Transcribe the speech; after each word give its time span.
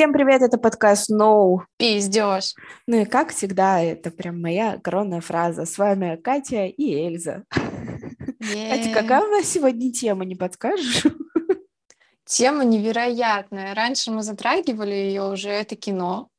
Всем 0.00 0.14
привет, 0.14 0.40
это 0.40 0.56
подкаст. 0.56 1.10
No. 1.10 1.58
Пиздешь. 1.76 2.54
Ну 2.86 3.02
и 3.02 3.04
как 3.04 3.34
всегда, 3.34 3.82
это 3.82 4.10
прям 4.10 4.40
моя 4.40 4.78
коронная 4.78 5.20
фраза. 5.20 5.66
С 5.66 5.76
вами 5.76 6.16
Катя 6.16 6.64
и 6.64 7.06
Эльза. 7.06 7.44
Yeah. 7.52 8.70
Катя, 8.70 8.94
какая 8.94 9.20
у 9.22 9.26
нас 9.26 9.44
сегодня 9.44 9.92
тема, 9.92 10.24
не 10.24 10.36
подскажешь? 10.36 11.04
Тема 12.24 12.64
невероятная. 12.64 13.74
Раньше 13.74 14.10
мы 14.10 14.22
затрагивали 14.22 14.94
ее 14.94 15.30
уже, 15.30 15.50
это 15.50 15.76
кино. 15.76 16.30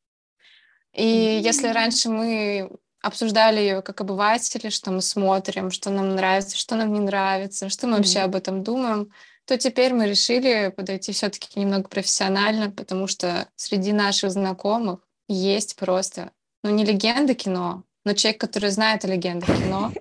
И 0.91 1.03
mm-hmm. 1.03 1.41
если 1.41 1.67
раньше 1.67 2.09
мы 2.09 2.71
обсуждали 3.03 3.59
ее 3.59 3.83
как 3.83 4.01
обыватели, 4.01 4.69
что 4.71 4.89
мы 4.89 5.03
смотрим, 5.03 5.69
что 5.69 5.91
нам 5.91 6.15
нравится, 6.15 6.57
что 6.57 6.73
нам 6.75 6.91
не 6.93 6.99
нравится, 6.99 7.69
что 7.69 7.85
мы 7.85 7.93
mm-hmm. 7.93 7.97
вообще 7.97 8.19
об 8.21 8.35
этом 8.35 8.63
думаем, 8.63 9.11
то 9.51 9.57
теперь 9.57 9.93
мы 9.93 10.07
решили 10.07 10.73
подойти 10.73 11.11
все-таки 11.11 11.59
немного 11.59 11.89
профессионально, 11.89 12.71
потому 12.71 13.07
что 13.07 13.49
среди 13.57 13.91
наших 13.91 14.31
знакомых 14.31 15.01
есть 15.27 15.75
просто, 15.75 16.31
ну, 16.63 16.69
не 16.69 16.85
легенда 16.85 17.35
кино, 17.35 17.83
но 18.05 18.13
человек, 18.13 18.39
который 18.39 18.69
знает 18.69 19.03
о 19.03 19.09
легендах 19.09 19.49
кино. 19.49 19.91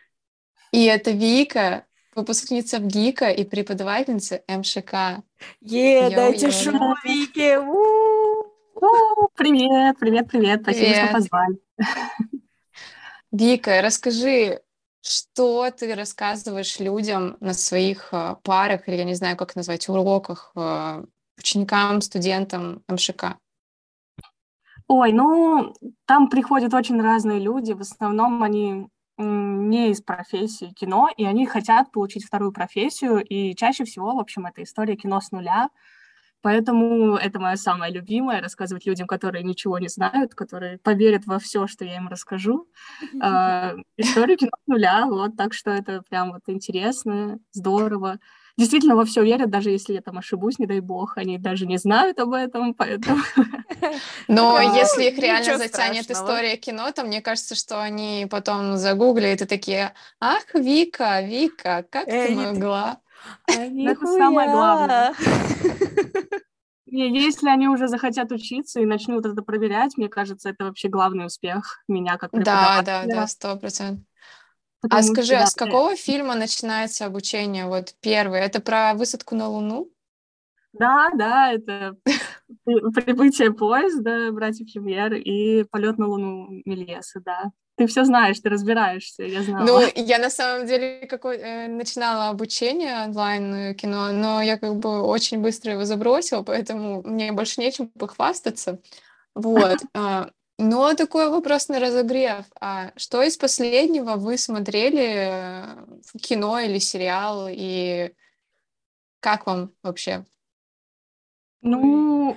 И 0.72 0.86
это 0.86 1.10
Вика, 1.10 1.84
выпускница 2.14 2.78
в 2.78 2.86
ГИКа 2.86 3.28
и 3.28 3.44
преподавательница 3.44 4.40
МШК. 4.48 5.22
Е, 5.60 6.08
дайте 6.08 6.50
шум 6.50 6.94
Вике! 7.04 7.60
Привет, 9.34 9.98
привет, 10.00 10.30
привет. 10.30 10.62
Спасибо, 10.62 10.94
что 10.94 11.12
позвали. 11.12 11.58
Вика, 13.32 13.82
расскажи, 13.82 14.62
что 15.08 15.70
ты 15.70 15.94
рассказываешь 15.94 16.78
людям 16.80 17.36
на 17.40 17.54
своих 17.54 18.08
э, 18.12 18.36
парах 18.42 18.88
или, 18.88 18.96
я 18.96 19.04
не 19.04 19.14
знаю, 19.14 19.36
как 19.36 19.56
назвать, 19.56 19.88
уроках, 19.88 20.52
э, 20.54 21.04
ученикам, 21.38 22.00
студентам 22.00 22.82
МШК? 22.88 23.38
Ой, 24.86 25.12
ну, 25.12 25.74
там 26.06 26.28
приходят 26.28 26.74
очень 26.74 27.00
разные 27.00 27.38
люди. 27.38 27.72
В 27.72 27.80
основном 27.80 28.42
они 28.42 28.88
не 29.18 29.90
из 29.90 30.00
профессии 30.00 30.72
кино, 30.72 31.08
и 31.16 31.24
они 31.24 31.46
хотят 31.46 31.90
получить 31.90 32.24
вторую 32.24 32.52
профессию, 32.52 33.24
и 33.24 33.54
чаще 33.56 33.84
всего, 33.84 34.14
в 34.14 34.20
общем, 34.20 34.46
это 34.46 34.62
история 34.62 34.96
кино 34.96 35.20
с 35.20 35.32
нуля, 35.32 35.70
Поэтому 36.40 37.16
это 37.16 37.40
моя 37.40 37.56
самая 37.56 37.90
любимая, 37.90 38.40
рассказывать 38.40 38.86
людям, 38.86 39.06
которые 39.06 39.42
ничего 39.42 39.78
не 39.78 39.88
знают, 39.88 40.34
которые 40.34 40.78
поверят 40.78 41.26
во 41.26 41.38
все, 41.38 41.66
что 41.66 41.84
я 41.84 41.96
им 41.96 42.08
расскажу. 42.08 42.68
Э, 43.20 43.74
историю 43.96 44.36
кино 44.36 44.52
с 44.64 44.66
нуля, 44.66 45.06
вот, 45.06 45.36
так 45.36 45.52
что 45.52 45.70
это 45.70 46.02
прям 46.08 46.32
вот 46.32 46.42
интересно, 46.46 47.38
здорово. 47.52 48.18
Действительно 48.56 48.96
во 48.96 49.04
все 49.04 49.22
верят, 49.22 49.50
даже 49.50 49.70
если 49.70 49.94
я 49.94 50.00
там 50.00 50.18
ошибусь, 50.18 50.58
не 50.58 50.66
дай 50.66 50.80
бог, 50.80 51.16
они 51.16 51.38
даже 51.38 51.64
не 51.64 51.76
знают 51.78 52.18
об 52.18 52.32
этом, 52.32 52.74
поэтому... 52.74 53.20
Но 54.28 54.60
если 54.60 55.04
их 55.04 55.18
реально 55.18 55.58
затянет 55.58 56.10
история 56.10 56.56
кино, 56.56 56.90
то 56.90 57.04
мне 57.04 57.20
кажется, 57.20 57.54
что 57.54 57.80
они 57.80 58.26
потом 58.28 58.76
загуглят 58.76 59.42
и 59.42 59.46
такие, 59.46 59.94
ах, 60.18 60.42
Вика, 60.54 61.20
Вика, 61.20 61.84
как 61.88 62.06
ты 62.06 62.30
могла? 62.34 62.98
Это 63.46 64.06
самое 64.06 64.50
главное. 64.50 65.14
Если 66.90 67.48
они 67.48 67.68
уже 67.68 67.86
захотят 67.86 68.32
учиться 68.32 68.80
и 68.80 68.86
начнут 68.86 69.26
это 69.26 69.42
проверять, 69.42 69.96
мне 69.98 70.08
кажется, 70.08 70.48
это 70.48 70.64
вообще 70.64 70.88
главный 70.88 71.26
успех 71.26 71.82
меня 71.86 72.16
как 72.16 72.30
Да, 72.32 72.82
да, 72.82 73.04
да, 73.06 73.26
сто 73.26 73.56
процентов. 73.56 74.04
А 74.88 75.02
скажи, 75.02 75.34
а 75.34 75.46
с 75.46 75.54
какого 75.54 75.96
фильма 75.96 76.34
начинается 76.34 77.04
обучение? 77.04 77.66
Вот 77.66 77.94
первый. 78.00 78.40
Это 78.40 78.60
про 78.60 78.94
высадку 78.94 79.34
на 79.34 79.48
Луну? 79.48 79.90
Да, 80.72 81.10
да, 81.14 81.52
это 81.52 81.96
прибытие 82.64 83.52
поезда 83.52 84.30
братьев 84.32 84.68
Люмьер 84.74 85.14
и 85.14 85.64
полет 85.64 85.98
на 85.98 86.06
Луну 86.06 86.62
Мельеса, 86.64 87.20
да. 87.24 87.50
Ты 87.78 87.86
все 87.86 88.04
знаешь, 88.04 88.40
ты 88.40 88.48
разбираешься, 88.48 89.22
я 89.22 89.40
знаю. 89.42 89.64
Ну, 89.64 89.80
я 89.94 90.18
на 90.18 90.30
самом 90.30 90.66
деле 90.66 91.06
какой, 91.06 91.36
э, 91.38 91.68
начинала 91.68 92.28
обучение 92.28 93.04
онлайн 93.04 93.54
э, 93.54 93.74
кино, 93.74 94.10
но 94.10 94.42
я 94.42 94.58
как 94.58 94.74
бы 94.76 95.00
очень 95.02 95.40
быстро 95.40 95.72
его 95.72 95.84
забросила, 95.84 96.42
поэтому 96.42 97.02
мне 97.04 97.30
больше 97.30 97.60
нечем 97.60 97.88
похвастаться. 97.88 98.80
Вот. 99.34 99.78
А, 99.94 100.30
но 100.58 100.94
такой 100.94 101.30
вопрос 101.30 101.68
на 101.68 101.78
разогрев. 101.78 102.44
А 102.60 102.90
что 102.96 103.22
из 103.22 103.36
последнего 103.36 104.16
вы 104.16 104.36
смотрели 104.38 105.62
в 106.04 106.18
кино 106.20 106.58
или 106.58 106.78
сериал, 106.78 107.46
и 107.48 108.10
как 109.20 109.46
вам 109.46 109.70
вообще? 109.84 110.26
Ну, 111.62 112.36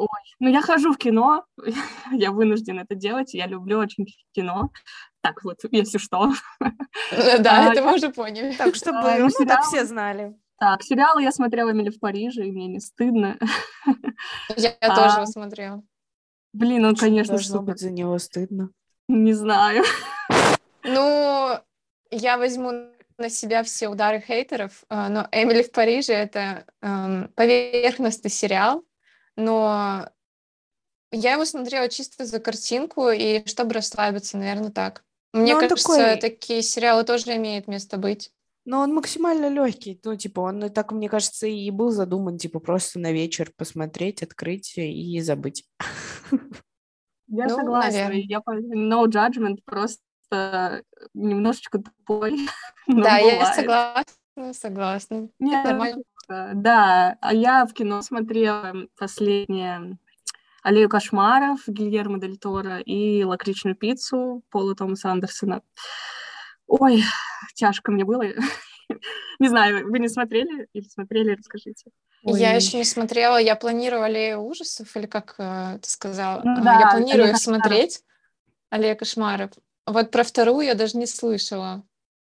Ой, 0.00 0.08
ну 0.38 0.48
я 0.48 0.62
хожу 0.62 0.94
в 0.94 0.96
кино, 0.96 1.44
я 2.12 2.30
вынуждена 2.30 2.80
это 2.80 2.94
делать, 2.94 3.34
я 3.34 3.46
люблю 3.46 3.78
очень 3.78 4.06
кино. 4.32 4.70
Так 5.20 5.44
вот, 5.44 5.58
если 5.70 5.98
что. 5.98 6.32
Да, 7.10 7.68
а, 7.68 7.72
это 7.72 7.82
мы 7.82 7.96
уже 7.96 8.08
поняли. 8.08 8.54
Так, 8.56 8.74
чтобы 8.74 8.98
а, 9.00 9.18
ну, 9.18 9.28
так 9.46 9.64
все 9.64 9.84
знали. 9.84 10.34
Так, 10.58 10.82
сериалы 10.82 11.22
я 11.22 11.32
смотрела 11.32 11.72
«Эмили 11.72 11.90
в 11.90 12.00
Париже», 12.00 12.46
и 12.46 12.50
мне 12.50 12.66
не 12.68 12.80
стыдно. 12.80 13.38
Я 14.56 14.70
а, 14.80 14.96
тоже 14.96 15.26
смотрела. 15.26 15.82
Блин, 16.54 16.86
он, 16.86 16.96
конечно, 16.96 17.34
Должно 17.34 17.60
быть 17.60 17.78
за 17.78 17.90
него 17.90 18.18
стыдно. 18.18 18.70
Не 19.08 19.34
знаю. 19.34 19.84
Ну, 20.82 21.58
я 22.10 22.38
возьму 22.38 22.72
на 23.18 23.28
себя 23.28 23.62
все 23.64 23.88
удары 23.88 24.18
хейтеров, 24.26 24.82
а, 24.88 25.10
но 25.10 25.28
«Эмили 25.30 25.62
в 25.62 25.70
Париже»— 25.72 26.12
это 26.14 26.64
эм, 26.80 27.28
поверхностный 27.36 28.30
сериал, 28.30 28.82
но 29.40 30.08
я 31.12 31.32
его 31.32 31.44
смотрела 31.44 31.88
чисто 31.88 32.24
за 32.24 32.38
картинку 32.38 33.10
и 33.10 33.44
чтобы 33.46 33.74
расслабиться, 33.74 34.38
наверное, 34.38 34.70
так. 34.70 35.04
Мне 35.32 35.54
ну, 35.54 35.60
кажется, 35.60 35.86
такой... 35.86 36.16
такие 36.20 36.62
сериалы 36.62 37.04
тоже 37.04 37.36
имеют 37.36 37.68
место 37.68 37.96
быть. 37.96 38.30
Но 38.64 38.80
он 38.80 38.94
максимально 38.94 39.48
легкий, 39.48 39.98
ну, 40.04 40.16
типа, 40.16 40.40
он 40.40 40.70
так, 40.70 40.92
мне 40.92 41.08
кажется, 41.08 41.46
и 41.46 41.70
был 41.70 41.90
задуман, 41.90 42.36
типа, 42.36 42.60
просто 42.60 42.98
на 42.98 43.10
вечер 43.10 43.52
посмотреть, 43.56 44.22
открыть 44.22 44.76
и 44.76 45.20
забыть. 45.20 45.64
Я 47.26 47.46
ну, 47.46 47.56
согласна. 47.56 47.90
Наверное. 47.90 48.24
Я 48.28 48.42
no 48.46 49.06
judgment, 49.06 49.58
просто 49.64 50.82
немножечко 51.14 51.78
тупой. 51.78 52.48
Да, 52.86 53.18
я 53.18 53.54
согласна, 53.54 54.52
согласна. 54.52 55.28
Нет, 55.38 55.64
нормально. 55.64 56.02
Да, 56.54 57.16
а 57.20 57.34
я 57.34 57.66
в 57.66 57.72
кино 57.72 58.02
смотрела 58.02 58.74
последнее 58.98 59.98
«Аллею 60.62 60.88
кошмаров» 60.88 61.60
Гильермо 61.66 62.18
Дель 62.20 62.38
Торо 62.38 62.78
и 62.78 63.24
«Лакричную 63.24 63.76
пиццу» 63.76 64.42
Пола 64.50 64.74
Томаса 64.74 65.10
Андерсона. 65.10 65.62
Ой, 66.66 67.02
тяжко 67.54 67.90
мне 67.92 68.04
было. 68.04 68.22
Не 69.38 69.48
знаю, 69.48 69.90
вы 69.90 69.98
не 69.98 70.08
смотрели 70.08 70.68
или 70.72 70.84
смотрели, 70.84 71.34
расскажите. 71.34 71.90
Ой. 72.24 72.38
Я 72.38 72.52
еще 72.52 72.76
не 72.76 72.84
смотрела, 72.84 73.38
я 73.38 73.56
планировала 73.56 74.06
«Аллею 74.06 74.40
ужасов», 74.40 74.94
или 74.94 75.06
как 75.06 75.36
э, 75.38 75.78
ты 75.80 75.88
сказала? 75.88 76.42
Ну, 76.44 76.62
да, 76.62 76.80
я 76.80 76.90
планирую 76.90 77.30
их 77.30 77.38
смотреть, 77.38 78.02
«Аллея 78.68 78.94
кошмаров». 78.94 79.52
Вот 79.86 80.10
про 80.10 80.22
вторую 80.22 80.66
я 80.66 80.74
даже 80.74 80.98
не 80.98 81.06
слышала. 81.06 81.82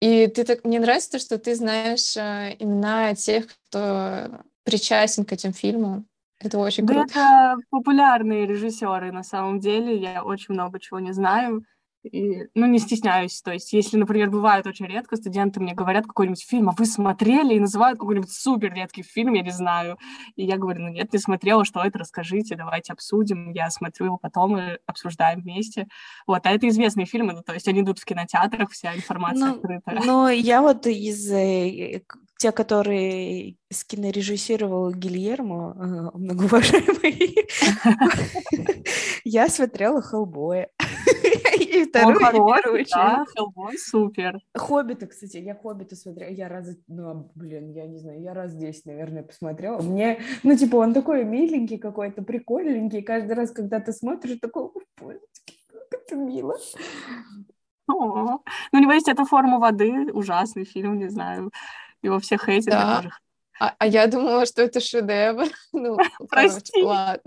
И 0.00 0.26
ты 0.28 0.44
так 0.44 0.64
мне 0.64 0.78
нравится 0.78 1.12
то, 1.12 1.19
что 1.19 1.38
ты 1.38 1.54
знаешь 1.54 2.16
э, 2.16 2.56
имена 2.59 3.14
тех, 3.14 3.47
кто 3.69 4.42
причастен 4.64 5.25
к 5.25 5.32
этим 5.32 5.53
фильмам. 5.53 6.06
Это 6.41 6.59
очень 6.59 6.86
да 6.86 6.94
круто. 6.94 7.10
Это 7.10 7.56
популярные 7.70 8.47
режиссеры 8.47 9.10
на 9.10 9.25
самом 9.25 9.58
деле. 9.58 9.97
Я 9.97 10.22
очень 10.22 10.54
много 10.54 10.78
чего 10.78 11.00
не 11.00 11.12
знаю. 11.12 11.64
И, 12.04 12.47
ну, 12.54 12.66
не 12.66 12.78
стесняюсь. 12.78 13.42
То 13.42 13.53
есть, 13.53 13.72
если, 13.72 13.97
например, 13.97 14.31
бывает 14.31 14.66
очень 14.66 14.86
редко, 14.86 15.16
студенты 15.16 15.60
мне 15.60 15.75
говорят 15.75 16.06
какой-нибудь 16.06 16.44
фильм, 16.44 16.69
а 16.69 16.75
вы 16.76 16.86
смотрели 16.86 17.54
и 17.54 17.60
называют 17.60 17.98
какой-нибудь 17.98 18.32
супер 18.32 18.72
редкий 18.72 19.03
фильм, 19.03 19.34
я 19.34 19.42
не 19.42 19.50
знаю. 19.50 19.98
И 20.37 20.44
я 20.44 20.56
говорю, 20.56 20.82
ну 20.82 20.88
нет, 20.88 21.12
не 21.12 21.19
смотрела, 21.19 21.64
что 21.64 21.82
это, 21.82 21.98
расскажите, 21.98 22.56
давайте 22.56 22.92
обсудим. 22.92 23.50
Я 23.50 23.70
смотрю 23.70 24.06
его 24.06 24.19
потом 24.19 24.56
и 24.58 24.78
обсуждаем 24.87 25.40
вместе. 25.40 25.88
Вот, 26.26 26.46
а 26.46 26.50
это 26.50 26.69
известные 26.69 27.06
фильмы, 27.06 27.32
ну, 27.32 27.43
то 27.43 27.52
есть 27.55 27.69
они 27.69 27.81
идут 27.81 27.99
в 27.99 28.05
кинотеарах, 28.05 28.70
вся 28.70 28.94
информация 28.94 29.49
ну, 29.49 29.55
открыта. 29.56 30.00
Ну, 30.05 30.28
я 30.28 30.62
вот 30.62 30.87
из 30.87 31.31
э, 31.32 32.02
те, 32.38 32.52
которые 32.52 33.56
скинорежиссировал 33.70 34.93
Гильермо, 34.93 35.75
э, 35.76 36.19
многоуважаемый, 36.19 37.34
я 39.25 39.49
смотрела 39.49 40.00
«Хеллбоя». 40.00 40.69
И 41.58 41.84
вторую, 41.84 42.16
и 42.16 42.62
первую 42.62 42.84
Да, 42.90 43.25
«Хеллбой» 43.34 43.78
супер. 43.78 44.40
«Хоббита», 44.55 45.06
кстати, 45.06 45.38
я 45.38 45.55
«Хоббита» 45.55 45.96
смотрела, 45.96 46.31
я 46.31 46.49
раз, 46.49 46.69
ну, 46.87 47.31
блин, 47.34 47.70
я 47.72 47.87
не 47.87 47.99
знаю, 47.99 48.20
я 48.20 48.34
раз 48.34 48.52
здесь, 48.52 48.84
наверное, 48.84 49.22
посмотрела. 49.22 49.81
Мне, 49.81 50.20
ну, 50.43 50.56
типа, 50.56 50.76
он 50.76 50.94
такой 50.94 51.25
миленький 51.25 51.78
какой-то, 51.78 52.22
прикольненький, 52.22 53.02
каждый 53.02 53.32
раз, 53.32 53.50
когда 53.50 53.81
ты 53.81 53.93
смотришь, 53.93 54.38
такой, 54.40 54.70
как 54.96 56.02
это 56.06 56.16
мило. 56.16 56.56
О, 57.88 57.93
ну, 57.93 58.43
у 58.72 58.78
него 58.78 58.93
есть 58.93 59.08
эта 59.08 59.25
форма 59.25 59.58
воды, 59.58 60.12
ужасный 60.12 60.64
фильм, 60.64 60.99
не 60.99 61.08
знаю. 61.08 61.50
Его 62.02 62.19
все 62.19 62.37
хейтят, 62.37 62.72
да. 62.72 63.11
А, 63.61 63.75
а 63.78 63.87
я 63.87 64.06
думала, 64.06 64.46
что 64.46 64.62
это 64.62 64.81
шедевр. 64.81 65.49
Ну, 65.72 65.96
Прости. 66.28 66.82
короче, 66.82 66.87
ладно. 66.87 67.22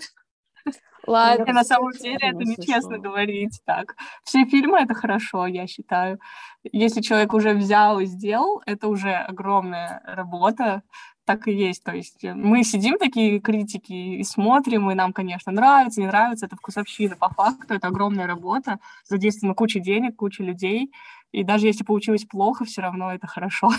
Ладно. 1.08 1.44
И 1.44 1.52
на 1.52 1.64
самом 1.64 1.92
деле 1.92 2.20
это 2.22 2.40
нечестно 2.40 2.98
говорить 2.98 3.60
так. 3.66 3.96
Все 4.24 4.46
фильмы— 4.46 4.80
это 4.82 4.94
хорошо, 4.94 5.48
я 5.48 5.68
считаю. 5.68 6.20
Если 6.64 7.02
человек 7.02 7.34
уже 7.34 7.54
взял 7.54 8.00
и 8.00 8.06
сделал, 8.06 8.62
это 8.66 8.88
уже 8.88 9.14
огромная 9.14 10.02
работа. 10.06 10.84
Так 11.26 11.48
и 11.48 11.52
есть. 11.52 11.84
То 11.84 11.92
есть 11.94 12.24
э, 12.24 12.34
мы 12.34 12.64
сидим 12.64 12.98
такие 12.98 13.40
критики 13.40 13.94
и 13.94 14.24
смотрим, 14.24 14.90
и 14.90 14.96
нам, 14.96 15.14
конечно, 15.14 15.52
нравится, 15.52 16.02
не 16.02 16.08
нравится. 16.08 16.48
Это 16.48 16.56
вкусовщина. 16.56 17.16
По 17.16 17.30
факту 17.30 17.76
это 17.76 17.88
огромная 17.88 18.28
работа. 18.28 18.80
Задействована 19.06 19.54
куча 19.54 19.80
денег, 19.80 20.16
куча 20.16 20.44
людей. 20.44 20.92
И 21.32 21.44
даже 21.44 21.68
если 21.68 21.84
получилось 21.84 22.26
плохо, 22.26 22.66
все 22.66 22.82
равно 22.82 23.14
это 23.14 23.28
хорошо. 23.28 23.70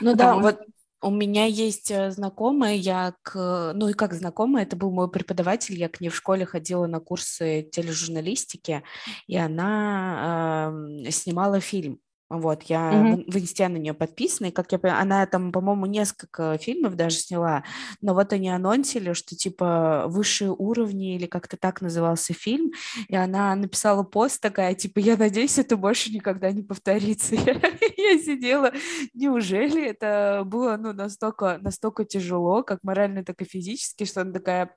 Ну 0.00 0.14
да, 0.16 0.34
вот 0.34 0.60
у 1.02 1.10
меня 1.10 1.44
есть 1.44 1.90
э, 1.90 2.10
знакомая, 2.10 2.74
я 2.74 3.14
к, 3.22 3.72
ну 3.74 3.88
и 3.88 3.92
как 3.92 4.14
знакомая, 4.14 4.64
это 4.64 4.76
был 4.76 4.90
мой 4.90 5.10
преподаватель, 5.10 5.78
я 5.78 5.88
к 5.88 6.00
ней 6.00 6.08
в 6.08 6.16
школе 6.16 6.46
ходила 6.46 6.86
на 6.86 7.00
курсы 7.00 7.68
тележурналистики, 7.70 8.82
и 9.26 9.36
она 9.36 10.68
ам, 10.68 11.10
снимала 11.10 11.60
фильм. 11.60 12.00
Вот, 12.28 12.64
я 12.64 13.04
Мгм. 13.04 13.24
в, 13.28 13.36
инсте 13.38 13.68
на 13.68 13.76
нее 13.76 13.94
подписана, 13.94 14.48
и 14.48 14.50
как 14.50 14.72
я 14.72 14.78
понимаю, 14.78 15.02
она 15.02 15.26
там, 15.26 15.52
по-моему, 15.52 15.86
несколько 15.86 16.58
фильмов 16.58 16.96
даже 16.96 17.16
сняла, 17.18 17.62
но 18.00 18.14
вот 18.14 18.32
они 18.32 18.48
анонсили, 18.48 19.12
что 19.12 19.36
типа 19.36 20.06
высшие 20.08 20.50
уровни 20.50 21.14
или 21.14 21.26
как-то 21.26 21.56
так 21.56 21.80
назывался 21.80 22.34
фильм, 22.34 22.72
и 23.08 23.14
она 23.14 23.54
написала 23.54 24.02
пост 24.02 24.40
такая, 24.40 24.74
типа, 24.74 24.98
я 24.98 25.16
надеюсь, 25.16 25.58
это 25.58 25.76
больше 25.76 26.10
никогда 26.12 26.50
не 26.50 26.62
повторится. 26.62 27.34
Я, 27.46 27.54
я 28.12 28.18
сидела, 28.18 28.72
неужели 29.14 29.84
это 29.86 30.42
было, 30.44 30.76
ну, 30.76 30.92
настолько, 30.92 31.58
настолько 31.60 32.04
тяжело, 32.04 32.62
как 32.62 32.80
морально, 32.82 33.24
так 33.24 33.40
и 33.42 33.44
физически, 33.44 34.04
что 34.04 34.22
она 34.22 34.32
такая, 34.32 34.74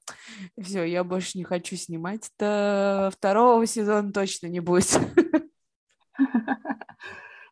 все, 0.62 0.84
я 0.84 1.04
больше 1.04 1.38
не 1.38 1.44
хочу 1.44 1.76
снимать, 1.76 2.30
это 2.38 3.10
второго 3.14 3.66
сезона 3.66 4.12
точно 4.12 4.48
не 4.48 4.60
будет. 4.60 5.00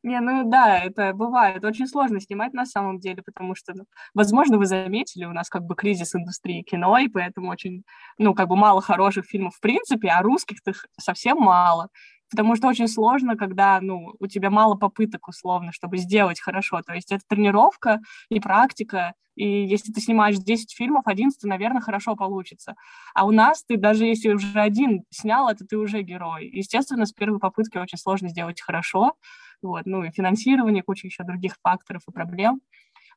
Не, 0.07 0.21
ну 0.21 0.50
да, 0.50 0.80
это 0.80 1.12
бывает. 1.13 1.65
Очень 1.65 1.86
сложно 1.86 2.21
снимать 2.21 2.54
на 2.54 2.65
самом 2.65 2.98
деле, 2.98 3.21
потому 3.24 3.56
что, 3.56 3.74
ну, 3.74 3.83
возможно, 4.13 4.57
вы 4.57 4.65
заметили, 4.65 5.25
у 5.25 5.33
нас 5.33 5.50
как 5.50 5.63
бы 5.65 5.75
кризис 5.75 6.15
индустрии 6.15 6.62
кино, 6.62 6.98
и 6.98 7.09
поэтому 7.09 7.50
очень, 7.50 7.83
ну, 8.18 8.33
как 8.33 8.48
бы 8.48 8.56
мало 8.56 8.81
хороших 8.81 9.25
фильмов 9.25 9.56
в 9.56 9.59
принципе, 9.59 10.07
а 10.07 10.21
русских-то 10.21 10.71
совсем 10.98 11.39
мало. 11.39 11.89
Потому 12.30 12.56
что 12.56 12.68
очень 12.69 12.88
сложно, 12.88 13.36
когда, 13.36 13.80
ну, 13.81 14.13
у 14.19 14.27
тебя 14.27 14.50
мало 14.50 14.75
попыток, 14.75 15.27
условно, 15.27 15.74
чтобы 15.74 15.98
сделать 15.98 16.39
хорошо. 16.39 16.81
То 16.81 16.94
есть 16.94 17.12
это 17.12 17.24
тренировка 17.27 18.00
и 18.30 18.39
практика, 18.39 19.13
и 19.36 19.65
если 19.65 19.92
ты 19.92 20.01
снимаешь 20.01 20.38
10 20.38 20.74
фильмов, 20.75 21.03
11, 21.06 21.44
наверное, 21.44 21.81
хорошо 21.81 22.15
получится. 22.15 22.75
А 23.13 23.25
у 23.25 23.31
нас 23.31 23.63
ты 23.65 23.77
даже 23.77 24.06
если 24.06 24.30
уже 24.30 24.60
один 24.60 25.03
снял, 25.10 25.50
это 25.50 25.65
ты 25.65 25.77
уже 25.77 26.01
герой. 26.01 26.50
Естественно, 26.50 27.06
с 27.06 27.13
первой 27.13 27.39
попытки 27.39 27.77
очень 27.77 27.98
сложно 28.00 28.30
сделать 28.30 28.62
хорошо, 28.62 29.13
вот, 29.62 29.86
ну 29.86 30.04
и 30.04 30.12
финансирование, 30.12 30.83
куча 30.83 31.07
еще 31.07 31.24
других 31.24 31.56
факторов 31.62 32.04
и 32.07 32.12
проблем. 32.12 32.62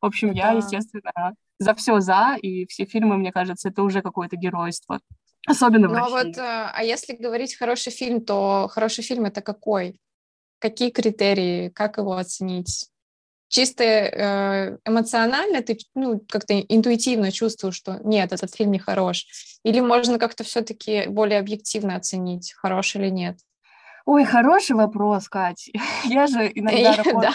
В 0.00 0.06
общем, 0.06 0.32
я, 0.32 0.52
Да. 0.52 0.56
естественно, 0.56 1.34
за 1.58 1.74
все 1.74 2.00
за, 2.00 2.36
и 2.40 2.66
все 2.66 2.86
фильмы, 2.86 3.16
мне 3.18 3.32
кажется, 3.32 3.68
это 3.68 3.82
уже 3.82 4.02
какое-то 4.02 4.36
геройство. 4.36 5.00
Особенно 5.46 5.88
в 5.88 5.92
Ну 5.92 5.98
а 5.98 6.00
России. 6.00 6.10
вот, 6.10 6.38
э, 6.38 6.40
а 6.74 6.82
если 6.82 7.14
говорить 7.14 7.54
хороший 7.56 7.92
фильм, 7.92 8.24
то 8.24 8.68
хороший 8.70 9.02
фильм 9.04 9.24
это 9.24 9.40
какой? 9.42 9.98
Какие 10.58 10.90
критерии? 10.90 11.68
Как 11.70 11.98
его 11.98 12.16
оценить? 12.16 12.88
Чисто 13.48 13.82
э, 13.84 14.78
эмоционально 14.84 15.60
ты 15.60 15.76
ну, 15.94 16.20
как-то 16.28 16.58
интуитивно 16.60 17.32
чувствуешь, 17.32 17.74
что 17.74 17.98
нет, 18.04 18.32
этот 18.32 18.54
фильм 18.54 18.70
не 18.70 18.78
хорош? 18.78 19.26
Или 19.64 19.80
можно 19.80 20.18
как-то 20.18 20.44
все-таки 20.44 21.06
более 21.08 21.40
объективно 21.40 21.96
оценить, 21.96 22.52
хорош 22.52 22.94
или 22.96 23.08
нет? 23.08 23.38
Ой, 24.06 24.24
хороший 24.24 24.76
вопрос, 24.76 25.28
Кать. 25.28 25.70
Я 26.04 26.26
же 26.26 26.50
иногда 26.54 26.96
Да. 26.96 27.02
работаю, 27.02 27.32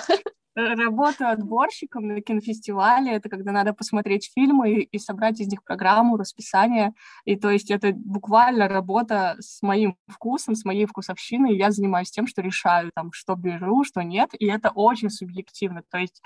работаю 0.55 1.29
отборщиком 1.29 2.07
на 2.07 2.21
кинофестивале. 2.21 3.13
Это 3.13 3.29
когда 3.29 3.51
надо 3.51 3.73
посмотреть 3.73 4.31
фильмы 4.33 4.71
и, 4.71 4.81
и 4.83 4.99
собрать 4.99 5.39
из 5.39 5.47
них 5.47 5.63
программу, 5.63 6.17
расписание. 6.17 6.93
И 7.25 7.35
то 7.35 7.49
есть 7.49 7.69
это 7.71 7.91
буквально 7.93 8.67
работа 8.67 9.35
с 9.39 9.61
моим 9.61 9.97
вкусом, 10.07 10.55
с 10.55 10.65
моей 10.65 10.85
вкусовщиной. 10.85 11.53
И 11.53 11.57
я 11.57 11.71
занимаюсь 11.71 12.11
тем, 12.11 12.27
что 12.27 12.41
решаю, 12.41 12.91
там, 12.95 13.11
что 13.11 13.35
беру, 13.35 13.83
что 13.83 14.01
нет. 14.01 14.31
И 14.39 14.45
это 14.45 14.69
очень 14.69 15.09
субъективно. 15.09 15.83
То 15.91 15.97
есть 15.97 16.21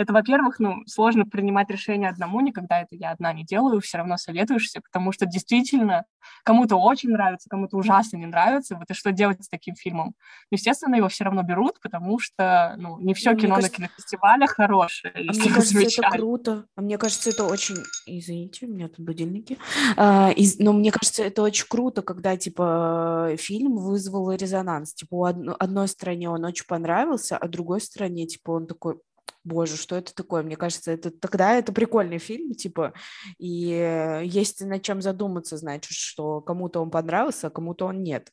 это, 0.00 0.14
во-первых, 0.14 0.58
ну, 0.60 0.82
сложно 0.86 1.26
принимать 1.26 1.68
решение 1.70 2.08
одному, 2.08 2.40
никогда 2.40 2.80
это 2.80 2.96
я 2.96 3.10
одна 3.10 3.34
не 3.34 3.44
делаю, 3.44 3.80
все 3.80 3.98
равно 3.98 4.16
советуешься, 4.16 4.80
потому 4.80 5.12
что 5.12 5.26
действительно 5.26 6.04
кому-то 6.42 6.76
очень 6.76 7.10
нравится, 7.10 7.50
кому-то 7.50 7.76
ужасно 7.76 8.16
не 8.16 8.24
нравится, 8.24 8.76
вот 8.76 8.90
и 8.90 8.94
что 8.94 9.12
делать 9.12 9.44
с 9.44 9.48
таким 9.48 9.74
фильмом? 9.74 10.14
Естественно, 10.50 10.94
его 10.94 11.08
все 11.08 11.24
равно 11.24 11.42
берут, 11.42 11.80
потому 11.82 12.18
что, 12.18 12.76
ну, 12.78 12.98
не 12.98 13.12
все 13.12 13.32
Ну, 13.32 13.36
кино 13.36 13.54
кажется- 13.56 13.69
на 13.70 13.76
кинофестивалях 13.88 14.50
хорошее, 14.50 15.12
А 15.14 15.18
мне 15.20 15.26
кажется, 15.28 15.58
это 15.58 15.60
замечали. 15.68 16.16
круто. 16.16 16.64
А 16.76 16.80
мне 16.80 16.98
кажется, 16.98 17.30
это 17.30 17.44
очень... 17.44 17.76
Извините, 18.06 18.66
у 18.66 18.70
меня 18.70 18.88
тут 18.88 19.00
будильники. 19.00 19.58
А, 19.96 20.30
из- 20.30 20.58
Но 20.58 20.72
мне 20.72 20.90
кажется, 20.92 21.22
это 21.22 21.42
очень 21.42 21.66
круто, 21.68 22.02
когда, 22.02 22.36
типа, 22.36 23.34
фильм 23.38 23.76
вызвал 23.76 24.32
резонанс. 24.32 24.94
Типа, 24.94 25.14
у 25.14 25.24
одно- 25.24 25.56
одной 25.58 25.88
стране 25.88 26.28
он 26.30 26.44
очень 26.44 26.66
понравился, 26.66 27.36
а 27.36 27.48
другой 27.48 27.80
стране, 27.80 28.26
типа, 28.26 28.52
он 28.52 28.66
такой... 28.66 28.98
Боже, 29.42 29.76
что 29.78 29.96
это 29.96 30.14
такое? 30.14 30.42
Мне 30.42 30.56
кажется, 30.56 30.90
это 30.92 31.10
тогда 31.10 31.54
это 31.54 31.72
прикольный 31.72 32.18
фильм, 32.18 32.52
типа, 32.52 32.92
и 33.38 33.70
э, 33.72 34.22
есть 34.24 34.60
над 34.62 34.82
чем 34.82 35.00
задуматься, 35.00 35.56
значит, 35.56 35.92
что 35.96 36.42
кому-то 36.42 36.80
он 36.82 36.90
понравился, 36.90 37.46
а 37.46 37.50
кому-то 37.50 37.86
он 37.86 38.02
нет. 38.02 38.30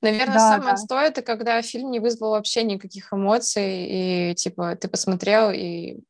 Наверное, 0.00 0.34
Да, 0.34 0.48
самое 0.50 0.68
да. 0.68 0.72
отстой 0.74 1.06
это 1.06 1.22
когда 1.22 1.60
фильм 1.62 1.90
не 1.90 2.00
вызвал 2.00 2.30
вообще 2.30 2.62
никаких 2.62 3.12
эмоций, 3.12 4.30
и 4.30 4.34
типа 4.34 4.76
ты 4.76 4.88
посмотрел, 4.88 5.50
и 5.50 6.00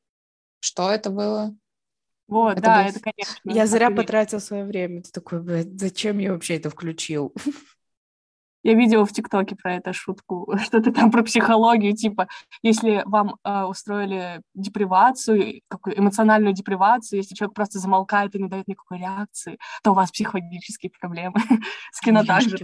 что 0.61 0.91
это 0.91 1.11
было? 1.11 1.55
Вот, 2.27 2.53
Это 2.53 2.63
да, 2.63 2.83
был- 2.83 2.91
это, 2.91 3.01
конечно. 3.01 3.41
Я 3.45 3.67
зря 3.67 3.91
потратил 3.91 4.41
свое 4.41 4.65
время. 4.65 5.03
Ты 5.03 5.11
такой, 5.13 5.43
блядь, 5.43 5.79
зачем 5.79 6.19
я 6.19 6.33
вообще 6.33 6.57
это 6.57 6.71
включил? 6.71 7.35
Я 8.65 8.75
видела 8.75 9.05
в 9.05 9.13
ТикТоке 9.13 9.57
про 9.57 9.75
эту 9.75 9.93
шутку, 9.93 10.53
что-то 10.63 10.91
там 10.91 11.11
про 11.11 11.23
психологию, 11.23 11.95
типа, 11.95 12.27
если 12.63 13.03
вам 13.05 13.37
э, 13.45 13.63
устроили 13.65 14.41
депривацию, 14.55 15.61
какую 15.69 15.99
эмоциональную 15.99 16.55
депривацию, 16.55 17.19
если 17.19 17.35
человек 17.35 17.55
просто 17.55 17.79
замолкает 17.79 18.35
и 18.35 18.43
не 18.43 18.49
дает 18.49 18.67
никакой 18.67 18.99
реакции, 18.99 19.59
то 19.83 19.93
у 19.93 19.95
вас 19.95 20.11
психологические 20.11 20.91
проблемы. 20.99 21.37
С 21.93 22.01
кино 22.01 22.25
также. 22.25 22.57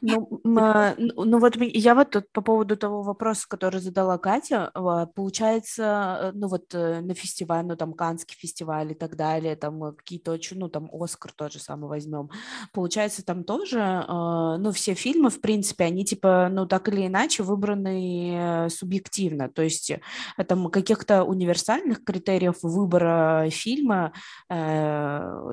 Ну, 0.00 0.40
а, 0.58 0.94
ну, 0.98 1.24
ну 1.24 1.38
вот 1.38 1.56
я 1.56 1.94
вот 1.94 2.10
тут 2.10 2.30
по 2.32 2.40
поводу 2.40 2.76
того 2.76 3.02
вопроса, 3.02 3.46
который 3.48 3.80
задала 3.80 4.18
Катя, 4.18 4.70
а, 4.74 5.06
получается, 5.06 6.18
э, 6.20 6.32
ну 6.34 6.48
вот 6.48 6.74
э, 6.74 7.00
на 7.00 7.14
фестиваль, 7.14 7.64
ну 7.64 7.76
там 7.76 7.92
Каннский 7.92 8.36
фестиваль 8.36 8.92
и 8.92 8.94
так 8.94 9.16
далее, 9.16 9.54
там 9.54 9.84
э, 9.84 9.92
какие-то 9.92 10.32
очень, 10.32 10.58
ну 10.58 10.68
там 10.68 10.90
Оскар 10.92 11.32
тот 11.32 11.52
же 11.52 11.60
самый 11.60 11.88
возьмем, 11.88 12.30
получается 12.72 13.24
там 13.24 13.44
тоже, 13.44 13.78
э, 13.78 14.56
ну 14.58 14.72
все 14.80 14.94
фильмы, 14.94 15.28
в 15.30 15.40
принципе, 15.40 15.84
они 15.84 16.04
типа, 16.04 16.48
ну 16.50 16.66
так 16.66 16.88
или 16.88 17.06
иначе 17.06 17.42
выбраны 17.42 18.64
э, 18.66 18.68
субъективно, 18.70 19.48
то 19.48 19.62
есть 19.62 19.90
э, 19.90 20.00
там 20.48 20.70
каких-то 20.70 21.24
универсальных 21.24 22.02
критериев 22.04 22.56
выбора 22.62 23.48
фильма, 23.50 24.12
э, 24.48 24.54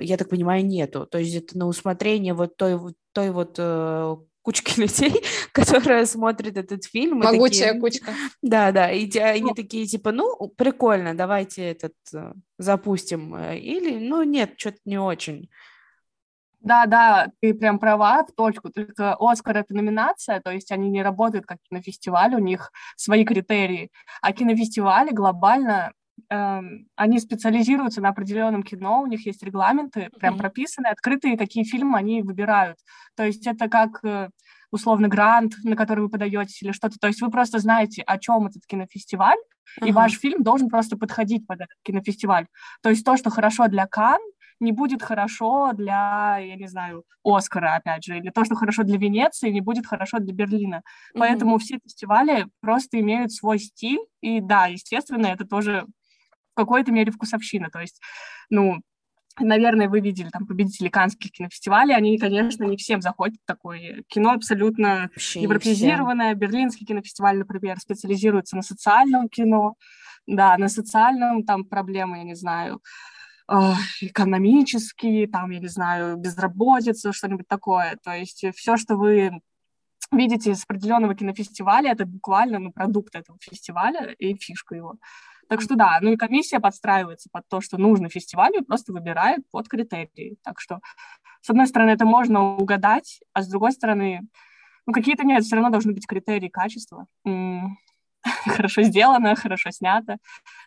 я 0.02 0.18
так 0.18 0.30
понимаю, 0.30 0.66
нету, 0.66 1.06
то 1.06 1.18
есть 1.20 1.36
это 1.36 1.58
на 1.58 1.68
усмотрение 1.68 2.34
вот 2.34 2.56
той, 2.58 2.80
той 3.12 3.32
вот 3.32 3.56
э, 3.60 4.16
кучки 4.42 4.80
людей, 4.80 5.24
которая 5.52 6.06
смотрит 6.06 6.58
этот 6.58 6.86
фильм. 6.86 7.18
Могучая 7.20 7.74
такие, 7.74 7.82
кучка. 7.82 8.12
Да, 8.42 8.72
да, 8.72 8.90
и 8.92 9.08
те- 9.08 9.26
они 9.26 9.42
Ну. 9.50 9.54
такие 9.56 9.86
типа, 9.86 10.12
ну, 10.14 10.48
прикольно, 10.56 11.14
давайте 11.14 11.64
этот 11.64 11.96
э, 12.14 12.32
запустим. 12.58 13.38
Или, 13.38 14.00
ну, 14.00 14.24
нет, 14.24 14.54
что-то 14.56 14.78
не 14.86 14.98
очень. 14.98 15.50
Да, 16.60 16.86
да, 16.86 17.28
ты 17.42 17.54
прям 17.54 17.80
права, 17.80 18.24
в 18.24 18.32
точку. 18.34 18.70
Только 18.70 19.16
Оскар— 19.20 19.58
это 19.60 19.74
номинация, 19.76 20.42
то 20.42 20.52
есть 20.52 20.72
они 20.72 20.90
не 20.90 21.04
работают 21.04 21.46
как 21.46 21.60
кинофестиваль, 21.70 22.36
у 22.36 22.40
них 22.40 22.72
свои 22.96 23.24
критерии. 23.26 23.92
А 24.22 24.34
кинофестивали 24.34 25.12
глобально, 25.12 25.94
эм, 26.30 26.88
они 26.96 27.20
специализируются 27.20 28.02
на 28.02 28.10
определенном 28.10 28.64
кино, 28.64 29.02
у 29.02 29.06
них 29.06 29.26
есть 29.26 29.44
регламенты, 29.44 30.10
прям 30.20 30.34
Мгм. 30.34 30.42
прописаны, 30.42 30.88
открытые, 30.88 31.38
какие 31.38 31.64
фильмы 31.64 31.98
они 32.00 32.22
выбирают. 32.24 32.78
То 33.16 33.24
есть 33.24 33.46
это 33.48 33.70
как 33.70 34.04
э, 34.04 34.30
условно 34.72 35.08
грант, 35.08 35.54
на 35.64 35.76
который 35.76 36.02
вы 36.02 36.10
подаетесь 36.10 36.62
или 36.64 36.72
что-то. 36.72 36.98
То 37.00 37.08
есть 37.08 37.22
вы 37.22 37.30
просто 37.30 37.60
знаете, 37.60 38.02
о 38.02 38.18
чем 38.18 38.48
этот 38.48 38.66
кинофестиваль, 38.66 39.38
и 39.86 39.92
Ага. 39.92 39.94
ваш 39.94 40.18
фильм 40.20 40.44
должен 40.44 40.70
просто 40.70 40.98
подходить 40.98 41.46
под 41.46 41.58
этот 41.62 41.78
кинофестиваль. 41.84 42.48
То 42.82 42.90
есть 42.90 43.06
то, 43.06 43.16
что 43.16 43.30
хорошо 43.30 43.68
для 43.68 43.86
Кан, 43.86 44.20
не 44.60 44.72
будет 44.72 45.04
хорошо 45.04 45.72
для, 45.74 46.38
я 46.40 46.56
не 46.56 46.68
знаю, 46.68 47.04
Оскара, 47.24 47.76
опять 47.76 48.04
же, 48.04 48.18
или 48.18 48.30
то, 48.30 48.44
что 48.46 48.56
хорошо 48.56 48.84
для 48.84 48.98
Венеции, 48.98 49.50
не 49.50 49.62
будет 49.62 49.86
хорошо 49.86 50.20
для 50.20 50.34
Берлина. 50.34 50.78
Мгм. 51.14 51.20
Поэтому 51.20 51.58
все 51.58 51.80
фестивали 51.84 52.48
просто 52.62 53.00
имеют 53.00 53.32
свой 53.32 53.60
стиль, 53.60 54.00
и 54.22 54.40
да, 54.40 54.68
естественно, 54.68 55.28
это 55.28 55.46
тоже 55.46 55.86
какой-то 56.58 56.92
мере 56.92 57.12
вкусовщина. 57.12 57.70
То 57.70 57.80
есть, 57.80 58.02
ну, 58.50 58.82
наверное, 59.40 59.88
вы 59.88 60.02
видели 60.02 60.30
там 60.30 60.46
победители 60.48 60.90
канских 60.90 61.32
кинофестивалей, 61.32 61.96
они, 61.96 62.18
конечно, 62.18 62.64
не 62.64 62.76
всем 62.76 63.02
заходят 63.02 63.40
такое 63.46 64.04
кино 64.08 64.32
абсолютно 64.32 65.10
Вообще 65.14 65.42
европеизированное. 65.42 66.34
Берлинский 66.34 66.86
кинофестиваль, 66.86 67.38
например, 67.38 67.80
специализируется 67.80 68.56
на 68.56 68.64
социальном 68.64 69.30
кино, 69.30 69.76
да, 70.26 70.58
на 70.58 70.68
социальном 70.68 71.44
там 71.44 71.64
проблемы, 71.64 72.18
я 72.18 72.24
не 72.24 72.36
знаю, 72.36 72.82
экономические, 74.02 75.28
там, 75.28 75.52
я 75.52 75.60
не 75.60 75.68
знаю, 75.68 76.18
безработица, 76.18 77.14
что-нибудь 77.14 77.48
такое. 77.48 77.98
То 78.04 78.14
есть 78.14 78.46
все, 78.56 78.78
что 78.78 78.96
вы 78.96 79.42
видите 80.12 80.52
из 80.52 80.64
определенного 80.64 81.16
кинофестиваля, 81.16 81.92
это 81.92 82.06
буквально 82.06 82.60
ну, 82.60 82.72
продукт 82.72 83.16
этого 83.16 83.38
фестиваля 83.42 84.12
и 84.20 84.36
фишка 84.36 84.76
его. 84.76 84.96
Так 85.50 85.62
что 85.62 85.76
да, 85.76 85.98
ну 86.02 86.12
и 86.12 86.18
комиссия 86.18 86.60
подстраивается 86.60 87.30
под 87.32 87.48
то, 87.48 87.62
что 87.62 87.78
нужно 87.78 88.10
фестивалю, 88.10 88.66
просто 88.66 88.92
выбирает 88.92 89.50
под 89.50 89.68
критерии. 89.70 90.38
Так 90.44 90.60
что, 90.60 90.82
с 91.42 91.50
одной 91.50 91.68
стороны, 91.68 91.92
это 91.92 92.06
можно 92.06 92.58
угадать, 92.58 93.22
а 93.34 93.42
с 93.42 93.48
другой 93.48 93.72
стороны, 93.72 94.28
ну 94.86 94.94
какие-то 94.94 95.24
нет, 95.24 95.44
все 95.44 95.56
равно 95.56 95.70
должны 95.70 95.94
быть 95.94 96.06
критерии 96.06 96.50
качества. 96.50 97.08
Хорошо 98.24 98.82
сделано, 98.82 99.36
хорошо 99.36 99.72
снято, 99.72 100.18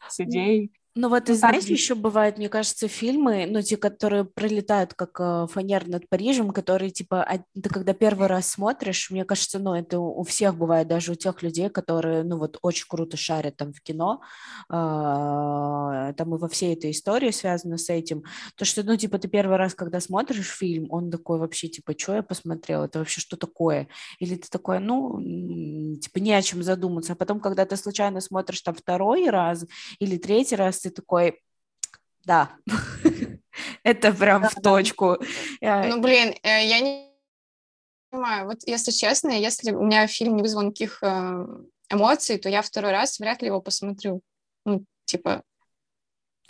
с 0.08 0.20
идеей. 0.20 0.72
Ну 0.96 1.08
вот, 1.08 1.30
и 1.30 1.34
знаете, 1.34 1.72
еще 1.72 1.94
бывают, 1.94 2.36
мне 2.36 2.48
кажется, 2.48 2.88
фильмы, 2.88 3.46
ну, 3.48 3.62
те, 3.62 3.76
которые 3.76 4.24
пролетают 4.24 4.92
как 4.94 5.20
э, 5.20 5.46
фанер 5.48 5.86
над 5.86 6.08
Парижем, 6.08 6.50
которые, 6.50 6.90
типа, 6.90 7.22
а, 7.22 7.38
ты 7.54 7.70
когда 7.70 7.92
первый 7.94 8.26
раз 8.26 8.48
смотришь, 8.48 9.08
мне 9.12 9.24
кажется, 9.24 9.60
ну, 9.60 9.74
это 9.74 10.00
у 10.00 10.24
всех 10.24 10.56
бывает, 10.56 10.88
даже 10.88 11.12
у 11.12 11.14
тех 11.14 11.44
людей, 11.44 11.70
которые, 11.70 12.24
ну, 12.24 12.38
вот, 12.38 12.58
очень 12.62 12.86
круто 12.88 13.16
шарят 13.16 13.56
там 13.56 13.72
в 13.72 13.80
кино, 13.82 14.20
э, 14.68 14.72
там 14.72 16.34
и 16.34 16.38
во 16.38 16.48
всей 16.48 16.74
этой 16.74 16.90
истории 16.90 17.30
связано 17.30 17.78
с 17.78 17.88
этим, 17.88 18.24
то, 18.56 18.64
что, 18.64 18.82
ну, 18.82 18.96
типа, 18.96 19.20
ты 19.20 19.28
первый 19.28 19.58
раз, 19.58 19.76
когда 19.76 20.00
смотришь 20.00 20.48
фильм, 20.48 20.88
он 20.90 21.12
такой 21.12 21.38
вообще, 21.38 21.68
типа, 21.68 21.94
что 21.96 22.16
я 22.16 22.22
посмотрел, 22.24 22.82
это 22.82 22.98
вообще 22.98 23.20
что 23.20 23.36
такое? 23.36 23.86
Или 24.18 24.34
ты 24.34 24.48
такой, 24.50 24.80
ну, 24.80 25.20
типа, 26.00 26.18
не 26.18 26.32
о 26.32 26.42
чем 26.42 26.64
задуматься, 26.64 27.12
а 27.12 27.16
потом, 27.16 27.38
когда 27.38 27.64
ты 27.64 27.76
случайно 27.76 28.20
смотришь 28.20 28.62
там 28.62 28.74
второй 28.74 29.30
раз 29.30 29.64
или 30.00 30.16
третий 30.16 30.56
раз, 30.56 30.79
ты 30.82 30.90
такой, 30.90 31.40
да, 32.24 32.50
это 33.82 34.12
прям 34.12 34.48
в 34.48 34.54
точку. 34.54 35.18
Ну, 35.60 36.00
блин, 36.00 36.34
э, 36.42 36.66
я 36.66 36.80
не 36.80 37.10
понимаю, 38.10 38.46
вот 38.46 38.58
если 38.66 38.90
честно, 38.90 39.30
если 39.30 39.72
у 39.72 39.84
меня 39.84 40.06
фильм 40.06 40.36
не 40.36 40.42
вызвал 40.42 40.62
никаких 40.62 41.02
э, 41.02 41.46
эмоций, 41.90 42.38
то 42.38 42.48
я 42.48 42.62
второй 42.62 42.92
раз 42.92 43.18
вряд 43.18 43.42
ли 43.42 43.48
его 43.48 43.60
посмотрю. 43.60 44.20
Ну, 44.64 44.84
типа, 45.04 45.42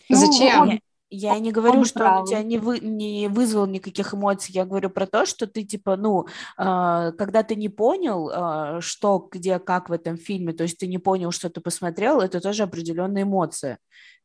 ну, 0.09 0.17
зачем? 0.17 0.81
Я 1.13 1.37
не 1.41 1.51
говорю, 1.51 1.85
что 1.85 2.09
он 2.09 2.23
у 2.23 2.27
тебя 2.27 2.43
не, 2.45 2.59
вы, 2.59 2.79
не 2.79 3.27
вызвал 3.27 3.67
никаких 3.67 4.15
эмоций, 4.15 4.53
я 4.53 4.65
говорю 4.65 4.91
про 4.91 5.07
то, 5.07 5.27
что 5.27 5.49
ты, 5.49 5.65
типа, 5.65 5.97
ну, 5.97 6.27
э, 6.57 7.13
когда 7.19 7.43
ты 7.43 7.57
не 7.57 7.69
понял, 7.69 8.31
э, 8.31 8.81
что, 8.81 9.29
где, 9.31 9.59
как 9.59 9.89
в 9.89 9.93
этом 9.93 10.17
фильме, 10.17 10.53
то 10.53 10.63
есть 10.63 10.79
ты 10.79 10.87
не 10.87 10.99
понял, 10.99 11.33
что 11.33 11.51
ты 11.51 11.61
посмотрел, 11.61 12.21
это 12.21 12.41
тоже 12.41 12.63
определенная 12.63 13.25
эмоция. 13.25 13.79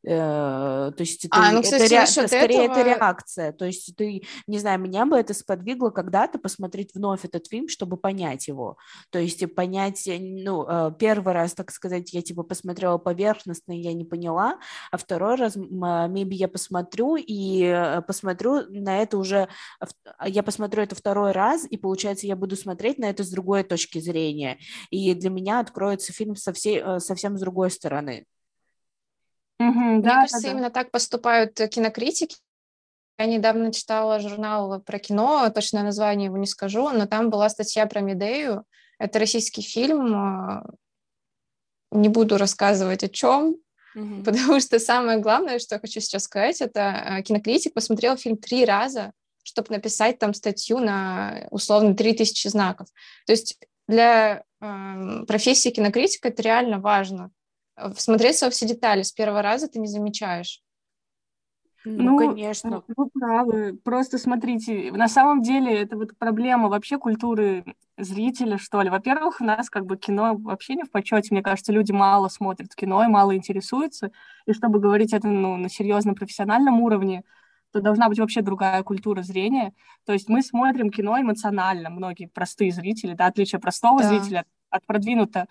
Э, 0.06 0.92
то 0.96 1.00
есть 1.00 1.24
это, 1.24 1.36
а, 1.36 1.50
ну, 1.50 1.62
кстати, 1.62 1.82
это, 1.82 1.94
ре... 1.94 2.02
это 2.02 2.28
скорее 2.28 2.64
этого... 2.66 2.78
это 2.78 2.88
реакция. 2.88 3.52
То 3.52 3.64
есть 3.64 3.96
ты, 3.96 4.22
не 4.46 4.58
знаю, 4.60 4.78
меня 4.78 5.04
бы 5.04 5.16
это 5.16 5.34
сподвигло 5.34 5.90
когда-то 5.90 6.38
посмотреть 6.38 6.94
вновь 6.94 7.24
этот 7.24 7.48
фильм, 7.48 7.68
чтобы 7.68 7.96
понять 7.96 8.46
его. 8.46 8.76
То 9.10 9.18
есть 9.18 9.42
понять, 9.54 10.06
э, 10.06 10.18
ну, 10.20 10.64
э, 10.68 10.92
первый 10.96 11.34
раз, 11.34 11.54
так 11.54 11.72
сказать, 11.72 12.12
я 12.12 12.22
типа 12.22 12.44
посмотрела 12.44 12.98
поверхностно, 12.98 13.72
я 13.72 13.92
не 13.94 14.04
поняла, 14.04 14.60
а 14.92 14.96
второй 14.96 15.34
раз, 15.34 15.56
maybe 15.56 16.34
я 16.34 16.46
посмотрю 16.46 17.16
и 17.16 18.00
посмотрю 18.06 18.62
на 18.70 19.02
это 19.02 19.18
уже, 19.18 19.48
я 20.24 20.42
посмотрю 20.44 20.84
это 20.84 20.94
второй 20.94 21.32
раз, 21.32 21.66
и 21.68 21.76
получается 21.76 22.28
я 22.28 22.36
буду 22.36 22.54
смотреть 22.54 22.98
на 22.98 23.06
это 23.06 23.24
с 23.24 23.30
другой 23.30 23.64
точки 23.64 23.98
зрения. 23.98 24.58
И 24.90 25.14
для 25.14 25.30
меня 25.30 25.58
откроется 25.58 26.12
фильм 26.12 26.36
со 26.36 26.52
всей, 26.52 27.00
совсем 27.00 27.36
с 27.36 27.40
другой 27.40 27.70
стороны. 27.72 28.26
Угу, 29.58 29.68
Мне 29.68 30.02
да, 30.02 30.20
кажется, 30.20 30.42
да, 30.42 30.50
именно 30.50 30.70
так 30.70 30.90
поступают 30.90 31.54
кинокритики. 31.54 32.36
Я 33.18 33.26
недавно 33.26 33.72
читала 33.72 34.20
журнал 34.20 34.80
про 34.82 34.98
кино, 34.98 35.48
точное 35.50 35.82
название 35.82 36.26
его 36.26 36.36
не 36.36 36.46
скажу, 36.46 36.90
но 36.90 37.06
там 37.06 37.30
была 37.30 37.48
статья 37.48 37.86
про 37.86 38.00
Медею. 38.00 38.64
Это 38.98 39.18
российский 39.18 39.62
фильм. 39.62 40.14
А, 40.14 40.66
не 41.90 42.08
буду 42.08 42.36
рассказывать 42.36 43.04
о 43.04 43.08
чем, 43.08 43.56
угу. 43.94 44.22
потому 44.24 44.60
что 44.60 44.78
самое 44.78 45.18
главное, 45.18 45.58
что 45.58 45.76
я 45.76 45.80
хочу 45.80 46.00
сейчас 46.00 46.24
сказать, 46.24 46.60
это 46.60 46.90
а, 46.90 47.22
кинокритик 47.22 47.72
посмотрел 47.72 48.16
фильм 48.18 48.36
три 48.36 48.66
раза, 48.66 49.12
чтобы 49.42 49.72
написать 49.72 50.18
там 50.18 50.34
статью 50.34 50.78
на 50.78 51.46
условно 51.50 51.94
3000 51.94 52.48
знаков. 52.48 52.88
То 53.26 53.32
есть 53.32 53.58
для 53.86 54.42
э, 54.60 55.24
профессии 55.28 55.68
кинокритика 55.68 56.28
это 56.28 56.42
реально 56.42 56.80
важно 56.80 57.30
всмотреться 57.94 58.46
во 58.46 58.50
все 58.50 58.66
детали 58.66 59.02
с 59.02 59.12
первого 59.12 59.42
раза 59.42 59.68
ты 59.68 59.78
не 59.78 59.88
замечаешь. 59.88 60.62
Ну, 61.86 62.18
ну 62.18 62.18
конечно. 62.18 62.82
Вы 62.96 63.08
правы. 63.10 63.78
Просто 63.84 64.18
смотрите, 64.18 64.90
на 64.90 65.06
самом 65.06 65.42
деле 65.42 65.82
это 65.82 65.96
вот 65.96 66.18
проблема 66.18 66.68
вообще 66.68 66.98
культуры 66.98 67.64
зрителя, 67.96 68.58
что 68.58 68.82
ли. 68.82 68.90
Во-первых, 68.90 69.40
у 69.40 69.44
нас 69.44 69.70
как 69.70 69.86
бы 69.86 69.96
кино 69.96 70.34
вообще 70.36 70.74
не 70.74 70.82
в 70.82 70.90
почете. 70.90 71.28
Мне 71.30 71.42
кажется, 71.42 71.72
люди 71.72 71.92
мало 71.92 72.26
смотрят 72.28 72.74
кино 72.74 73.04
и 73.04 73.06
мало 73.06 73.36
интересуются. 73.36 74.10
И 74.46 74.52
чтобы 74.52 74.80
говорить 74.80 75.12
это 75.12 75.28
ну, 75.28 75.56
на 75.56 75.68
серьезном 75.68 76.16
профессиональном 76.16 76.80
уровне, 76.80 77.22
то 77.72 77.80
должна 77.80 78.08
быть 78.08 78.18
вообще 78.18 78.42
другая 78.42 78.82
культура 78.82 79.22
зрения. 79.22 79.72
То 80.04 80.12
есть 80.12 80.28
мы 80.28 80.42
смотрим 80.42 80.90
кино 80.90 81.20
эмоционально, 81.20 81.90
многие 81.90 82.26
простые 82.26 82.72
зрители, 82.72 83.14
да, 83.14 83.26
отличие 83.26 83.60
простого 83.60 84.00
да. 84.00 84.08
зрителя 84.08 84.40
от 84.40 84.46
продвинуто, 84.86 85.46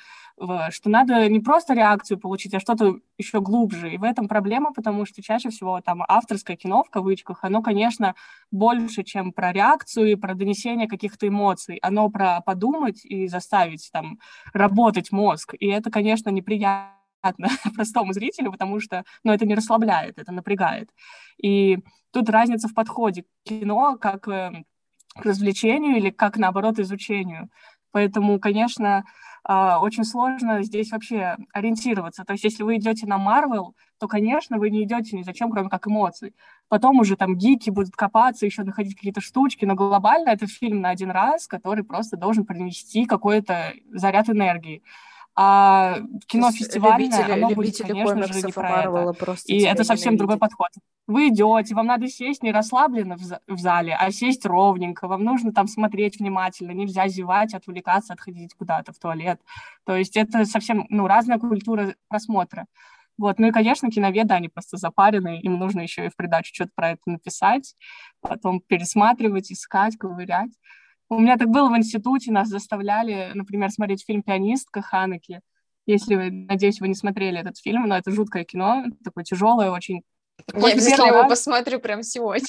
что 0.70 0.90
надо 0.90 1.28
не 1.30 1.40
просто 1.40 1.74
реакцию 1.74 2.20
получить, 2.20 2.54
а 2.54 2.60
что-то 2.60 3.00
еще 3.18 3.42
глубже. 3.42 3.94
И 3.94 3.98
в 3.98 4.04
этом 4.04 4.28
проблема, 4.28 4.74
потому 4.74 5.06
что 5.06 5.22
чаще 5.22 5.50
всего 5.50 5.82
там 5.82 6.04
авторское 6.08 6.58
кино, 6.58 6.84
в 6.84 6.90
кавычках, 6.90 7.44
оно, 7.44 7.62
конечно, 7.62 8.16
больше, 8.52 9.04
чем 9.04 9.32
про 9.32 9.52
реакцию 9.52 10.12
и 10.12 10.16
про 10.16 10.36
донесение 10.36 10.88
каких-то 10.88 11.28
эмоций. 11.28 11.78
Оно 11.78 12.10
про 12.10 12.42
подумать 12.42 13.06
и 13.06 13.28
заставить 13.28 13.90
там 13.92 14.20
работать 14.54 15.12
мозг. 15.12 15.54
И 15.60 15.68
это, 15.68 15.90
конечно, 15.90 16.30
неприятно 16.30 16.96
простому 17.76 18.14
зрителю, 18.14 18.52
потому 18.52 18.80
что 18.80 19.04
ну, 19.24 19.32
это 19.32 19.46
не 19.46 19.56
расслабляет, 19.56 20.20
это 20.20 20.32
напрягает. 20.32 20.90
И 21.42 21.80
тут 22.12 22.30
разница 22.30 22.68
в 22.68 22.74
подходе 22.74 23.24
к 23.24 23.26
кино 23.44 23.98
как 23.98 24.28
э, 24.28 24.64
к 25.16 25.26
развлечению 25.26 25.98
или 25.98 26.10
как, 26.10 26.38
наоборот, 26.38 26.78
изучению. 26.80 27.50
Поэтому, 27.96 28.42
конечно, 28.42 29.06
а, 29.46 29.80
очень 29.80 30.04
сложно 30.04 30.62
здесь 30.64 30.92
вообще 30.92 31.38
ориентироваться. 31.54 32.26
То 32.26 32.34
есть 32.34 32.44
если 32.44 32.64
вы 32.64 32.76
идете 32.76 33.08
на 33.08 33.16
Marvel, 33.16 33.72
то, 34.00 34.10
конечно, 34.10 34.58
вы 34.58 34.70
не 34.70 34.84
идете 34.84 35.16
ни 35.16 35.24
зачем, 35.24 35.50
кроме 35.50 35.70
как 35.70 35.88
эмоций. 35.88 36.36
Потом 36.68 37.00
уже 37.00 37.16
там 37.16 37.38
гики 37.38 37.70
будут 37.70 37.96
копаться, 37.96 38.46
еще 38.46 38.64
находить 38.64 38.96
какие-то 38.96 39.22
штучки, 39.22 39.64
но 39.64 39.76
глобально 39.76 40.28
это 40.28 40.46
фильм 40.46 40.82
на 40.82 40.90
один 40.90 41.10
раз, 41.10 41.48
который 41.48 41.86
просто 41.86 42.18
должен 42.18 42.46
принести 42.46 43.06
какой-то 43.06 43.72
заряд 43.94 44.28
энергии. 44.28 44.84
А 45.38 45.98
кино 46.28 46.52
фестивальное, 46.52 47.08
любители, 47.10 47.32
оно 47.32 47.50
будет, 47.50 47.78
конечно 47.78 48.28
же, 48.28 48.42
не 48.42 48.54
про 48.54 48.84
это. 48.84 49.36
И 49.48 49.62
это 49.64 49.84
совсем 49.84 50.14
ненавидит. 50.14 50.20
другой 50.20 50.38
подход. 50.38 50.70
Вы 51.08 51.28
идете, 51.28 51.76
вам 51.76 51.88
надо 51.88 52.08
сесть 52.08 52.42
не 52.42 52.54
расслабленно 52.54 53.18
в, 53.18 53.40
в 53.48 53.60
зале, 53.60 53.96
а 54.00 54.12
сесть 54.12 54.46
ровненько. 54.46 55.08
Вам 55.10 55.26
нужно 55.26 55.52
там 55.52 55.68
смотреть 55.68 56.20
внимательно, 56.20 56.72
нельзя 56.72 57.10
зевать, 57.10 57.54
отвлекаться, 57.54 58.14
отходить 58.14 58.54
куда-то 58.54 58.94
в 58.94 58.98
туалет. 58.98 59.42
То 59.86 59.96
есть 59.96 60.16
это 60.16 60.46
совсем 60.46 60.88
ну, 60.90 61.06
разная 61.06 61.38
культура 61.38 61.96
просмотра. 62.08 62.66
Вот. 63.18 63.38
Ну 63.38 63.48
и, 63.48 63.52
конечно, 63.52 63.92
киноведы, 63.92 64.34
они 64.34 64.48
просто 64.48 64.78
запарены, 64.78 65.40
им 65.42 65.60
нужно 65.60 65.82
еще 65.82 66.06
и 66.06 66.10
в 66.10 66.16
придачу 66.16 66.54
что-то 66.54 66.72
про 66.76 66.92
это 66.92 67.02
написать, 67.06 67.76
потом 68.22 68.62
пересматривать, 68.62 69.52
искать, 69.52 69.98
ковырять. 69.98 70.52
У 71.10 71.20
меня 71.20 71.38
так 71.38 71.50
было 71.50 71.70
в 71.70 71.78
институте, 71.78 72.32
нас 72.32 72.48
заставляли, 72.48 73.32
например, 73.34 73.70
смотреть 73.70 74.04
фильм 74.06 74.24
«Пианистка» 74.24 74.82
Ханеки. 74.82 75.42
Если 75.86 76.16
вы, 76.16 76.32
надеюсь, 76.32 76.82
вы 76.82 76.88
не 76.88 76.96
смотрели 76.96 77.40
этот 77.40 77.60
фильм, 77.60 77.88
но 77.88 77.98
это 77.98 78.12
жуткое 78.12 78.44
кино, 78.44 78.86
такое 79.04 79.24
тяжелое, 79.24 79.70
очень 79.70 80.02
я 80.54 80.74
обязательно 80.74 81.08
его 81.08 81.22
раз... 81.22 81.30
посмотрю 81.30 81.80
прямо 81.80 82.04
сегодня. 82.04 82.48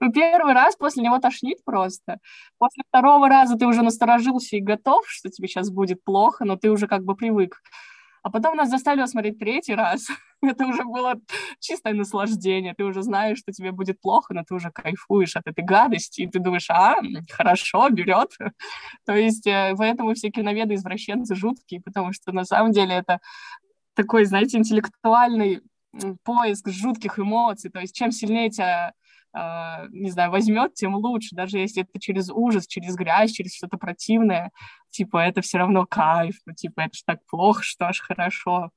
Ну, 0.00 0.12
первый 0.12 0.52
раз 0.52 0.74
после 0.76 1.02
него 1.02 1.18
тошнит 1.18 1.64
просто. 1.64 2.18
После 2.58 2.82
второго 2.88 3.28
раза 3.28 3.56
ты 3.56 3.66
уже 3.66 3.82
насторожился 3.82 4.56
и 4.56 4.60
готов, 4.60 5.04
что 5.06 5.30
тебе 5.30 5.46
сейчас 5.46 5.70
будет 5.70 6.02
плохо, 6.02 6.44
но 6.44 6.56
ты 6.56 6.70
уже 6.70 6.88
как 6.88 7.04
бы 7.04 7.14
привык. 7.14 7.62
А 8.22 8.30
потом 8.30 8.56
нас 8.56 8.70
заставили 8.70 9.04
смотреть 9.06 9.38
третий 9.38 9.74
раз. 9.74 10.06
Это 10.42 10.66
уже 10.66 10.84
было 10.84 11.20
чистое 11.58 11.92
наслаждение. 11.92 12.74
Ты 12.74 12.84
уже 12.84 13.02
знаешь, 13.02 13.38
что 13.38 13.52
тебе 13.52 13.72
будет 13.72 14.00
плохо, 14.00 14.32
но 14.32 14.44
ты 14.44 14.54
уже 14.54 14.70
кайфуешь 14.70 15.36
от 15.36 15.46
этой 15.46 15.64
гадости, 15.64 16.22
и 16.22 16.28
ты 16.28 16.38
думаешь, 16.38 16.70
а, 16.70 16.96
хорошо, 17.30 17.88
берет. 17.90 18.30
То 19.06 19.14
есть 19.14 19.46
э, 19.46 19.74
поэтому 19.76 20.14
все 20.14 20.30
киноведы 20.30 20.74
извращенцы 20.74 21.34
жуткие, 21.34 21.80
потому 21.80 22.12
что 22.12 22.32
на 22.32 22.44
самом 22.44 22.72
деле 22.72 22.94
это 22.94 23.18
такой, 23.94 24.24
знаете, 24.24 24.58
интеллектуальный 24.58 25.60
поиск 26.24 26.68
жутких 26.68 27.18
эмоций, 27.18 27.70
то 27.70 27.80
есть 27.80 27.94
чем 27.94 28.12
сильнее 28.12 28.48
тебя 28.50 28.94
не 29.34 30.10
знаю, 30.10 30.30
возьмет, 30.30 30.74
тем 30.74 30.94
лучше, 30.94 31.34
даже 31.34 31.58
если 31.58 31.82
это 31.82 31.98
через 31.98 32.30
ужас, 32.30 32.66
через 32.66 32.94
грязь, 32.96 33.32
через 33.32 33.54
что-то 33.54 33.78
противное, 33.78 34.50
типа, 34.90 35.18
это 35.18 35.40
все 35.40 35.58
равно 35.58 35.86
кайф, 35.86 36.36
ну, 36.46 36.54
типа, 36.54 36.82
это 36.82 36.94
ж 36.96 37.02
так 37.06 37.20
плохо, 37.26 37.62
что 37.62 37.86
аж 37.86 38.00
хорошо. 38.00 38.70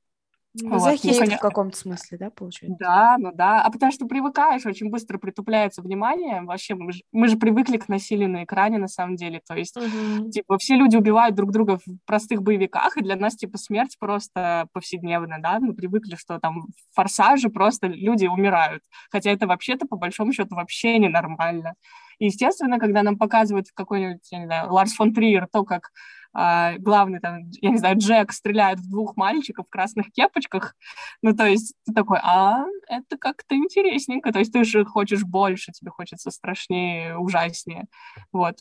Мазохист 0.62 1.20
вот. 1.20 1.32
в 1.32 1.38
каком-то 1.38 1.76
смысле, 1.76 2.18
да, 2.18 2.30
получается? 2.30 2.76
Да, 2.78 3.16
ну 3.18 3.32
да. 3.32 3.62
А 3.62 3.70
потому 3.70 3.92
что 3.92 4.06
привыкаешь, 4.06 4.64
очень 4.66 4.90
быстро 4.90 5.18
притупляется 5.18 5.82
внимание. 5.82 6.42
Вообще, 6.42 6.74
мы 6.74 6.92
же, 6.92 7.02
мы 7.12 7.28
же 7.28 7.36
привыкли 7.36 7.76
к 7.76 7.88
насилию 7.88 8.30
на 8.30 8.44
экране, 8.44 8.78
на 8.78 8.88
самом 8.88 9.16
деле. 9.16 9.40
То 9.46 9.54
есть, 9.54 9.76
угу. 9.76 10.30
типа, 10.30 10.58
все 10.58 10.76
люди 10.76 10.96
убивают 10.96 11.34
друг 11.34 11.52
друга 11.52 11.78
в 11.78 11.82
простых 12.06 12.42
боевиках, 12.42 12.96
и 12.96 13.02
для 13.02 13.16
нас, 13.16 13.36
типа, 13.36 13.58
смерть 13.58 13.96
просто 13.98 14.66
повседневная, 14.72 15.40
да. 15.40 15.58
Мы 15.60 15.74
привыкли, 15.74 16.16
что 16.16 16.38
там 16.38 16.62
в 16.62 16.94
«Форсаже» 16.94 17.48
просто 17.48 17.86
люди 17.88 18.26
умирают. 18.26 18.82
Хотя 19.10 19.30
это 19.30 19.46
вообще-то, 19.46 19.86
по 19.86 19.96
большому 19.96 20.32
счету, 20.32 20.54
вообще 20.54 20.98
ненормально. 20.98 21.74
И, 22.18 22.26
естественно, 22.26 22.78
когда 22.78 23.02
нам 23.02 23.18
показывают 23.18 23.66
какой-нибудь, 23.74 24.26
я 24.30 24.38
не 24.38 24.46
знаю, 24.46 24.72
Ларс 24.72 24.94
фон 24.94 25.12
Триер, 25.12 25.48
то, 25.52 25.64
как 25.64 25.90
а, 26.38 26.76
главный, 26.76 27.18
там, 27.18 27.50
я 27.62 27.70
не 27.70 27.78
знаю, 27.78 27.96
Джек 27.96 28.30
стреляет 28.30 28.78
в 28.80 28.90
двух 28.90 29.16
мальчиков 29.16 29.64
в 29.66 29.70
красных 29.70 30.12
кепочках, 30.12 30.74
ну, 31.22 31.34
то 31.34 31.46
есть 31.46 31.74
ты 31.86 31.94
такой, 31.94 32.18
а, 32.22 32.66
это 32.88 33.16
как-то 33.16 33.54
интересненько, 33.56 34.32
то 34.32 34.38
есть 34.38 34.52
ты 34.52 34.62
же 34.64 34.84
хочешь 34.84 35.24
больше, 35.24 35.72
тебе 35.72 35.90
хочется 35.90 36.30
страшнее, 36.30 37.16
ужаснее, 37.16 37.86
вот. 38.32 38.56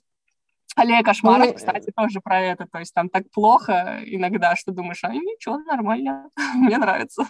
Аллея 0.78 1.04
кошмаров, 1.04 1.48
ну, 1.48 1.54
кстати, 1.54 1.92
тоже 1.96 2.20
про 2.20 2.42
это. 2.42 2.68
То 2.70 2.80
есть 2.80 2.94
там 2.94 3.08
так 3.08 3.32
плохо 3.32 4.02
иногда, 4.06 4.58
что 4.58 4.74
думаешь, 4.74 5.04
а 5.04 5.14
ничего, 5.14 5.60
нормально, 5.60 6.30
мне 6.56 6.78
нравится. 6.78 7.30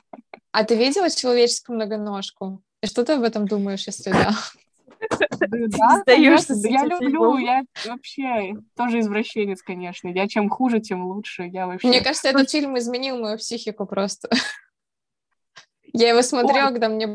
А 0.52 0.64
ты 0.64 0.75
видела 0.75 1.10
человеческую 1.12 1.75
многоножку? 1.75 2.64
И 2.82 2.88
что 2.88 3.04
ты 3.04 3.14
об 3.14 3.24
этом 3.24 3.48
думаешь, 3.48 3.86
если 3.86 4.12
да? 4.12 4.32
Да, 5.10 6.04
конечно, 6.06 6.54
я 6.68 6.86
люблю, 6.86 7.38
я 7.38 7.64
вообще 7.86 8.56
тоже 8.76 9.00
извращенец, 9.00 9.62
конечно. 9.62 10.08
Я 10.08 10.28
чем 10.28 10.50
хуже, 10.50 10.80
тем 10.80 11.06
лучше. 11.06 11.44
Я 11.44 11.68
вообще... 11.68 11.88
Мне 11.88 12.02
кажется, 12.02 12.30
этот 12.30 12.50
фильм 12.50 12.78
изменил 12.78 13.20
мою 13.20 13.38
психику 13.38 13.86
просто. 13.86 14.30
Я 15.94 16.10
его 16.10 16.22
смотрела, 16.22 16.72
когда 16.72 16.90
мне 16.90 17.08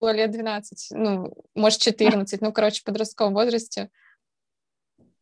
было 0.00 0.12
лет 0.12 0.30
12, 0.32 0.88
ну, 0.92 1.32
может, 1.54 1.80
14, 1.80 2.40
ну, 2.40 2.52
короче, 2.52 2.80
в 2.80 2.84
подростковом 2.84 3.34
возрасте. 3.34 3.90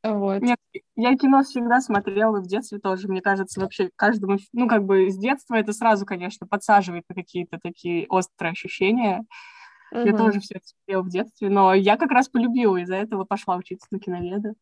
Вот. 0.03 0.41
Нет, 0.41 0.59
я 0.95 1.17
кино 1.17 1.43
всегда 1.43 1.81
смотрела, 1.81 2.41
в 2.41 2.47
детстве 2.47 2.79
тоже, 2.79 3.09
мне 3.09 3.21
кажется, 3.21 3.61
вообще 3.61 3.91
каждому, 3.97 4.39
ну, 4.53 4.69
как 4.69 4.85
бы 4.85 5.11
с 5.11 5.19
детства 5.19 5.57
это 5.57 5.73
сразу, 5.73 6.07
конечно, 6.07 6.47
подсаживает 6.47 7.05
на 7.09 7.15
какие-то 7.15 7.59
такие 7.61 8.07
острые 8.09 8.53
ощущения. 8.53 9.25
Угу. 9.93 10.01
Я 10.01 10.17
тоже 10.17 10.41
все 10.41 10.57
это 10.57 10.67
смотрела 10.67 11.03
в 11.03 11.09
детстве, 11.09 11.49
но 11.49 11.75
я 11.75 11.97
как 11.97 12.11
раз 12.11 12.29
полюбила, 12.29 12.77
из-за 12.79 12.97
этого 12.97 13.25
пошла 13.25 13.57
учиться 13.57 13.87
на 13.91 13.99
киноведа. 13.99 14.55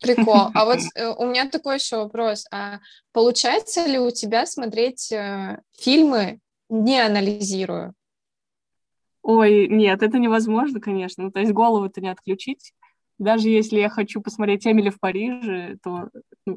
Прикол. 0.00 0.50
А 0.54 0.64
вот 0.64 0.78
э, 0.94 1.08
у 1.08 1.26
меня 1.26 1.48
такой 1.48 1.76
еще 1.76 1.96
вопрос. 1.96 2.46
А 2.50 2.80
получается 3.12 3.86
ли 3.86 3.98
у 3.98 4.10
тебя 4.10 4.46
смотреть 4.46 5.10
э, 5.12 5.60
фильмы, 5.78 6.40
не 6.68 7.00
анализируя? 7.00 7.94
Ой, 9.22 9.68
нет, 9.68 10.02
это 10.02 10.18
невозможно, 10.18 10.80
конечно. 10.80 11.24
Ну, 11.24 11.30
то 11.30 11.40
есть 11.40 11.52
голову-то 11.52 12.00
не 12.00 12.08
отключить. 12.08 12.74
Даже 13.18 13.48
если 13.48 13.78
я 13.78 13.88
хочу 13.88 14.20
посмотреть 14.20 14.66
Эмили 14.66 14.90
в 14.90 15.00
Париже, 15.00 15.78
то... 15.82 16.10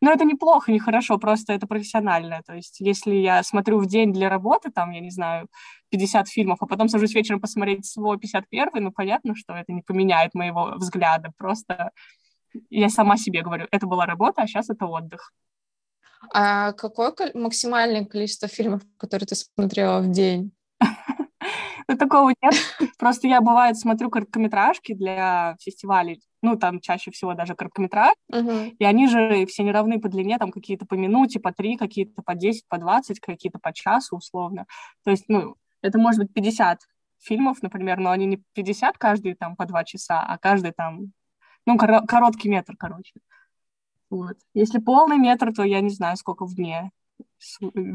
Но 0.00 0.12
это 0.12 0.24
неплохо, 0.24 0.72
нехорошо, 0.72 1.18
просто 1.18 1.52
это 1.52 1.66
профессионально. 1.66 2.42
То 2.46 2.54
есть 2.54 2.80
если 2.80 3.14
я 3.14 3.42
смотрю 3.42 3.78
в 3.78 3.86
день 3.86 4.12
для 4.12 4.28
работы, 4.28 4.70
там, 4.70 4.90
я 4.90 5.00
не 5.00 5.10
знаю, 5.10 5.48
50 5.90 6.28
фильмов, 6.28 6.58
а 6.60 6.66
потом 6.66 6.88
сажусь 6.88 7.14
вечером 7.14 7.40
посмотреть 7.40 7.86
свой 7.86 8.18
51 8.18 8.68
ну, 8.74 8.92
понятно, 8.92 9.34
что 9.34 9.54
это 9.54 9.72
не 9.72 9.82
поменяет 9.82 10.34
моего 10.34 10.74
взгляда. 10.76 11.32
Просто 11.36 11.90
я 12.70 12.88
сама 12.88 13.16
себе 13.16 13.42
говорю, 13.42 13.66
это 13.70 13.86
была 13.86 14.06
работа, 14.06 14.42
а 14.42 14.46
сейчас 14.46 14.70
это 14.70 14.86
отдых. 14.86 15.32
А 16.32 16.72
какое 16.72 17.12
максимальное 17.34 18.04
количество 18.04 18.48
фильмов, 18.48 18.82
которые 18.96 19.26
ты 19.26 19.34
смотрела 19.34 20.00
в 20.00 20.10
день? 20.10 20.52
Ну, 21.86 21.98
такого 21.98 22.32
нет. 22.40 22.54
Просто 22.98 23.28
я, 23.28 23.42
бывает, 23.42 23.76
смотрю 23.76 24.08
короткометражки 24.08 24.94
для 24.94 25.54
фестивалей, 25.60 26.22
ну, 26.44 26.56
там 26.56 26.80
чаще 26.80 27.10
всего 27.10 27.34
даже 27.34 27.54
короткометраж, 27.54 28.14
uh-huh. 28.30 28.76
и 28.78 28.84
они 28.84 29.08
же 29.08 29.46
все 29.46 29.62
не 29.64 29.72
равны 29.72 29.98
по 29.98 30.08
длине, 30.08 30.38
там 30.38 30.52
какие-то 30.52 30.86
по 30.86 30.94
минуте, 30.94 31.40
по 31.40 31.52
три, 31.52 31.76
какие-то 31.76 32.22
по 32.22 32.34
10, 32.34 32.68
по 32.68 32.78
20, 32.78 33.18
какие-то 33.18 33.58
по 33.58 33.72
часу 33.72 34.16
условно. 34.16 34.66
То 35.04 35.10
есть, 35.10 35.24
ну, 35.28 35.56
это 35.80 35.98
может 35.98 36.20
быть 36.20 36.32
50 36.32 36.80
фильмов, 37.18 37.62
например, 37.62 37.98
но 37.98 38.10
они 38.10 38.26
не 38.26 38.42
50 38.52 38.98
каждый 38.98 39.34
там 39.34 39.56
по 39.56 39.64
два 39.66 39.84
часа, 39.84 40.20
а 40.20 40.38
каждый 40.38 40.72
там, 40.72 41.12
ну, 41.66 41.78
кор- 41.78 42.06
короткий 42.06 42.50
метр, 42.50 42.76
короче. 42.76 43.14
Вот. 44.10 44.36
Если 44.52 44.78
полный 44.78 45.18
метр, 45.18 45.52
то 45.52 45.64
я 45.64 45.80
не 45.80 45.90
знаю, 45.90 46.16
сколько 46.16 46.44
в 46.44 46.54
дне 46.54 46.90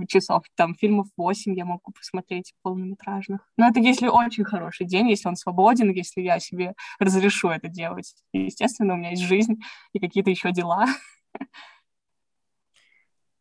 часов. 0.08 0.44
Там 0.56 0.76
фильмов 0.76 1.08
8 1.18 1.56
я 1.56 1.66
могу 1.66 1.92
посмотреть 1.92 2.54
полнометражных. 2.62 3.42
Но 3.58 3.68
это 3.68 3.80
если 3.80 4.08
очень 4.08 4.44
хороший 4.44 4.86
день, 4.86 5.10
если 5.10 5.28
он 5.28 5.36
свободен, 5.36 5.92
если 5.92 6.22
я 6.22 6.40
себе 6.40 6.74
разрешу 7.00 7.50
это 7.50 7.68
делать. 7.68 8.14
Естественно, 8.34 8.94
у 8.94 8.98
меня 8.98 9.12
есть 9.12 9.24
жизнь 9.24 9.60
и 9.94 10.00
какие-то 10.00 10.30
еще 10.30 10.52
дела. 10.52 10.86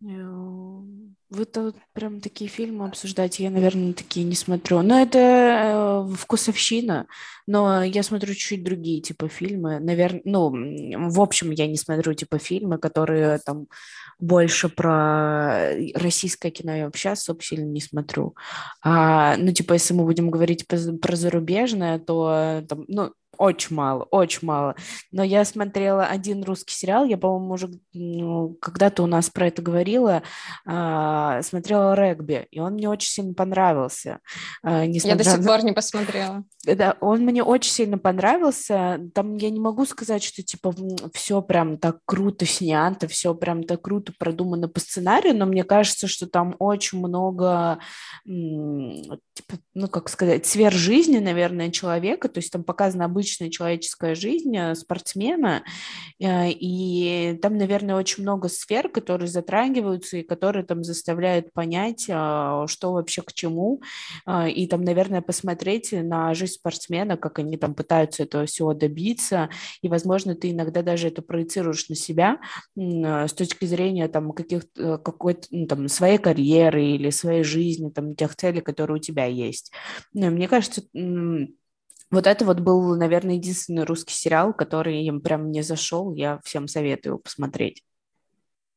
Вы 0.01 1.45
то 1.45 1.75
прям 1.93 2.21
такие 2.21 2.49
фильмы 2.49 2.87
обсуждаете, 2.87 3.43
я, 3.43 3.51
наверное, 3.51 3.93
такие 3.93 4.25
не 4.25 4.35
смотрю. 4.35 4.81
Но 4.81 4.99
это 4.99 5.19
э, 5.19 6.15
вкусовщина, 6.17 7.07
но 7.47 7.83
я 7.83 8.03
смотрю 8.03 8.33
чуть 8.35 8.65
другие 8.65 9.03
типа 9.03 9.29
фильмы. 9.29 9.79
Наверное, 9.79 10.23
ну, 10.25 10.51
в 11.11 11.21
общем, 11.21 11.51
я 11.51 11.67
не 11.67 11.77
смотрю 11.77 12.15
типа 12.15 12.39
фильмы, 12.39 12.79
которые 12.79 13.41
там 13.45 13.67
больше 14.19 14.69
про 14.69 15.73
российское 15.95 16.51
кино 16.51 16.75
я 16.75 16.85
вообще 16.87 17.11
особо 17.11 17.43
сильно 17.43 17.67
не 17.67 17.81
смотрю. 17.81 18.35
А, 18.83 19.37
ну, 19.37 19.53
типа, 19.53 19.75
если 19.75 19.95
мы 19.95 20.05
будем 20.05 20.31
говорить 20.31 20.67
про 20.67 21.17
зарубежное, 21.17 21.99
то 21.99 22.65
там, 22.69 22.85
ну, 22.89 23.13
очень 23.39 23.77
мало, 23.77 24.05
очень 24.11 24.47
мало. 24.47 24.75
Но 25.13 25.23
я 25.23 25.45
смотрела 25.45 26.05
один 26.05 26.43
русский 26.45 26.75
сериал, 26.75 27.05
я, 27.05 27.17
по-моему, 27.17 27.55
уже 27.55 27.71
ну, 27.95 28.57
когда-то 28.61 29.03
у 29.03 29.07
нас 29.07 29.31
про 29.31 29.47
это 29.47 29.63
говорила, 29.63 30.23
э, 30.67 31.41
смотрела 31.43 31.95
«Регби», 31.95 32.47
и 32.51 32.61
он 32.61 32.75
мне 32.75 32.89
очень 32.89 33.11
сильно 33.11 33.35
понравился. 33.35 34.19
Э, 34.63 34.85
я 34.87 35.17
до 35.17 35.25
сих 35.25 35.45
пор 35.45 35.65
не 35.65 35.73
посмотрела. 35.73 36.45
Да, 36.65 36.97
он 37.01 37.21
мне 37.21 37.43
очень 37.43 37.71
сильно 37.71 37.99
понравился. 37.99 39.01
Там 39.15 39.37
я 39.37 39.51
не 39.51 39.61
могу 39.61 39.87
сказать, 39.87 40.23
что, 40.23 40.43
типа, 40.43 40.75
все 41.15 41.41
прям 41.41 41.79
так 41.79 41.99
круто 42.05 42.45
снято, 42.45 43.09
все 43.09 43.35
прям 43.35 43.63
так 43.63 43.83
круто 43.83 44.13
продумано 44.19 44.69
по 44.69 44.81
сценарию, 44.81 45.37
но 45.37 45.47
мне 45.47 45.65
кажется, 45.65 46.09
что 46.09 46.27
там 46.27 46.57
очень 46.59 46.99
много, 46.99 47.79
типа, 48.25 49.59
ну, 49.75 49.89
как 49.89 50.09
сказать, 50.09 50.47
сфер 50.47 50.73
жизни, 50.73 51.19
наверное, 51.19 51.71
человека, 51.71 52.29
то 52.29 52.39
есть 52.39 52.53
там 52.53 52.65
показана 52.65 53.05
обычная 53.29 53.51
человеческая 53.51 54.15
жизнь 54.15 54.57
э, 54.57 54.75
спортсмена, 54.75 55.63
э, 56.19 56.51
и 56.51 57.39
там, 57.43 57.59
наверное, 57.59 57.97
очень 57.97 58.23
много 58.23 58.49
сфер, 58.49 58.89
которые 58.89 59.29
затрагиваются 59.29 60.17
и 60.17 60.23
которые 60.23 60.65
там 60.65 60.83
заставляют 60.83 61.53
понять, 61.53 62.07
э, 62.09 62.65
что 62.67 62.93
вообще 62.93 63.23
к 63.23 63.33
чему, 63.33 63.83
и 64.49 64.67
там, 64.67 64.83
наверное, 64.83 65.21
посмотреть 65.21 65.93
на 65.93 66.33
жизнь 66.35 66.55
спортсмена, 66.55 67.17
как 67.17 67.39
они 67.39 67.57
там 67.57 67.75
пытаются 67.75 68.23
этого 68.23 68.47
всего 68.47 68.73
добиться, 68.75 69.51
и, 69.83 69.89
возможно, 69.89 70.35
ты 70.35 70.51
иногда 70.51 70.83
даже 70.83 71.09
это 71.09 71.23
проецируешь 71.23 71.89
на 71.89 71.95
себя 71.95 72.39
с 72.77 73.33
точки 73.33 73.67
зрения 73.67 74.09
там 74.09 74.33
каких-то 74.33 74.99
какой-то 74.99 75.47
ну, 75.51 75.67
там 75.67 75.89
своей 75.89 76.19
карьеры 76.19 76.85
или 76.85 77.11
своей 77.11 77.43
жизни, 77.43 77.91
там 77.91 78.15
тех 78.15 78.35
целей, 78.37 78.61
которые 78.61 78.97
у 78.97 79.01
тебя 79.01 79.27
есть. 79.27 79.73
Мне 80.13 80.49
кажется, 80.49 80.83
вот 82.11 82.27
это 82.27 82.45
вот 82.45 82.61
был, 82.61 82.97
наверное, 82.97 83.35
единственный 83.37 83.85
русский 83.85 84.15
сериал, 84.15 84.53
который 84.55 85.03
им 85.05 85.21
прям 85.21 85.51
не 85.51 85.63
зашел. 85.63 86.15
Я 86.15 86.41
всем 86.45 86.69
советую 86.69 87.19
посмотреть. 87.19 87.83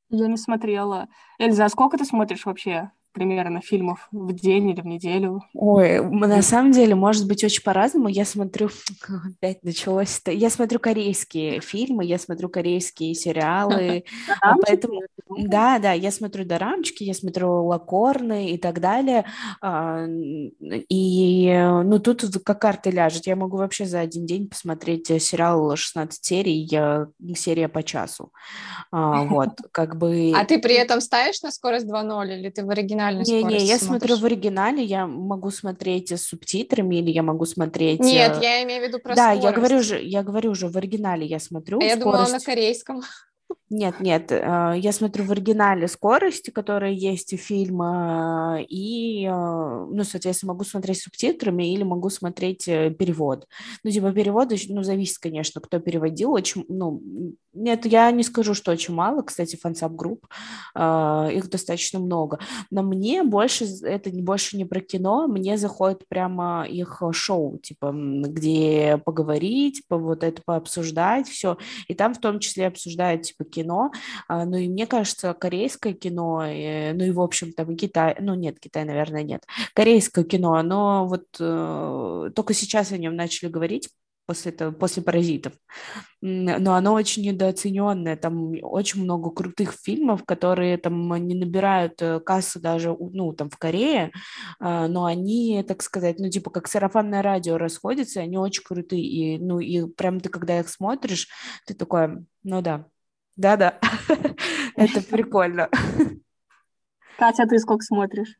Я 0.10 0.28
не 0.28 0.38
смотрела. 0.38 1.08
Эльза, 1.40 1.66
а 1.66 1.70
сколько 1.70 1.98
ты 1.98 2.06
смотришь 2.06 2.46
вообще? 2.46 2.92
Примерно 3.12 3.62
фильмов 3.62 4.08
в 4.12 4.34
день 4.34 4.70
или 4.70 4.82
в 4.82 4.86
неделю? 4.86 5.44
Ой, 5.54 6.02
на 6.02 6.42
самом 6.42 6.72
деле, 6.72 6.96
может 6.96 7.28
быть, 7.28 7.44
очень 7.44 7.64
по-разному. 7.64 8.08
Я 8.08 8.26
смотрю, 8.26 8.70
опять 9.38 9.64
началось 9.64 10.20
это, 10.20 10.32
я 10.32 10.50
смотрю 10.50 10.80
корейские 10.80 11.60
фильмы, 11.62 12.06
я 12.06 12.18
смотрю 12.18 12.50
корейские 12.50 13.14
сериалы, 13.14 14.06
а 14.42 14.56
поэтому, 14.66 15.02
да, 15.38 15.80
да, 15.80 15.94
я 15.94 16.12
смотрю 16.12 16.46
дорамчики, 16.46 17.04
я 17.04 17.14
смотрю 17.14 17.66
лакорны 17.66 18.52
и 18.52 18.58
так 18.58 18.80
далее, 18.80 19.26
а, 19.62 20.06
и, 20.08 21.54
ну, 21.84 22.00
тут 22.00 22.24
как 22.44 22.62
карта 22.62 22.90
ляжет, 22.90 23.28
я 23.28 23.36
могу 23.36 23.58
вообще 23.58 23.86
за 23.86 24.00
один 24.00 24.26
день 24.26 24.48
посмотреть 24.48 25.08
сериал 25.22 25.76
16 25.76 26.24
серий, 26.24 26.70
серия 27.36 27.68
по 27.68 27.84
часу, 27.84 28.32
а, 28.92 29.24
вот, 29.26 29.50
как 29.72 29.98
бы... 29.98 30.34
А 30.36 30.46
ты 30.46 30.60
при 30.60 30.76
этом 30.76 31.02
ставишь 31.02 31.42
на 31.42 31.52
скорость 31.52 31.88
2.0 31.88 32.40
или 32.40 32.50
ты 32.50 32.66
в 32.66 32.70
оригинале 32.70 33.01
оригинальной 33.08 33.24
Не, 33.26 33.40
скорости 33.42 33.64
не, 33.64 33.70
я 33.70 33.78
смотришь? 33.78 34.10
смотрю 34.10 34.16
в 34.18 34.26
оригинале, 34.26 34.84
я 34.84 35.08
могу 35.08 35.52
смотреть 35.52 36.12
с 36.12 36.22
субтитрами 36.24 36.98
или 36.98 37.10
я 37.12 37.24
могу 37.24 37.46
смотреть... 37.46 38.00
Нет, 38.00 38.38
э, 38.38 38.44
я 38.44 38.64
имею 38.64 38.84
в 38.84 38.88
виду 38.88 39.00
про 39.00 39.16
Да, 39.16 39.34
скорость. 39.36 39.44
я 39.44 39.52
говорю 39.52 39.82
же, 39.84 40.02
я 40.02 40.24
говорю 40.24 40.52
уже 40.52 40.68
в 40.68 40.78
оригинале 40.78 41.26
я 41.26 41.40
смотрю 41.40 41.80
А 41.80 41.84
я 41.84 41.96
думала 41.96 42.20
на 42.20 42.26
скорость. 42.26 42.46
корейском. 42.46 43.02
Нет, 43.74 44.02
нет, 44.02 44.34
э, 44.34 44.74
я 44.76 44.92
смотрю 44.92 45.24
в 45.24 45.32
оригинале 45.32 45.88
скорости, 45.88 46.50
которые 46.50 46.94
есть 46.94 47.32
у 47.32 47.38
фильма, 47.38 48.60
и, 48.68 49.26
э, 49.26 49.30
ну, 49.32 50.04
соответственно, 50.04 50.52
могу 50.52 50.66
смотреть 50.66 51.02
субтитрами 51.02 51.74
или 51.74 51.84
могу 51.84 52.10
смотреть 52.10 52.68
э, 52.68 52.90
перевод. 52.92 53.48
Ну, 53.86 53.92
типа 53.92 54.12
перевод, 54.12 54.52
ну, 54.68 54.84
зависит, 54.84 55.20
конечно, 55.20 55.62
кто 55.62 55.80
переводил. 55.80 56.34
Очень, 56.34 56.66
ну, 56.68 57.02
нет, 57.54 57.86
я 57.86 58.12
не 58.12 58.24
скажу, 58.24 58.54
что 58.54 58.72
очень 58.72 58.94
мало, 58.94 59.22
кстати, 59.22 59.56
fansub-групп, 59.56 60.26
э, 60.76 61.30
их 61.34 61.50
достаточно 61.50 62.00
много. 62.00 62.40
Но 62.72 62.82
мне 62.82 63.24
больше, 63.24 63.66
это 63.84 64.10
больше 64.10 64.58
не 64.58 64.66
про 64.66 64.82
кино, 64.82 65.28
мне 65.28 65.58
заходит 65.58 66.08
прямо 66.08 66.66
их 66.68 67.02
э, 67.02 67.12
шоу, 67.14 67.58
типа, 67.58 67.94
где 67.94 69.02
поговорить, 69.06 69.84
по, 69.88 69.98
вот 69.98 70.24
это 70.24 70.42
пообсуждать, 70.44 71.28
все. 71.28 71.58
И 71.88 71.94
там 71.94 72.14
в 72.14 72.20
том 72.20 72.40
числе 72.40 72.68
обсуждают, 72.68 73.24
типа, 73.24 73.46
кино. 73.46 73.61
А, 74.28 74.46
Ну, 74.46 74.58
и 74.58 74.68
мне 74.70 74.88
кажется, 74.88 75.34
корейское 75.34 75.94
кино, 75.94 76.44
э, 76.44 76.94
ну, 76.94 77.06
и, 77.06 77.12
в 77.12 77.22
общем, 77.22 77.54
там, 77.54 77.72
и 77.72 77.76
Китай, 77.76 78.16
ну, 78.20 78.36
нет, 78.36 78.60
Китай, 78.60 78.86
наверное, 78.86 79.24
нет. 79.24 79.44
Корейское 79.74 80.26
кино, 80.26 80.54
оно 80.56 81.06
вот 81.08 81.26
э, 81.40 82.32
только 82.36 82.54
сейчас 82.54 82.92
о 82.92 82.98
нем 82.98 83.16
начали 83.16 83.50
говорить, 83.50 83.90
после, 84.32 84.52
этого, 84.52 84.72
после 84.72 85.04
«Паразитов». 85.04 85.54
Но 86.22 86.74
оно 86.76 86.94
очень 86.94 87.24
недооцененное. 87.24 88.16
Там 88.16 88.54
очень 88.62 89.04
много 89.04 89.32
крутых 89.32 89.74
фильмов, 89.74 90.24
которые 90.24 90.78
там 90.78 91.14
не 91.28 91.36
набирают 91.36 92.02
э, 92.02 92.20
кассу 92.20 92.62
даже, 92.62 92.96
ну, 92.98 93.34
там, 93.34 93.50
в 93.50 93.58
Корее, 93.58 94.12
а, 94.60 94.88
но 94.88 95.06
они, 95.06 95.64
так 95.68 95.82
сказать, 95.82 96.20
ну, 96.20 96.30
типа, 96.30 96.50
как 96.52 96.68
сарафанное 96.68 97.22
радио 97.22 97.58
расходятся, 97.58 98.22
они 98.22 98.38
очень 98.38 98.64
крутые. 98.64 99.04
И, 99.04 99.38
ну, 99.40 99.60
и 99.60 99.86
прям 99.88 100.20
ты, 100.20 100.30
когда 100.30 100.60
их 100.60 100.70
смотришь, 100.70 101.28
ты 101.66 101.74
такой, 101.74 102.26
ну 102.44 102.62
да, 102.62 102.86
да-да, 103.42 103.80
это 104.76 105.02
прикольно. 105.02 105.68
Катя, 107.18 107.46
ты 107.48 107.58
сколько 107.60 107.84
смотришь? 107.84 108.36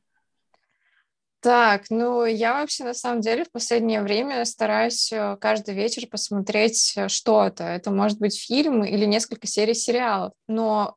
Так, 1.42 1.90
ну 1.90 2.24
я 2.24 2.54
вообще 2.54 2.84
на 2.84 2.94
самом 2.94 3.22
деле 3.22 3.46
в 3.46 3.52
последнее 3.52 4.04
время 4.04 4.46
стараюсь 4.46 5.12
э, 5.12 5.38
каждый 5.42 5.74
вечер 5.74 6.08
посмотреть 6.08 6.94
э, 6.96 7.08
что-то. 7.08 7.64
Это 7.64 7.90
может 7.90 8.20
быть 8.20 8.40
фильм 8.40 8.84
или 8.84 9.06
несколько 9.06 9.48
серий 9.48 9.74
сериалов. 9.74 10.34
Но 10.48 10.96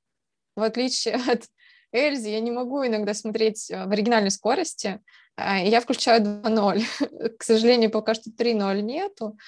в 0.54 0.62
отличие 0.62 1.14
от 1.28 1.44
Эльзи, 1.92 2.28
я 2.28 2.40
не 2.40 2.50
могу 2.50 2.86
иногда 2.86 3.14
смотреть 3.14 3.70
э, 3.70 3.86
в 3.86 3.90
оригинальной 3.90 4.30
скорости. 4.30 5.00
а, 5.36 5.60
Я 5.60 5.80
включаю 5.80 6.22
2.0. 6.22 7.36
К 7.38 7.42
сожалению, 7.42 7.90
пока 7.90 8.12
что 8.12 8.28
3.0 8.28 8.82
нету. 8.82 9.38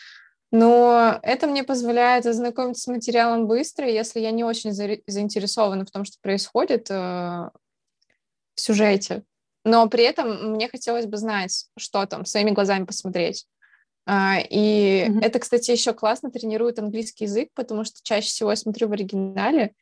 Но 0.52 1.18
это 1.22 1.46
мне 1.46 1.64
позволяет 1.64 2.26
ознакомиться 2.26 2.82
с 2.82 2.86
материалом 2.86 3.46
быстро, 3.46 3.88
если 3.88 4.20
я 4.20 4.30
не 4.30 4.44
очень 4.44 4.72
заинтересована 4.72 5.84
в 5.84 5.90
том, 5.90 6.04
что 6.04 6.18
происходит 6.22 6.90
э, 6.90 6.94
в 6.94 7.50
сюжете. 8.54 9.24
Но 9.64 9.88
при 9.88 10.04
этом 10.04 10.52
мне 10.52 10.68
хотелось 10.68 11.06
бы 11.06 11.16
знать, 11.16 11.66
что 11.76 12.06
там, 12.06 12.24
своими 12.24 12.52
глазами 12.52 12.84
посмотреть. 12.84 13.46
А, 14.06 14.38
И 14.48 15.06
Мгм. 15.08 15.18
это, 15.20 15.40
кстати, 15.40 15.72
еще 15.72 15.92
классно 15.92 16.30
тренирует 16.30 16.78
английский 16.78 17.24
язык, 17.24 17.48
потому 17.54 17.84
что 17.84 17.98
чаще 18.02 18.28
всего 18.28 18.50
я 18.50 18.56
смотрю 18.56 18.88
в 18.88 18.92
оригинале. 18.92 19.74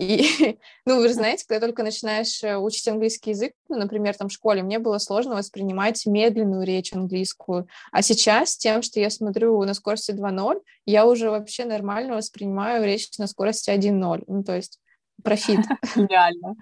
И, 0.00 0.56
ну, 0.86 0.96
вы 0.96 1.08
же 1.08 1.14
знаете, 1.14 1.44
когда 1.46 1.66
только 1.66 1.82
начинаешь 1.82 2.42
э, 2.42 2.56
учить 2.56 2.88
английский 2.88 3.30
язык, 3.30 3.52
ну, 3.68 3.76
например, 3.76 4.16
там 4.16 4.28
в 4.28 4.32
школе, 4.32 4.62
мне 4.62 4.78
было 4.78 4.96
сложно 4.98 5.34
воспринимать 5.34 6.06
медленную 6.06 6.64
речь 6.64 6.92
английскую. 6.94 7.68
А 7.92 8.00
сейчас, 8.00 8.56
тем, 8.56 8.80
что 8.80 8.98
я 8.98 9.10
смотрю 9.10 9.62
на 9.62 9.74
скорости 9.74 10.12
2.0, 10.12 10.60
я 10.86 11.06
уже 11.06 11.30
вообще 11.30 11.66
нормально 11.66 12.16
воспринимаю 12.16 12.84
речь 12.84 13.10
на 13.18 13.26
скорости 13.26 13.68
1.0. 13.70 14.24
Ну, 14.26 14.42
то 14.42 14.56
есть 14.56 14.80
профит. 15.22 15.60
Гениально. 15.94 16.56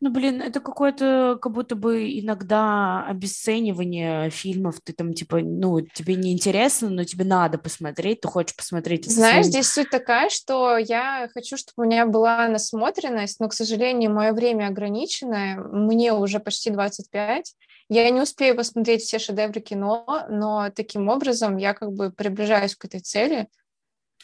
Ну, 0.00 0.10
блин, 0.10 0.40
это 0.42 0.60
какое-то, 0.60 1.38
как 1.40 1.52
будто 1.52 1.74
бы 1.74 2.18
иногда 2.20 3.04
обесценивание 3.06 4.30
фильмов. 4.30 4.80
Ты 4.82 4.92
там, 4.92 5.14
типа, 5.14 5.40
ну, 5.40 5.80
тебе 5.80 6.14
не 6.14 6.32
интересно, 6.32 6.90
но 6.90 7.04
тебе 7.04 7.24
надо 7.24 7.58
посмотреть, 7.58 8.20
ты 8.20 8.28
хочешь 8.28 8.56
посмотреть 8.56 9.10
Знаешь, 9.10 9.32
своим- 9.32 9.44
здесь 9.44 9.68
суть 9.68 9.90
такая, 9.90 10.28
что 10.30 10.76
я 10.76 11.28
хочу, 11.34 11.56
чтобы 11.56 11.86
у 11.86 11.88
меня 11.88 12.06
была 12.06 12.48
насмотренность, 12.48 13.40
но, 13.40 13.48
к 13.48 13.54
сожалению, 13.54 14.12
мое 14.12 14.32
время 14.32 14.68
ограниченное. 14.68 15.56
Мне 15.56 16.12
уже 16.12 16.38
почти 16.40 16.70
25. 16.70 17.54
Я 17.88 18.08
не 18.10 18.20
успею 18.20 18.56
посмотреть 18.56 19.02
все 19.02 19.18
шедевры 19.18 19.60
кино, 19.60 20.06
но 20.30 20.70
таким 20.74 21.08
образом 21.08 21.56
я 21.58 21.74
как 21.74 21.92
бы 21.92 22.10
приближаюсь 22.10 22.74
к 22.74 22.84
этой 22.84 23.00
цели. 23.00 23.48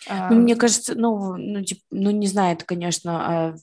А, 0.06 0.30
Ну, 0.30 0.40
мне 0.42 0.56
кажется, 0.56 0.94
ну, 0.94 1.36
ну, 1.36 1.62
тип- 1.62 1.82
ну, 1.90 2.10
не 2.10 2.26
знаю, 2.26 2.54
это, 2.54 2.64
конечно, 2.64 3.56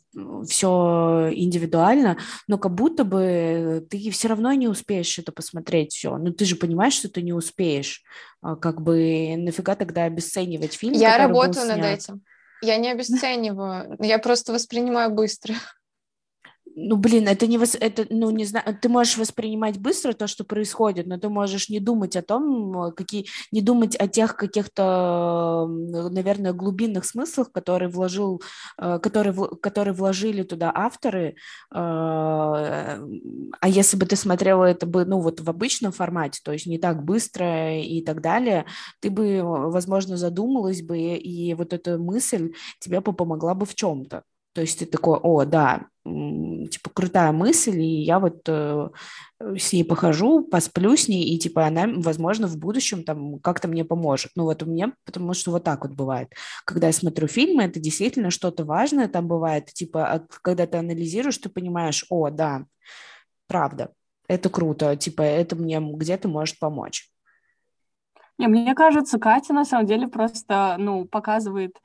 все 0.48 1.30
индивидуально, 1.34 2.18
но 2.48 2.58
как 2.58 2.74
будто 2.74 3.04
бы 3.04 3.86
ты 3.90 4.10
все 4.12 4.28
равно 4.28 4.52
не 4.54 4.68
успеешь 4.68 5.18
это 5.20 5.32
посмотреть 5.32 5.94
все. 5.94 6.18
Ну, 6.18 6.32
ты 6.32 6.46
же 6.46 6.56
понимаешь, 6.56 6.94
что 6.94 7.10
ты 7.10 7.22
не 7.22 7.34
успеешь. 7.34 8.04
А, 8.42 8.56
Как 8.56 8.82
бы 8.82 9.36
нафига 9.38 9.76
тогда 9.76 10.04
обесценивать 10.04 10.74
фильм, 10.74 10.94
Я 10.94 11.18
работаю 11.18 11.68
над 11.68 11.86
этим. 11.86 12.22
Я 12.62 12.78
не 12.78 12.92
обесцениваю, 12.92 13.98
я 14.00 14.18
просто 14.18 14.54
воспринимаю 14.54 15.12
быстро. 15.12 15.56
Ну, 16.78 16.98
блин, 16.98 17.28
это 17.30 17.48
не, 17.48 17.58
вос- 17.58 17.78
это, 17.80 18.06
ну, 18.10 18.30
не 18.32 18.44
знаю, 18.44 18.78
ты 18.82 18.90
можешь 18.90 19.18
воспринимать 19.18 19.80
быстро 19.80 20.12
то, 20.12 20.28
что 20.28 20.44
происходит, 20.44 21.08
но 21.08 21.18
ты 21.18 21.30
можешь 21.30 21.70
не 21.70 21.80
думать 21.80 22.18
о 22.18 22.22
том, 22.22 22.92
какие, 22.98 23.28
не 23.54 23.62
думать 23.62 23.96
о 23.96 24.10
тех 24.10 24.36
каких-то, 24.36 25.68
наверное, 25.70 26.52
глубинных 26.52 27.06
смыслах, 27.06 27.54
которые 27.54 27.88
вложил, 27.90 28.42
э, 28.78 29.00
которые, 29.00 29.34
которые 29.62 29.94
вложили 29.94 30.44
туда 30.44 30.70
авторы. 30.76 31.36
э, 31.74 31.78
А 33.62 33.68
если 33.70 33.98
бы 33.98 34.06
ты 34.06 34.16
смотрела 34.16 34.66
это 34.66 34.86
бы, 34.86 35.06
ну, 35.06 35.20
вот 35.20 35.40
в 35.42 35.50
обычном 35.50 35.92
формате, 35.92 36.42
то 36.44 36.52
есть 36.52 36.66
не 36.68 36.78
так 36.78 37.04
быстро 37.04 37.80
и 37.80 38.02
так 38.04 38.22
далее, 38.22 38.66
ты 39.00 39.10
бы, 39.10 39.42
возможно, 39.44 40.18
задумалась 40.18 40.82
бы, 40.82 40.98
и 41.00 41.54
вот 41.54 41.74
эта 41.74 41.98
мысль 41.98 42.54
тебе 42.80 43.00
бы 43.02 43.14
помогла 43.14 43.54
бы 43.56 43.66
в 43.66 43.76
чем-то. 43.76 44.24
То 44.54 44.62
есть 44.62 44.80
ты 44.80 44.86
такой, 44.86 45.18
о, 45.22 45.46
да, 45.46 45.88
типа 46.06 46.92
крутая 46.94 47.32
мысль, 47.32 47.82
и 47.82 48.04
я 48.04 48.20
вот 48.20 48.42
э, 48.48 48.90
с 49.40 49.74
ней 49.74 49.84
похожу, 49.84 50.44
посплю 50.44 50.96
с 50.96 51.08
ней, 51.08 51.24
и 51.24 51.40
типа 51.40 51.66
она, 51.66 51.86
возможно, 51.88 52.48
в 52.48 52.58
будущем 52.58 53.04
там 53.04 53.40
как-то 53.40 53.68
мне 53.68 53.84
поможет. 53.84 54.32
Ну 54.36 54.44
вот 54.44 54.62
у 54.62 54.68
меня, 54.68 54.94
потому 55.04 55.34
что 55.34 55.52
вот 55.52 55.64
так 55.64 55.84
вот 55.84 55.96
бывает. 55.96 56.32
Когда 56.64 56.88
я 56.88 56.94
смотрю 56.94 57.28
фильмы, 57.28 57.64
это 57.64 57.80
действительно 57.80 58.30
что-то 58.30 58.66
важное 58.66 59.08
там 59.08 59.28
бывает, 59.28 59.74
типа 59.74 60.28
когда 60.42 60.68
ты 60.68 60.78
анализируешь, 60.78 61.40
ты 61.40 61.50
понимаешь, 61.50 62.06
о, 62.10 62.30
да, 62.30 62.66
правда, 63.48 63.92
это 64.28 64.50
круто, 64.50 64.96
типа 64.96 65.24
это 65.24 65.56
мне 65.56 65.80
где-то 65.80 66.28
может 66.28 66.60
помочь. 66.60 67.10
Не, 68.38 68.48
мне 68.48 68.76
кажется, 68.76 69.18
Катя 69.18 69.54
на 69.54 69.66
самом 69.66 69.88
деле 69.88 70.08
просто, 70.08 70.76
ну, 70.78 71.06
показывает 71.06 71.78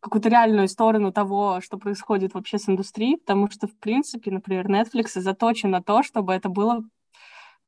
какую-то 0.00 0.28
реальную 0.28 0.68
сторону 0.68 1.12
того, 1.12 1.60
что 1.60 1.78
происходит 1.78 2.34
вообще 2.34 2.58
с 2.58 2.68
индустрией, 2.68 3.18
потому 3.18 3.50
что, 3.50 3.66
в 3.66 3.76
принципе, 3.76 4.30
например, 4.30 4.66
Netflix 4.68 5.20
заточен 5.20 5.70
на 5.70 5.82
то, 5.82 6.02
чтобы 6.02 6.32
это 6.34 6.48
было 6.48 6.84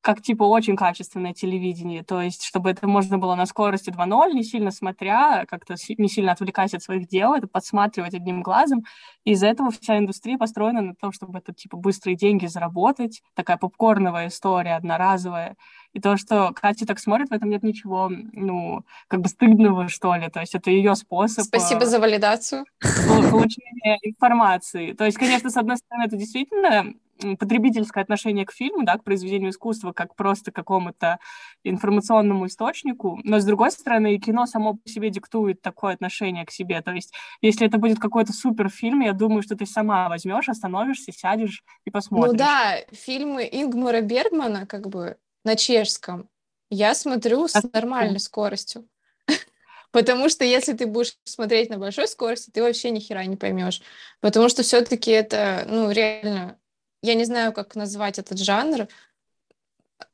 как, 0.00 0.22
типа, 0.22 0.44
очень 0.44 0.76
качественное 0.76 1.34
телевидение, 1.34 2.02
то 2.02 2.22
есть, 2.22 2.44
чтобы 2.44 2.70
это 2.70 2.86
можно 2.86 3.18
было 3.18 3.34
на 3.34 3.46
скорости 3.46 3.90
2.0, 3.90 4.32
не 4.32 4.42
сильно 4.42 4.70
смотря, 4.70 5.44
как-то 5.46 5.74
не 5.98 6.08
сильно 6.08 6.32
отвлекаясь 6.32 6.74
от 6.74 6.82
своих 6.82 7.06
дел, 7.06 7.34
это 7.34 7.46
подсматривать 7.46 8.14
одним 8.14 8.42
глазом, 8.42 8.84
и 9.24 9.32
из-за 9.32 9.48
этого 9.48 9.70
вся 9.70 9.98
индустрия 9.98 10.38
построена 10.38 10.80
на 10.80 10.94
том, 10.94 11.12
чтобы 11.12 11.38
это, 11.38 11.52
типа, 11.52 11.76
быстрые 11.76 12.16
деньги 12.16 12.46
заработать, 12.46 13.22
такая 13.34 13.58
попкорновая 13.58 14.28
история, 14.28 14.76
одноразовая, 14.76 15.56
и 15.92 16.00
то, 16.00 16.16
что 16.16 16.52
Катя 16.54 16.86
так 16.86 16.98
смотрит, 16.98 17.30
в 17.30 17.32
этом 17.34 17.50
нет 17.50 17.62
ничего, 17.62 18.08
ну, 18.10 18.84
как 19.08 19.20
бы 19.20 19.28
стыдного, 19.28 19.88
что 19.88 20.14
ли, 20.14 20.28
то 20.28 20.40
есть 20.40 20.54
это 20.54 20.70
ее 20.70 20.94
способ... 20.94 21.44
Спасибо 21.44 21.82
э, 21.82 21.86
за 21.86 22.00
валидацию. 22.00 22.64
пол- 23.08 23.30
получения 23.30 23.98
информации. 24.02 24.92
То 24.92 25.04
есть, 25.04 25.18
конечно, 25.18 25.50
с 25.50 25.56
одной 25.56 25.76
стороны, 25.76 26.04
это 26.06 26.16
действительно 26.16 26.94
потребительское 27.38 28.02
отношение 28.02 28.46
к 28.46 28.52
фильму, 28.52 28.84
да, 28.84 28.96
к 28.98 29.04
произведению 29.04 29.50
искусства, 29.50 29.92
как 29.92 30.14
просто 30.14 30.52
какому-то 30.52 31.18
информационному 31.64 32.46
источнику, 32.46 33.20
но 33.24 33.40
с 33.40 33.44
другой 33.44 33.70
стороны, 33.70 34.14
и 34.14 34.20
кино 34.20 34.46
само 34.46 34.74
по 34.74 34.88
себе 34.88 35.10
диктует 35.10 35.60
такое 35.62 35.94
отношение 35.94 36.44
к 36.44 36.50
себе. 36.50 36.80
То 36.82 36.92
есть, 36.92 37.12
если 37.40 37.66
это 37.66 37.78
будет 37.78 37.98
какой-то 37.98 38.32
суперфильм, 38.32 39.00
я 39.00 39.12
думаю, 39.12 39.42
что 39.42 39.56
ты 39.56 39.66
сама 39.66 40.08
возьмешь, 40.08 40.48
остановишься, 40.48 41.12
сядешь 41.12 41.64
и 41.84 41.90
посмотришь. 41.90 42.32
Ну 42.32 42.38
да, 42.38 42.76
фильмы 42.92 43.48
Ингмара 43.50 44.00
Бергмана, 44.00 44.66
как 44.66 44.88
бы 44.88 45.16
на 45.44 45.56
чешском, 45.56 46.28
я 46.70 46.94
смотрю 46.94 47.48
с 47.48 47.60
нормальной 47.72 48.20
скоростью. 48.20 48.88
Потому 49.90 50.28
что 50.28 50.44
если 50.44 50.72
ты 50.72 50.86
будешь 50.86 51.16
смотреть 51.24 51.68
на 51.68 51.78
большой 51.78 52.06
скорости, 52.06 52.50
ты 52.50 52.62
вообще 52.62 52.90
ни 52.90 53.00
хера 53.00 53.24
не 53.24 53.36
поймешь. 53.36 53.82
Потому 54.20 54.48
что 54.48 54.62
все-таки 54.62 55.10
это, 55.10 55.64
ну, 55.68 55.90
реально 55.90 56.58
я 57.02 57.14
не 57.14 57.24
знаю, 57.24 57.52
как 57.52 57.74
назвать 57.76 58.18
этот 58.18 58.38
жанр. 58.38 58.88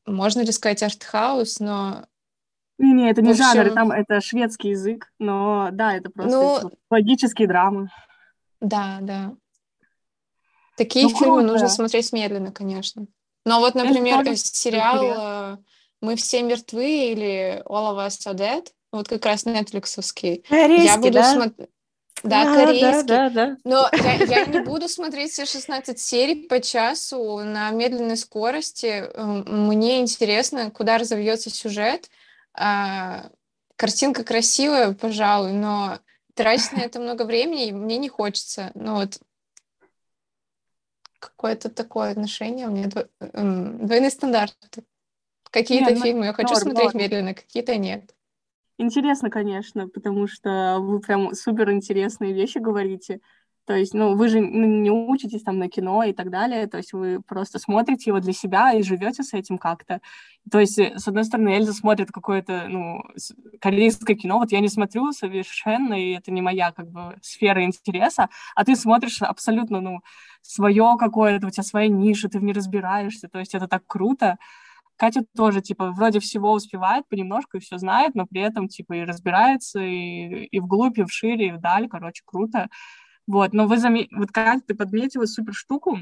Можно 0.07 0.41
ли 0.41 0.53
сказать 0.53 0.83
артхаус, 0.83 1.59
но 1.61 2.07
Не-не, 2.79 3.11
это 3.11 3.23
не 3.23 3.33
В 3.33 3.37
жанр, 3.37 3.61
общем- 3.63 3.75
там 3.75 3.91
это 3.93 4.21
шведский 4.21 4.71
язык, 4.71 5.13
но 5.19 5.71
да, 5.73 5.95
это 5.97 6.11
просто 6.11 6.37
Ну, 6.39 6.61
типа, 6.61 6.77
логические 6.91 7.49
драмы. 7.49 7.91
да, 8.61 8.99
да. 9.01 9.35
Такие 10.77 11.07
Ну, 11.09 11.17
фильмы 11.17 11.43
нужно 11.43 11.61
круто. 11.61 11.75
смотреть 11.75 12.13
медленно, 12.13 12.53
конечно. 12.53 13.07
Но 13.47 13.61
вот, 13.61 13.75
например, 13.75 14.37
сериал 14.37 14.97
интересно. 15.05 15.59
э, 15.61 15.65
«Мы 16.03 16.17
все 16.17 16.43
мертвы» 16.43 17.13
или 17.13 17.63
«All 17.65 17.95
of 17.97 18.07
us 18.07 18.27
are 18.31 18.35
dead», 18.35 18.67
вот 18.93 19.09
как 19.09 19.25
раз 19.25 19.47
нетфликсовский, 19.47 20.45
я 20.49 20.49
Корейский, 20.49 20.97
буду 21.01 21.13
да? 21.13 21.33
смотреть... 21.33 21.71
Да, 22.27 22.43
А, 22.43 22.67
корейский. 22.67 23.07
Да, 23.07 23.31
да, 23.31 23.31
да. 23.31 23.57
Но 23.65 23.91
я, 24.05 24.15
я 24.15 24.45
не 24.45 24.59
буду 24.59 24.89
смотреть 24.89 25.33
все 25.33 25.45
16 25.45 25.99
серий 25.99 26.47
по 26.47 26.61
часу 26.61 27.39
на 27.39 27.71
медленной 27.71 28.17
скорости. 28.17 29.05
Мне 29.17 30.01
интересно, 30.01 30.71
куда 30.71 30.99
разовьется 30.99 31.51
сюжет. 31.51 32.09
А, 32.55 33.31
Картинка 33.77 34.25
красивая, 34.25 34.93
пожалуй, 34.95 35.53
но 35.53 35.99
тратить 36.35 36.73
на 36.73 36.79
это 36.81 36.99
много 36.99 37.23
времени 37.23 37.73
мне 37.73 37.99
не 37.99 38.09
хочется. 38.09 38.71
Ну 38.75 38.95
вот 38.95 39.19
какое-то 41.19 41.69
такое 41.69 42.13
отношение 42.13 42.69
у 42.69 42.71
меня 42.71 42.89
дво- 42.89 43.09
двойные 43.21 44.11
стандарты. 44.11 44.85
Какие-то 45.51 45.93
ну, 45.95 46.03
фильмы 46.03 46.27
я 46.27 46.33
хочу 46.33 46.55
норм, 46.55 46.63
смотреть 46.63 46.95
норм. 46.95 46.99
медленно, 46.99 47.35
какие-то 47.35 47.77
нет. 47.77 48.15
Интересно, 48.79 49.31
конечно, 49.31 49.89
потому 49.89 50.27
что 50.27 50.79
вы 50.81 51.01
прям 51.01 51.33
супер 51.35 51.71
интересные 51.73 52.35
вещи 52.35 52.59
говорите. 52.59 53.21
То 53.65 53.75
есть, 53.75 53.95
ну, 53.95 54.15
вы 54.15 54.29
же 54.29 54.39
не 54.39 54.91
учитесь 54.93 55.43
там 55.43 55.59
на 55.59 55.69
кино 55.69 56.05
и 56.05 56.13
так 56.13 56.31
далее, 56.31 56.69
то 56.69 56.77
есть 56.77 56.93
вы 56.93 57.21
просто 57.27 57.59
смотрите 57.59 58.11
его 58.11 58.21
для 58.21 58.33
себя 58.33 58.73
и 58.73 58.83
живете 58.83 59.25
с 59.25 59.33
этим 59.33 59.59
как-то. 59.59 60.01
То 60.53 60.61
есть, 60.61 60.79
э, 60.79 60.97
с 60.99 61.09
одной 61.09 61.25
стороны, 61.25 61.49
Эльза 61.57 61.73
смотрит 61.73 62.13
какое-то, 62.13 62.67
ну, 62.69 63.03
корейское 63.61 64.15
кино, 64.15 64.39
вот 64.39 64.53
я 64.53 64.61
не 64.61 64.69
смотрю 64.69 65.11
совершенно, 65.13 65.95
и 65.95 66.13
это 66.13 66.31
не 66.31 66.43
моя, 66.43 66.71
как 66.71 66.89
бы, 66.93 67.17
сфера 67.23 67.65
интереса, 67.65 68.29
а 68.55 68.65
ты 68.65 68.77
смотришь 68.77 69.21
абсолютно, 69.23 69.81
ну, 69.81 70.01
свое 70.43 70.95
какое-то, 70.97 71.49
у 71.49 71.51
тебя 71.51 71.65
своя 71.65 71.89
ниша, 71.89 72.29
ты 72.29 72.39
в 72.39 72.45
ней 72.45 72.53
разбираешься, 72.53 73.27
то 73.29 73.41
есть 73.41 73.55
это 73.55 73.67
так 73.67 73.83
круто. 73.89 74.37
Катя 74.97 75.25
тоже, 75.37 75.61
типа, 75.61 75.93
вроде 75.93 76.21
всего 76.21 76.53
успевает 76.53 77.09
понемножку 77.09 77.57
и 77.57 77.61
все 77.61 77.79
знает, 77.79 78.15
но 78.15 78.27
при 78.27 78.41
этом, 78.41 78.69
типа, 78.69 78.95
и 78.95 79.05
разбирается, 79.05 79.81
и, 79.81 80.47
и 80.47 80.61
вглубь, 80.61 80.99
и 80.99 81.05
вшире, 81.05 81.49
и 81.49 81.53
вдаль, 81.53 81.89
короче, 81.89 82.23
круто. 82.25 82.69
Вот, 83.27 83.53
но 83.53 83.67
вы 83.67 83.79
заметили, 83.79 84.17
вот, 84.17 84.31
Катя, 84.31 84.63
ты 84.67 84.75
подметила 84.75 85.27
супер 85.27 85.53
штуку, 85.53 85.99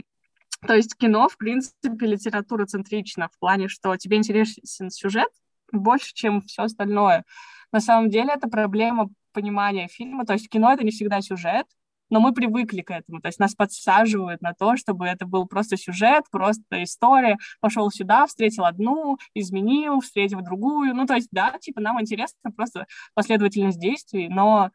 то 0.66 0.74
есть 0.74 0.96
кино, 0.96 1.28
в 1.28 1.37
принципе, 1.37 2.07
литература 2.07 2.66
центрична 2.66 3.28
в 3.28 3.38
плане, 3.38 3.68
что 3.68 3.96
тебе 3.96 4.16
интересен 4.16 4.90
сюжет 4.90 5.28
больше, 5.72 6.12
чем 6.14 6.40
все 6.42 6.62
остальное. 6.62 7.24
На 7.72 7.80
самом 7.80 8.11
деле 8.11 8.33
это 8.35 8.48
проблема 8.48 9.11
понимания 9.33 9.88
фильма, 9.88 10.24
то 10.24 10.35
есть 10.35 10.48
кино— 10.48 10.72
это 10.74 10.85
не 10.85 10.90
всегда 10.90 11.20
сюжет, 11.20 11.66
но 12.14 12.20
мы 12.20 12.33
привыкли 12.33 12.83
к 12.83 12.92
этому, 12.92 13.20
то 13.20 13.27
есть 13.27 13.40
нас 13.40 13.57
подсаживают 13.57 14.40
на 14.40 14.55
то, 14.55 14.77
чтобы 14.77 15.05
это 15.07 15.27
был 15.27 15.46
просто 15.46 15.77
сюжет, 15.77 16.22
просто 16.31 16.85
история, 16.85 17.38
пошел 17.59 17.90
сюда, 17.90 18.29
встретил 18.29 18.66
одну, 18.66 19.18
изменил, 19.35 19.98
встретил 19.98 20.40
другую, 20.40 20.94
ну, 20.94 21.07
то 21.07 21.14
есть, 21.14 21.27
да, 21.33 21.59
типа, 21.61 21.81
нам 21.81 22.00
интересно 22.00 22.53
просто 22.53 22.87
последовательность 23.14 23.81
действий, 23.81 24.29
но, 24.29 24.70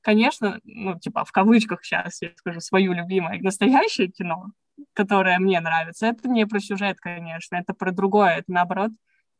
конечно, 0.00 0.60
ну, 0.62 0.96
типа, 0.96 1.24
в 1.24 1.32
кавычках 1.32 1.84
сейчас 1.84 2.22
я 2.22 2.30
скажу 2.36 2.60
свою 2.60 2.92
любимое 2.92 3.42
настоящее 3.42 4.06
кино, 4.06 4.52
которое 4.92 5.40
мне 5.40 5.58
нравится, 5.58 6.06
это 6.06 6.28
не 6.28 6.46
про 6.46 6.60
сюжет, 6.60 7.00
конечно, 7.00 7.56
это 7.56 7.74
про 7.74 7.90
другое, 7.90 8.36
это, 8.36 8.52
наоборот, 8.52 8.92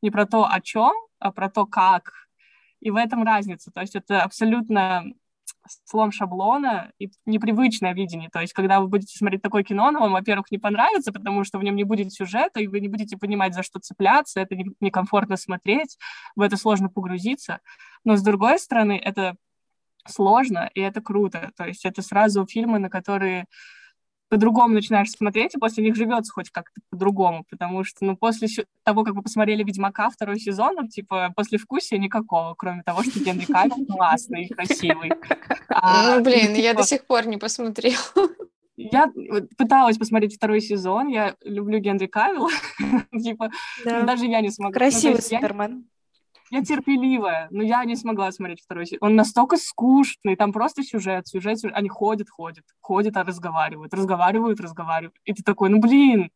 не 0.02 0.10
про 0.10 0.26
то, 0.26 0.48
о 0.50 0.60
чем, 0.60 0.90
а 1.20 1.30
про 1.30 1.48
то, 1.48 1.64
как, 1.64 2.10
и 2.80 2.90
в 2.90 2.96
этом 2.96 3.22
разница, 3.22 3.70
то 3.70 3.82
есть 3.82 3.94
это 3.94 4.22
абсолютно 4.22 5.04
слом 5.84 6.12
шаблона 6.12 6.92
и 6.98 7.10
непривычное 7.24 7.94
видение. 7.94 8.28
То 8.30 8.40
есть, 8.40 8.52
когда 8.52 8.80
вы 8.80 8.88
будете 8.88 9.16
смотреть 9.16 9.42
такое 9.42 9.62
кино, 9.62 9.88
оно 9.88 10.00
вам, 10.00 10.12
во-первых, 10.12 10.50
не 10.50 10.58
понравится, 10.58 11.12
потому 11.12 11.44
что 11.44 11.58
в 11.58 11.64
нем 11.64 11.76
не 11.76 11.84
будет 11.84 12.12
сюжета, 12.12 12.60
и 12.60 12.66
вы 12.66 12.80
не 12.80 12.88
будете 12.88 13.16
понимать, 13.16 13.54
за 13.54 13.62
что 13.62 13.80
цепляться, 13.80 14.40
это 14.40 14.56
не- 14.56 14.74
некомфортно 14.80 15.36
смотреть, 15.36 15.98
в 16.34 16.40
это 16.40 16.56
сложно 16.56 16.88
погрузиться. 16.88 17.60
Но, 18.04 18.16
с 18.16 18.22
другой 18.22 18.58
стороны, 18.58 19.00
это 19.02 19.36
сложно, 20.08 20.70
и 20.74 20.80
это 20.80 21.00
круто. 21.00 21.50
То 21.56 21.66
есть 21.66 21.84
это 21.84 22.02
сразу 22.02 22.46
фильмы, 22.46 22.78
на 22.78 22.90
которые 22.90 23.46
по-другому 24.28 24.74
начинаешь 24.74 25.10
смотреть, 25.10 25.54
и 25.54 25.58
после 25.58 25.84
них 25.84 25.94
живется 25.94 26.32
хоть 26.32 26.50
как-то 26.50 26.80
по-другому, 26.90 27.44
потому 27.48 27.84
что, 27.84 28.04
ну, 28.04 28.16
после 28.16 28.48
того, 28.82 29.04
как 29.04 29.14
вы 29.14 29.22
посмотрели 29.22 29.62
«Ведьмака» 29.62 30.10
второй 30.10 30.40
сезон, 30.40 30.74
ну, 30.76 30.88
типа, 30.88 31.32
после 31.36 31.58
вкусия 31.58 31.98
никакого, 31.98 32.54
кроме 32.54 32.82
того, 32.82 33.02
что 33.02 33.20
Генри 33.20 33.44
Кавилл 33.44 33.86
классный 33.88 34.44
и 34.44 34.52
красивый. 34.52 35.12
А, 35.68 36.16
Ну, 36.16 36.24
блин, 36.24 36.54
я 36.54 36.74
до 36.74 36.82
сих 36.84 37.06
пор 37.06 37.26
не 37.26 37.36
посмотрела. 37.36 37.96
Я 38.76 39.10
пыталась 39.56 39.96
посмотреть 39.96 40.36
второй 40.36 40.60
сезон, 40.60 41.08
я 41.08 41.34
люблю 41.42 41.78
Генри 41.78 42.06
Кавилла, 42.06 42.50
типа, 43.12 43.50
Да. 43.84 44.02
даже 44.02 44.26
я 44.26 44.40
не 44.40 44.50
смогла. 44.50 44.70
Ну, 44.70 44.74
Красивый 44.74 45.22
Супермен. 45.22 45.86
Я 46.50 46.62
терпеливая, 46.62 47.48
но 47.50 47.62
я 47.62 47.84
не 47.84 47.96
смогла 47.96 48.30
смотреть 48.32 48.62
второй 48.62 48.86
сезон. 48.86 48.98
Он 49.02 49.16
настолько 49.16 49.56
скучный, 49.56 50.36
там 50.36 50.52
просто 50.52 50.82
сюжет, 50.82 51.26
сюжет, 51.26 51.58
сюжет. 51.58 51.76
Они 51.76 51.88
ходят, 51.88 52.28
ходят, 52.30 52.64
ходят, 52.80 53.16
а 53.16 53.24
разговаривают, 53.24 53.94
разговаривают, 53.94 54.60
разговаривают. 54.60 55.16
И 55.24 55.32
ты 55.32 55.42
такой, 55.42 55.68
ну 55.70 55.78
блин, 55.80 56.30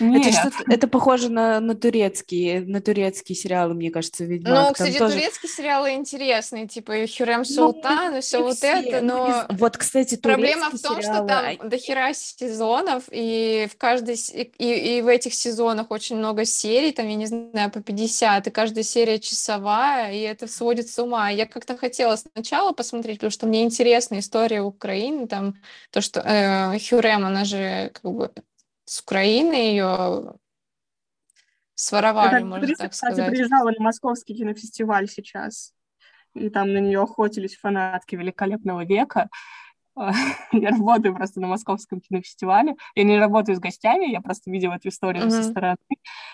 нет. 0.00 0.26
Это 0.26 0.50
это 0.68 0.88
похоже 0.88 1.28
на, 1.28 1.60
на 1.60 1.74
турецкие, 1.74 2.60
на 2.62 2.80
турецкие 2.80 3.36
сериалы, 3.36 3.74
мне 3.74 3.90
кажется, 3.90 4.24
Ведьмак. 4.24 4.52
Ну, 4.54 4.64
Там 4.64 4.72
кстати, 4.74 4.98
тоже- 4.98 5.14
турецкие 5.16 5.50
сериалы 5.50 5.94
интересные, 5.94 6.66
типа 6.66 6.96
и 6.98 7.06
Хюррем 7.06 7.40
Ну, 7.40 7.44
Султан, 7.44 8.16
и 8.16 8.20
все 8.20 8.42
вот 8.42 8.56
все, 8.56 8.66
это, 8.80 9.00
ну, 9.02 9.26
но 9.28 9.46
Вот, 9.50 9.76
кстати, 9.76 10.16
проблема 10.16 10.68
в 10.70 10.80
том, 10.80 11.00
что 11.00 11.02
сериалы, 11.02 11.28
там 11.28 11.44
а- 11.60 11.68
дохера 11.68 12.12
сезонов, 12.12 13.04
и 13.10 13.68
в 13.70 13.76
каждой 13.76 14.14
и, 14.14 14.98
и 14.98 15.00
в 15.02 15.08
этих 15.08 15.34
сезонах 15.34 15.90
очень 15.90 16.16
много 16.16 16.44
серий, 16.44 16.92
там, 16.92 17.08
я 17.08 17.14
не 17.14 17.26
знаю, 17.26 17.70
по 17.70 17.80
50, 17.80 18.46
и 18.46 18.50
каждая 18.50 18.84
серия 18.84 19.18
часовая, 19.18 20.12
и 20.12 20.20
это 20.20 20.46
сводит 20.46 20.88
с 20.88 20.98
ума. 20.98 21.30
Я 21.30 21.46
как-то 21.46 21.76
хотела 21.76 22.16
сначала 22.16 22.72
посмотреть, 22.72 23.18
потому 23.18 23.30
что 23.30 23.46
мне 23.46 23.62
интересна 23.62 24.18
история 24.18 24.62
Украины, 24.62 25.26
там, 25.28 25.54
то, 25.90 26.00
что 26.00 26.20
э, 26.20 26.78
Хюррем, 26.78 27.24
она 27.24 27.44
же 27.44 27.90
как 27.94 28.12
бы 28.12 28.32
с 28.84 29.00
Украины 29.00 29.54
ее 29.54 30.34
своровали, 31.74 32.36
Эта 32.38 32.44
можно 32.46 32.74
так 32.76 32.92
кстати, 32.92 33.14
сказать. 33.14 33.30
приезжала 33.30 33.70
на 33.70 33.82
Московский 33.82 34.34
кинофестиваль 34.34 35.08
сейчас. 35.08 35.72
И 36.34 36.50
там 36.50 36.72
на 36.72 36.78
нее 36.78 37.00
охотились 37.00 37.56
фанатки 37.56 38.16
великолепного 38.16 38.84
века. 38.84 39.28
Я 40.52 40.70
работаю 40.70 41.14
просто 41.14 41.40
на 41.40 41.46
Московском 41.46 42.00
кинофестивале. 42.00 42.74
Я 42.94 43.04
не 43.04 43.18
работаю 43.18 43.56
с 43.56 43.60
гостями, 43.60 44.10
я 44.10 44.20
просто 44.20 44.50
видела 44.50 44.74
эту 44.74 44.88
историю 44.88 45.30
со 45.30 45.38
Мгм. 45.40 45.50
стороны. 45.50 45.76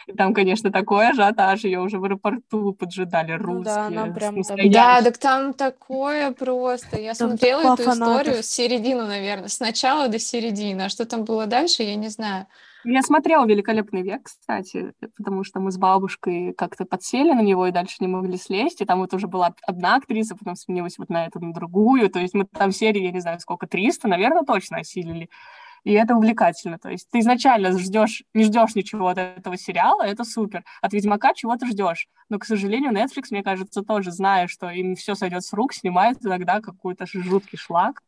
И 0.07 0.12
там, 0.12 0.33
конечно, 0.35 0.70
такой 0.73 1.11
ажиотаж. 1.11 1.64
Ее 1.64 1.81
уже 1.81 1.99
в 1.99 2.05
аэропорту 2.05 2.73
поджидали 2.73 3.33
русские. 3.33 3.55
Ну 3.57 3.62
да, 3.64 3.87
она 3.87 4.03
прям 4.05 4.14
там- 4.20 4.37
настоящие. 4.37 4.73
Да, 4.73 5.03
так 5.03 5.18
там 5.18 5.53
такое 5.55 6.33
просто. 6.33 6.99
Я 6.99 7.14
Там 7.14 7.29
смотрела 7.31 7.75
эту 7.75 7.83
фанатов. 7.85 8.20
историю 8.23 8.42
с 8.42 8.46
середины, 8.46 9.07
наверное, 9.07 9.49
с 9.49 9.61
начала 9.61 10.09
до 10.09 10.18
середины. 10.18 10.83
А 10.83 10.88
что 10.88 11.05
там 11.05 11.25
было 11.25 11.46
дальше, 11.46 11.83
я 11.83 11.96
не 11.96 12.09
знаю. 12.09 12.46
Я 12.85 13.03
смотрела 13.03 13.47
«Великолепный 13.47 14.03
век», 14.03 14.23
кстати, 14.25 14.93
потому 15.16 15.45
что 15.45 15.61
мы 15.61 15.71
с 15.71 15.77
бабушкой 15.77 16.55
как-то 16.55 16.85
подсели 16.85 17.33
на 17.33 17.43
него 17.43 17.66
и 17.66 17.73
дальше 17.73 17.97
не 18.01 18.07
могли 18.07 18.37
слезть, 18.37 18.81
и 18.81 18.85
там 18.87 19.01
вот 19.01 19.12
уже 19.12 19.27
была 19.27 19.55
одна 19.62 19.97
актриса, 19.97 20.35
потом 20.35 20.57
сменилась 20.57 20.97
вот 20.99 21.11
на 21.11 21.27
эту, 21.27 21.40
на 21.40 21.53
другую, 21.53 22.09
то 22.09 22.19
есть 22.19 22.33
мы 22.35 22.47
там 22.47 22.73
серии, 22.73 23.03
я 23.03 23.12
не 23.12 23.21
знаю, 23.21 23.38
сколько, 23.40 23.66
300, 23.66 24.09
наверное, 24.09 24.43
точно 24.43 24.79
осилили. 24.79 25.29
И 25.85 25.93
это 25.93 26.14
увлекательно. 26.14 26.79
То 26.79 26.90
есть 26.90 27.09
ты 27.11 27.21
изначально 27.21 27.77
ждешь, 27.79 28.23
не 28.35 28.45
ждешь 28.45 28.75
ничего 28.75 29.09
от 29.09 29.19
этого 29.19 29.57
сериала, 29.57 30.03
это 30.03 30.25
супер. 30.25 30.64
От 30.83 30.93
Ведьмака 30.93 31.33
чего 31.35 31.57
ты 31.57 31.66
ждешь. 31.66 32.07
Но, 32.29 32.38
к 32.38 32.45
сожалению, 32.45 32.93
Netflix, 32.93 33.29
мне 33.31 33.43
кажется, 33.43 33.83
тоже, 33.83 34.11
зная, 34.11 34.47
что 34.47 34.69
им 34.71 34.95
все 34.95 35.14
сойдет 35.14 35.43
с 35.43 35.53
рук, 35.53 35.73
снимает 35.73 36.19
иногда 36.25 36.61
какой-то 36.61 37.07
жуткий 37.07 37.57
шлак. 37.57 38.03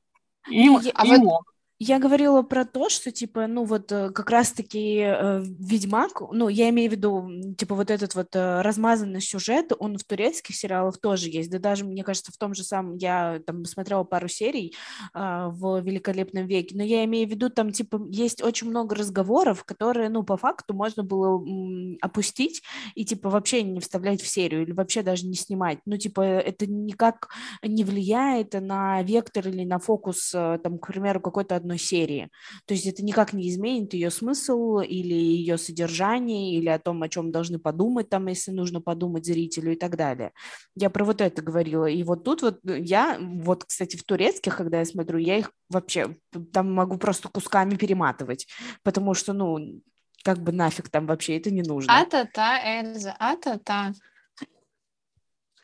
И, 0.51 0.69
а 0.69 1.05
вот- 1.05 1.19
мог. 1.19 1.52
Я 1.85 1.99
говорила 1.99 2.43
про 2.43 2.65
то, 2.65 2.89
что, 2.89 3.11
типа, 3.11 3.49
ну, 3.49 3.65
вот 3.65 3.91
э, 3.91 4.11
как 4.11 4.31
раз-таки 4.31 4.99
э, 4.99 5.43
Ведьмак, 5.43 6.23
ну, 6.31 6.47
я 6.49 6.69
имею 6.71 6.89
в 6.89 6.93
виду, 6.93 7.29
типа, 7.59 7.75
вот 7.75 7.91
этот 7.91 8.15
вот 8.15 8.37
э, 8.37 8.61
размазанный 8.63 9.21
сюжет, 9.21 9.73
он 9.77 9.99
в 9.99 10.05
турецких 10.05 10.55
сериалах 10.55 10.99
тоже 11.01 11.29
есть, 11.29 11.51
да 11.51 11.59
даже, 11.59 11.85
мне 11.85 12.05
кажется, 12.05 12.31
в 12.31 12.37
том 12.37 12.55
же 12.55 12.63
самом, 12.63 12.99
я 12.99 13.41
там 13.45 13.65
смотрела 13.65 14.05
пару 14.05 14.29
серий 14.29 14.77
а, 15.13 15.49
в 15.49 15.81
«Великолепном 15.81 16.47
веке», 16.47 16.77
но 16.77 16.85
я 16.85 17.05
имею 17.05 17.27
в 17.27 17.33
виду, 17.33 17.51
там, 17.51 17.73
типа, 17.73 18.01
есть 18.11 18.45
очень 18.45 18.69
много 18.69 18.95
разговоров, 18.95 19.65
которые, 19.65 20.09
ну, 20.09 20.23
по 20.23 20.37
факту 20.37 20.75
можно 20.75 21.03
было 21.03 21.37
м, 21.45 21.99
опустить 22.01 22.63
и, 22.95 23.05
типа, 23.05 23.29
вообще 23.29 23.65
не 23.65 23.81
вставлять 23.81 24.23
в 24.23 24.29
серию 24.29 24.63
или 24.63 24.71
вообще 24.71 25.03
даже 25.03 25.27
не 25.27 25.35
снимать, 25.35 25.81
ну, 25.85 25.97
типа, 25.97 26.21
это 26.21 26.65
никак 26.69 27.29
не 27.65 27.83
влияет 27.83 28.53
на 28.55 29.03
вектор 29.03 29.49
или 29.49 29.65
на 29.65 29.81
фокус, 29.81 30.33
э, 30.33 30.61
там, 30.63 30.79
к 30.79 30.87
примеру, 30.87 31.21
какой-то 31.21 31.57
одной 31.57 31.72
одной 31.73 31.79
серии. 31.79 32.31
То 32.67 32.75
есть 32.75 32.87
это 32.87 33.05
никак 33.05 33.33
не 33.33 33.49
изменит 33.49 33.95
ее 33.95 34.11
смысл 34.11 34.79
или 34.81 35.15
ее 35.15 35.59
содержание, 35.59 36.57
или 36.57 36.69
о 36.69 36.79
том, 36.79 37.03
о 37.03 37.09
чем 37.09 37.33
должны 37.33 37.59
подумать 37.59 38.09
там, 38.09 38.27
если 38.27 38.53
нужно 38.53 38.81
подумать 38.81 39.25
зрителю 39.25 39.73
и 39.73 39.77
так 39.77 39.97
далее. 39.97 40.33
Я 40.77 40.91
про 40.91 41.05
вот 41.05 41.21
это 41.21 41.43
говорила. 41.43 41.87
И 41.87 42.03
вот 42.03 42.25
тут 42.25 42.43
вот 42.43 42.61
я, 42.65 43.19
вот, 43.21 43.65
кстати, 43.65 43.97
в 43.97 44.05
турецких, 44.05 44.57
когда 44.57 44.79
я 44.79 44.85
смотрю, 44.85 45.19
я 45.19 45.39
их 45.39 45.53
вообще 45.69 46.17
там 46.53 46.73
могу 46.73 46.99
просто 46.99 47.29
кусками 47.29 47.77
перематывать, 47.77 48.47
потому 48.83 49.15
что, 49.15 49.33
ну, 49.33 49.81
как 50.25 50.39
бы 50.39 50.53
нафиг 50.53 50.89
там 50.89 51.07
вообще 51.07 51.39
это 51.39 51.51
не 51.51 51.63
нужно. 51.63 52.01
А-та-та, 52.01 52.81
Эльза, 52.81 53.17
а-та-та. 53.19 53.93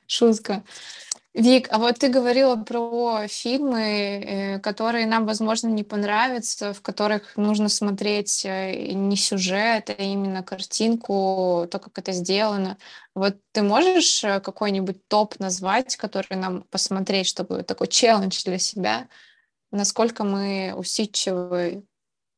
Шутка. 0.07 0.64
Вик, 1.38 1.68
а 1.70 1.79
вот 1.79 2.01
ты 2.01 2.09
говорила 2.09 2.57
про 2.57 3.29
фильмы, 3.29 3.81
э, 3.81 4.59
которые 4.59 5.07
нам, 5.07 5.24
возможно, 5.24 5.68
не 5.68 5.85
понравятся, 5.85 6.74
в 6.74 6.83
которых 6.83 7.37
нужно 7.37 7.68
смотреть 7.68 8.44
э, 8.44 8.92
не 8.92 9.16
сюжет, 9.16 9.88
а 9.88 10.03
именно 10.03 10.42
картинку, 10.42 11.68
то, 11.70 11.79
как 11.79 11.96
это 11.96 12.11
сделано. 12.11 12.77
Вот 13.14 13.37
ты 13.53 13.62
можешь 13.62 14.24
э, 14.24 14.40
какой-нибудь 14.40 15.07
топ 15.07 15.38
назвать, 15.38 15.94
который 15.94 16.37
нам 16.37 16.62
посмотреть, 16.70 17.29
чтобы 17.29 17.62
такой 17.62 17.87
челлендж 17.87 18.42
для 18.44 18.59
себя, 18.59 19.07
насколько 19.70 20.24
мы 20.24 20.74
усидчивы, 20.77 21.85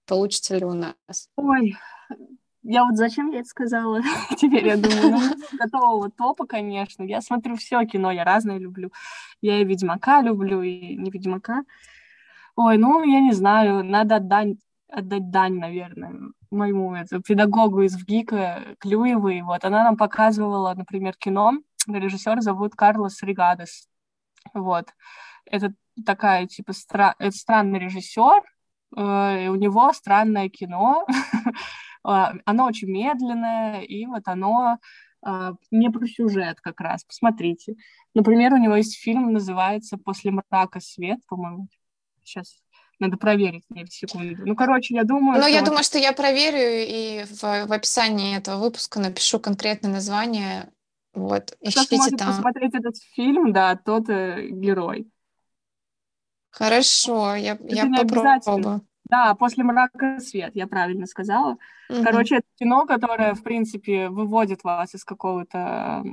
получится 0.04 0.58
ли 0.58 0.66
у 0.66 0.74
нас? 0.74 1.30
Ой, 1.36 1.74
я 2.62 2.84
вот 2.84 2.96
зачем 2.96 3.30
я 3.30 3.40
это 3.40 3.48
сказала? 3.48 4.00
Теперь 4.36 4.66
я 4.66 4.76
думаю, 4.76 5.10
ну, 5.10 5.20
готового 5.58 6.10
топа, 6.10 6.46
конечно. 6.46 7.02
Я 7.02 7.20
смотрю 7.20 7.56
все 7.56 7.84
кино, 7.84 8.10
я 8.10 8.24
разное 8.24 8.58
люблю. 8.58 8.92
Я 9.40 9.60
и 9.60 9.64
Ведьмака 9.64 10.22
люблю, 10.22 10.62
и 10.62 10.96
не 10.96 11.10
Ведьмака. 11.10 11.64
Ой, 12.56 12.78
ну, 12.78 13.02
я 13.02 13.20
не 13.20 13.32
знаю, 13.32 13.84
надо 13.84 14.16
отдать, 14.16 14.56
отдать 14.88 15.30
дань, 15.30 15.58
наверное, 15.58 16.12
моему 16.50 16.94
это, 16.94 17.20
педагогу 17.20 17.82
из 17.82 17.96
ВГИКа, 17.96 18.76
Клюевой. 18.78 19.40
Вот, 19.42 19.64
она 19.64 19.84
нам 19.84 19.96
показывала, 19.96 20.74
например, 20.74 21.14
кино. 21.16 21.54
Режиссер 21.86 22.40
зовут 22.40 22.74
Карлос 22.74 23.22
Ригадес. 23.22 23.88
Вот. 24.52 24.86
Это 25.46 25.72
такая, 26.04 26.46
типа, 26.46 26.72
стра... 26.72 27.14
это 27.18 27.36
странный 27.36 27.78
режиссер, 27.78 28.42
э, 28.96 29.48
у 29.48 29.54
него 29.54 29.92
странное 29.92 30.48
кино, 30.48 31.06
оно 32.02 32.66
очень 32.66 32.88
медленное, 32.88 33.82
и 33.82 34.06
вот 34.06 34.22
оно 34.26 34.78
а, 35.22 35.52
не 35.70 35.90
про 35.90 36.06
сюжет 36.06 36.60
как 36.60 36.80
раз. 36.80 37.04
Посмотрите. 37.04 37.76
Например, 38.14 38.54
у 38.54 38.56
него 38.56 38.76
есть 38.76 38.96
фильм, 38.96 39.32
называется 39.32 39.98
«После 39.98 40.30
мрака 40.30 40.80
свет», 40.80 41.18
по-моему. 41.28 41.68
Сейчас 42.24 42.62
надо 42.98 43.16
проверить 43.16 43.64
мне 43.68 43.84
в 43.84 43.92
секунду. 43.92 44.42
Ну, 44.46 44.54
короче, 44.54 44.94
я 44.94 45.04
думаю... 45.04 45.40
Ну, 45.40 45.46
я 45.46 45.60
вот... 45.60 45.66
думаю, 45.68 45.84
что 45.84 45.98
я 45.98 46.12
проверю 46.12 46.58
и 46.58 47.24
в, 47.24 47.42
в 47.42 47.72
описании 47.72 48.36
этого 48.36 48.62
выпуска 48.62 49.00
напишу 49.00 49.38
конкретное 49.40 49.92
название. 49.92 50.70
Вот, 51.12 51.56
ищите 51.60 51.98
Кто 51.98 52.16
там. 52.16 52.28
посмотреть 52.28 52.74
этот 52.74 52.96
фильм, 53.14 53.52
да, 53.52 53.74
тот 53.76 54.08
э, 54.08 54.48
герой. 54.50 55.10
Хорошо, 56.50 57.34
я, 57.34 57.58
я 57.62 57.86
попробую. 57.86 58.86
Да, 59.10 59.34
после 59.34 59.64
мрака 59.64 60.20
свет, 60.20 60.54
я 60.54 60.66
правильно 60.66 61.06
сказала. 61.06 61.58
Угу. 61.88 62.04
Короче, 62.04 62.36
это 62.36 62.46
кино, 62.58 62.86
которое, 62.86 63.34
в 63.34 63.42
принципе, 63.42 64.08
выводит 64.08 64.62
вас 64.62 64.94
из 64.94 65.04
какого-то 65.04 66.04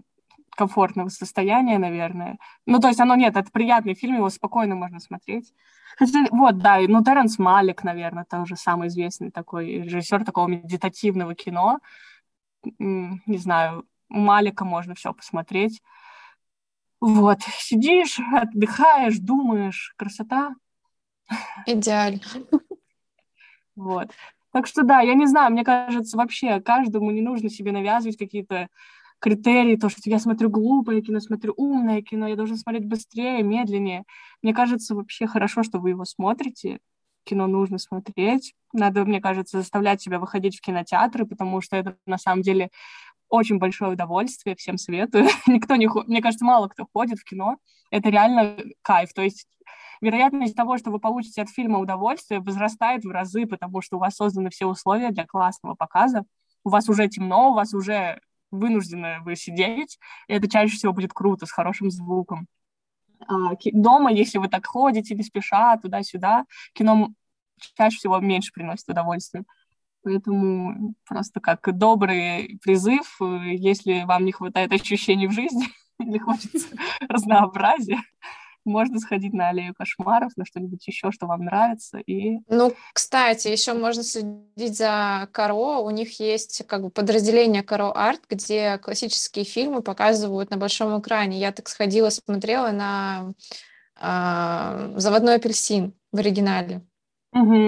комфортного 0.55 1.09
состояния, 1.09 1.77
наверное. 1.77 2.39
Ну, 2.65 2.79
то 2.79 2.87
есть 2.87 2.99
оно 2.99 3.15
нет, 3.15 3.37
это 3.37 3.51
приятный 3.51 3.93
фильм, 3.93 4.15
его 4.15 4.29
спокойно 4.29 4.75
можно 4.75 4.99
смотреть. 4.99 5.53
Хотя, 5.97 6.25
вот, 6.31 6.57
да, 6.57 6.79
ну, 6.87 7.03
Теренс 7.03 7.37
Малик, 7.37 7.83
наверное, 7.83 8.25
тоже 8.25 8.55
самый 8.55 8.87
известный 8.87 9.29
такой 9.29 9.83
режиссер 9.83 10.25
такого 10.25 10.47
медитативного 10.47 11.35
кино. 11.35 11.79
Не 12.79 13.37
знаю, 13.37 13.85
у 14.09 14.17
Малика 14.19 14.65
можно 14.65 14.95
все 14.95 15.13
посмотреть. 15.13 15.81
Вот, 16.99 17.41
сидишь, 17.59 18.19
отдыхаешь, 18.33 19.19
думаешь, 19.19 19.93
красота. 19.97 20.55
Идеально. 21.67 22.21
Вот. 23.77 24.11
Так 24.51 24.67
что 24.67 24.83
да, 24.83 25.01
я 25.01 25.13
не 25.13 25.27
знаю, 25.27 25.51
мне 25.51 25.63
кажется, 25.63 26.17
вообще 26.17 26.59
каждому 26.61 27.11
не 27.11 27.21
нужно 27.21 27.49
себе 27.49 27.71
навязывать 27.71 28.17
какие-то 28.17 28.69
критерии, 29.19 29.77
то, 29.77 29.89
что 29.89 30.01
я 30.05 30.19
смотрю 30.19 30.49
глупое 30.49 31.01
кино, 31.01 31.19
смотрю 31.19 31.53
умное 31.57 32.01
кино, 32.01 32.27
я 32.27 32.35
должен 32.35 32.57
смотреть 32.57 32.85
быстрее, 32.85 33.43
медленнее. 33.43 34.03
Мне 34.43 34.53
кажется, 34.53 34.95
вообще 34.95 35.27
хорошо, 35.27 35.63
что 35.63 35.79
вы 35.79 35.91
его 35.91 36.05
смотрите. 36.05 36.79
Кино 37.25 37.47
нужно 37.47 37.77
смотреть. 37.77 38.53
Надо, 38.73 39.05
мне 39.05 39.21
кажется, 39.21 39.59
заставлять 39.59 40.01
себя 40.01 40.19
выходить 40.19 40.57
в 40.57 40.61
кинотеатры, 40.61 41.25
потому 41.25 41.61
что 41.61 41.75
это 41.75 41.97
на 42.05 42.17
самом 42.17 42.41
деле 42.41 42.69
очень 43.29 43.57
большое 43.57 43.91
удовольствие, 43.91 44.55
всем 44.55 44.77
советую. 44.77 45.27
Никто 45.47 45.75
не 45.75 45.87
мне 46.07 46.21
кажется, 46.21 46.45
мало 46.45 46.67
кто 46.67 46.87
ходит 46.91 47.19
в 47.19 47.23
кино. 47.23 47.57
Это 47.91 48.09
реально 48.09 48.57
кайф. 48.81 49.13
То 49.13 49.21
есть 49.21 49.47
вероятность 50.01 50.55
того, 50.55 50.77
что 50.77 50.91
вы 50.91 50.99
получите 50.99 51.41
от 51.41 51.49
фильма 51.49 51.79
удовольствие, 51.79 52.39
возрастает 52.39 53.03
в 53.03 53.09
разы, 53.09 53.45
потому 53.45 53.81
что 53.81 53.97
у 53.97 53.99
вас 53.99 54.15
созданы 54.15 54.49
все 54.49 54.65
условия 54.65 55.11
для 55.11 55.25
классного 55.25 55.75
показа. 55.75 56.23
У 56.63 56.69
вас 56.69 56.89
уже 56.89 57.07
темно, 57.07 57.51
у 57.51 57.53
вас 57.53 57.73
уже 57.73 58.19
вынуждены 58.51 59.19
вы 59.21 59.35
сидеть, 59.35 59.99
и 60.27 60.33
это 60.33 60.49
чаще 60.49 60.75
всего 60.75 60.93
будет 60.93 61.13
круто, 61.13 61.45
с 61.45 61.51
хорошим 61.51 61.91
звуком. 61.91 62.47
А, 63.27 63.55
дома, 63.73 64.11
если 64.11 64.37
вы 64.37 64.47
так 64.47 64.65
ходите 64.65 65.15
не 65.15 65.23
спеша 65.23 65.77
туда-сюда, 65.77 66.45
кино 66.73 67.09
чаще 67.75 67.97
всего 67.97 68.19
меньше 68.19 68.51
приносит 68.53 68.87
удовольствие. 68.89 69.43
Поэтому 70.07 70.95
просто 71.05 71.41
как 71.41 71.77
добрый 71.77 72.59
призыв, 72.63 73.17
э, 73.19 73.55
если 73.55 74.05
вам 74.05 74.23
не 74.23 74.31
хватает 74.31 74.71
ощущений 74.71 75.27
в 75.27 75.33
жизни 75.33 75.67
или 75.99 76.17
хочется 76.17 76.65
разнообразия, 77.09 77.99
можно 78.63 78.99
сходить 78.99 79.33
на 79.33 79.49
аллею 79.49 79.73
кошмаров, 79.77 80.31
на 80.37 80.45
что-нибудь 80.45 80.87
еще, 80.87 81.11
что 81.11 81.25
вам 81.25 81.43
нравится. 81.43 81.97
И... 81.97 82.37
Ну, 82.47 82.73
кстати, 82.93 83.49
еще 83.49 83.73
можно 83.73 84.01
следить 84.01 84.77
за 84.77 85.27
Каро. 85.33 85.79
У 85.79 85.89
них 85.89 86.21
есть 86.21 86.65
как 86.67 86.83
бы 86.83 86.89
подразделение 86.89 87.63
Каро 87.63 87.91
Арт, 87.91 88.21
где 88.29 88.77
классические 88.77 89.43
фильмы 89.43 89.81
показывают 89.81 90.51
на 90.51 90.57
большом 90.57 90.97
экране. 91.01 91.37
Я 91.37 91.51
так 91.51 91.67
сходила, 91.67 92.09
смотрела 92.11 92.71
на 92.71 93.33
э, 93.99 94.93
«Заводной 94.95 95.35
апельсин» 95.35 95.93
в 96.13 96.19
оригинале. 96.19 96.81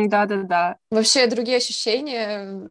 Да, 0.08 0.26
да, 0.26 0.44
да. 0.44 0.78
Вообще 0.92 1.28
другие 1.28 1.58
ощущения, 1.58 2.70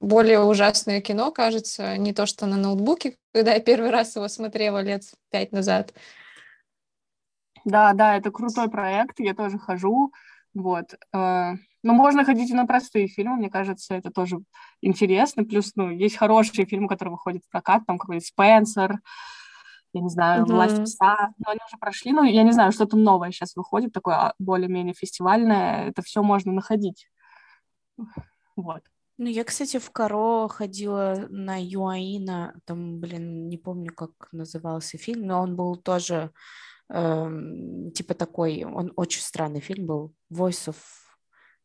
более 0.00 0.40
ужасное 0.40 1.00
кино, 1.00 1.30
кажется, 1.30 1.96
не 1.96 2.12
то, 2.12 2.26
что 2.26 2.46
на 2.46 2.56
ноутбуке, 2.56 3.16
когда 3.32 3.54
я 3.54 3.60
первый 3.60 3.90
раз 3.90 4.16
его 4.16 4.28
смотрела 4.28 4.82
лет 4.82 5.02
пять 5.30 5.52
назад. 5.52 5.92
Да, 7.64 7.92
да, 7.94 8.16
это 8.16 8.30
крутой 8.30 8.68
проект, 8.68 9.20
я 9.20 9.34
тоже 9.34 9.58
хожу, 9.58 10.12
вот. 10.52 10.94
Э, 11.12 11.52
но 11.82 11.92
можно 11.92 12.24
ходить 12.24 12.50
и 12.50 12.54
на 12.54 12.66
простые 12.66 13.08
фильмы, 13.08 13.36
мне 13.36 13.50
кажется, 13.50 13.94
это 13.94 14.10
тоже 14.10 14.38
интересно. 14.80 15.44
Плюс, 15.44 15.72
ну, 15.74 15.90
есть 15.90 16.16
хорошие 16.16 16.66
фильмы, 16.66 16.88
которые 16.88 17.12
выходят 17.12 17.42
в 17.44 17.50
прокат, 17.50 17.86
там 17.86 17.98
какой-нибудь 17.98 18.26
«Спенсер», 18.26 19.00
я 19.94 20.00
не 20.00 20.10
знаю, 20.10 20.44
mm-hmm. 20.44 20.52
«Власть 20.52 20.84
пса», 20.84 21.32
но 21.38 21.52
они 21.52 21.60
уже 21.66 21.78
прошли, 21.78 22.12
ну, 22.12 22.22
я 22.22 22.42
не 22.42 22.52
знаю, 22.52 22.72
что-то 22.72 22.96
новое 22.96 23.30
сейчас 23.30 23.56
выходит, 23.56 23.92
такое 23.92 24.16
а, 24.16 24.34
более-менее 24.38 24.94
фестивальное, 24.94 25.88
это 25.88 26.02
все 26.02 26.22
можно 26.22 26.52
находить. 26.52 27.08
Вот. 28.56 28.82
Ну, 29.18 29.26
я, 29.26 29.42
кстати, 29.42 29.78
в 29.78 29.90
Каро 29.90 30.48
ходила 30.48 31.26
на 31.28 31.56
Юаина, 31.60 32.54
там, 32.64 33.00
блин, 33.00 33.48
не 33.48 33.58
помню, 33.58 33.92
как 33.92 34.10
назывался 34.30 34.98
фильм, 34.98 35.26
но 35.26 35.40
он 35.40 35.56
был 35.56 35.76
тоже 35.76 36.30
Эм, 36.90 37.90
типа 37.92 38.14
такой, 38.14 38.64
он 38.64 38.92
очень 38.96 39.22
странный 39.22 39.60
фильм 39.60 39.86
был, 39.86 40.14
Voice 40.30 40.68
of 40.68 40.76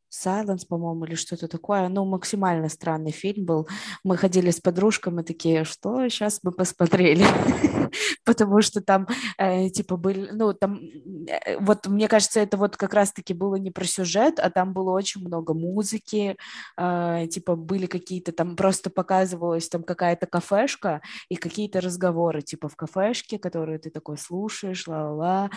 Silence, 0.09 0.65
по-моему, 0.67 1.05
или 1.05 1.15
что-то 1.15 1.47
такое. 1.47 1.87
Ну, 1.89 2.05
максимально 2.05 2.69
странный 2.69 3.11
фильм 3.11 3.45
был. 3.45 3.67
Мы 4.03 4.17
ходили 4.17 4.51
с 4.51 4.59
подружками 4.59 5.21
такие, 5.21 5.63
что 5.63 6.07
сейчас 6.09 6.39
мы 6.43 6.51
посмотрели. 6.51 7.25
Потому 8.25 8.61
что 8.61 8.81
там, 8.81 9.07
э, 9.37 9.69
типа, 9.69 9.97
были, 9.97 10.29
ну, 10.31 10.53
там, 10.53 10.79
э, 11.27 11.57
вот 11.59 11.87
мне 11.87 12.07
кажется, 12.07 12.39
это 12.39 12.57
вот 12.57 12.77
как 12.77 12.93
раз-таки 12.93 13.33
было 13.33 13.55
не 13.55 13.71
про 13.71 13.85
сюжет, 13.85 14.39
а 14.39 14.49
там 14.49 14.73
было 14.73 14.91
очень 14.91 15.21
много 15.21 15.53
музыки, 15.53 16.37
э, 16.77 17.27
типа, 17.29 17.55
были 17.55 17.85
какие-то 17.85 18.31
там, 18.31 18.55
просто 18.55 18.89
показывалась 18.89 19.69
там 19.69 19.83
какая-то 19.83 20.27
кафешка 20.27 21.01
и 21.29 21.35
какие-то 21.35 21.81
разговоры, 21.81 22.41
типа, 22.41 22.67
в 22.69 22.75
кафешке, 22.75 23.39
которые 23.39 23.79
ты 23.79 23.89
такой 23.89 24.17
слушаешь, 24.17 24.87
ла-ла-ла, 24.87 25.49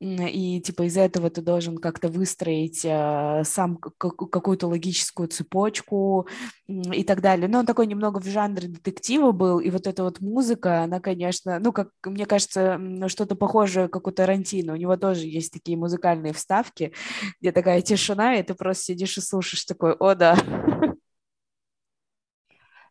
и, 0.00 0.60
типа, 0.60 0.82
из 0.82 0.96
этого 0.96 1.30
ты 1.30 1.42
должен 1.42 1.78
как-то 1.78 2.08
выстроить 2.08 2.84
э, 2.84 3.42
сам 3.44 3.76
какую-то 3.98 4.68
логическую 4.68 5.28
цепочку 5.28 6.28
и 6.66 7.04
так 7.04 7.20
далее. 7.20 7.48
Но 7.48 7.58
он 7.58 7.66
такой 7.66 7.86
немного 7.86 8.20
в 8.20 8.26
жанре 8.26 8.68
детектива 8.68 9.32
был, 9.32 9.58
и 9.58 9.70
вот 9.70 9.86
эта 9.86 10.04
вот 10.04 10.20
музыка, 10.20 10.84
она, 10.84 11.00
конечно, 11.00 11.58
ну, 11.58 11.72
как 11.72 11.90
мне 12.04 12.26
кажется, 12.26 12.80
что-то 13.08 13.34
похожее, 13.34 13.88
как 13.88 14.06
у 14.06 14.10
Тарантино. 14.10 14.72
У 14.72 14.76
него 14.76 14.96
тоже 14.96 15.26
есть 15.26 15.52
такие 15.52 15.76
музыкальные 15.76 16.32
вставки, 16.32 16.92
где 17.40 17.52
такая 17.52 17.82
тишина, 17.82 18.36
и 18.36 18.42
ты 18.42 18.54
просто 18.54 18.84
сидишь 18.84 19.18
и 19.18 19.20
слушаешь 19.20 19.64
такой, 19.64 19.94
о, 19.94 20.14
да. 20.14 20.36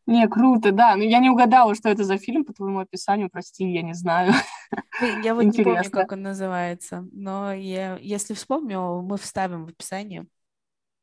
Не, 0.05 0.25
круто, 0.29 0.71
да. 0.71 0.95
Но 0.95 1.03
я 1.03 1.19
не 1.19 1.29
угадала, 1.29 1.75
что 1.75 1.89
это 1.89 2.05
за 2.05 2.17
фильм 2.17 2.45
по 2.45 2.53
твоему 2.53 2.79
описанию, 2.79 3.29
прости, 3.29 3.69
я 3.69 3.81
не 3.81 3.93
знаю. 3.93 4.33
Я 5.21 5.35
вот 5.35 5.43
Интересно. 5.43 5.71
не 5.71 5.75
помню, 5.75 5.91
как 5.91 6.11
он 6.13 6.21
называется, 6.21 7.07
но 7.11 7.53
я, 7.53 7.97
если 7.97 8.33
вспомню, 8.33 9.01
мы 9.01 9.17
вставим 9.17 9.65
в 9.65 9.69
описание. 9.69 10.25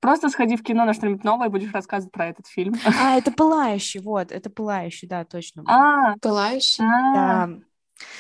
Просто 0.05 0.29
сходи 0.29 0.55
в 0.57 0.63
кино 0.63 0.85
на 0.85 0.93
что-нибудь 0.93 1.25
новое 1.25 1.47
и 1.47 1.51
будешь 1.51 1.73
рассказывать 1.73 2.13
про 2.13 2.27
этот 2.27 2.47
фильм. 2.47 2.75
А, 3.01 3.17
это 3.17 3.33
«Пылающий», 3.33 4.01
вот, 4.01 4.33
это 4.33 4.51
«Пылающий», 4.51 5.09
да, 5.09 5.25
точно. 5.25 5.65
А, 5.67 6.15
«Пылающий»? 6.21 6.85
Да. 6.85 7.49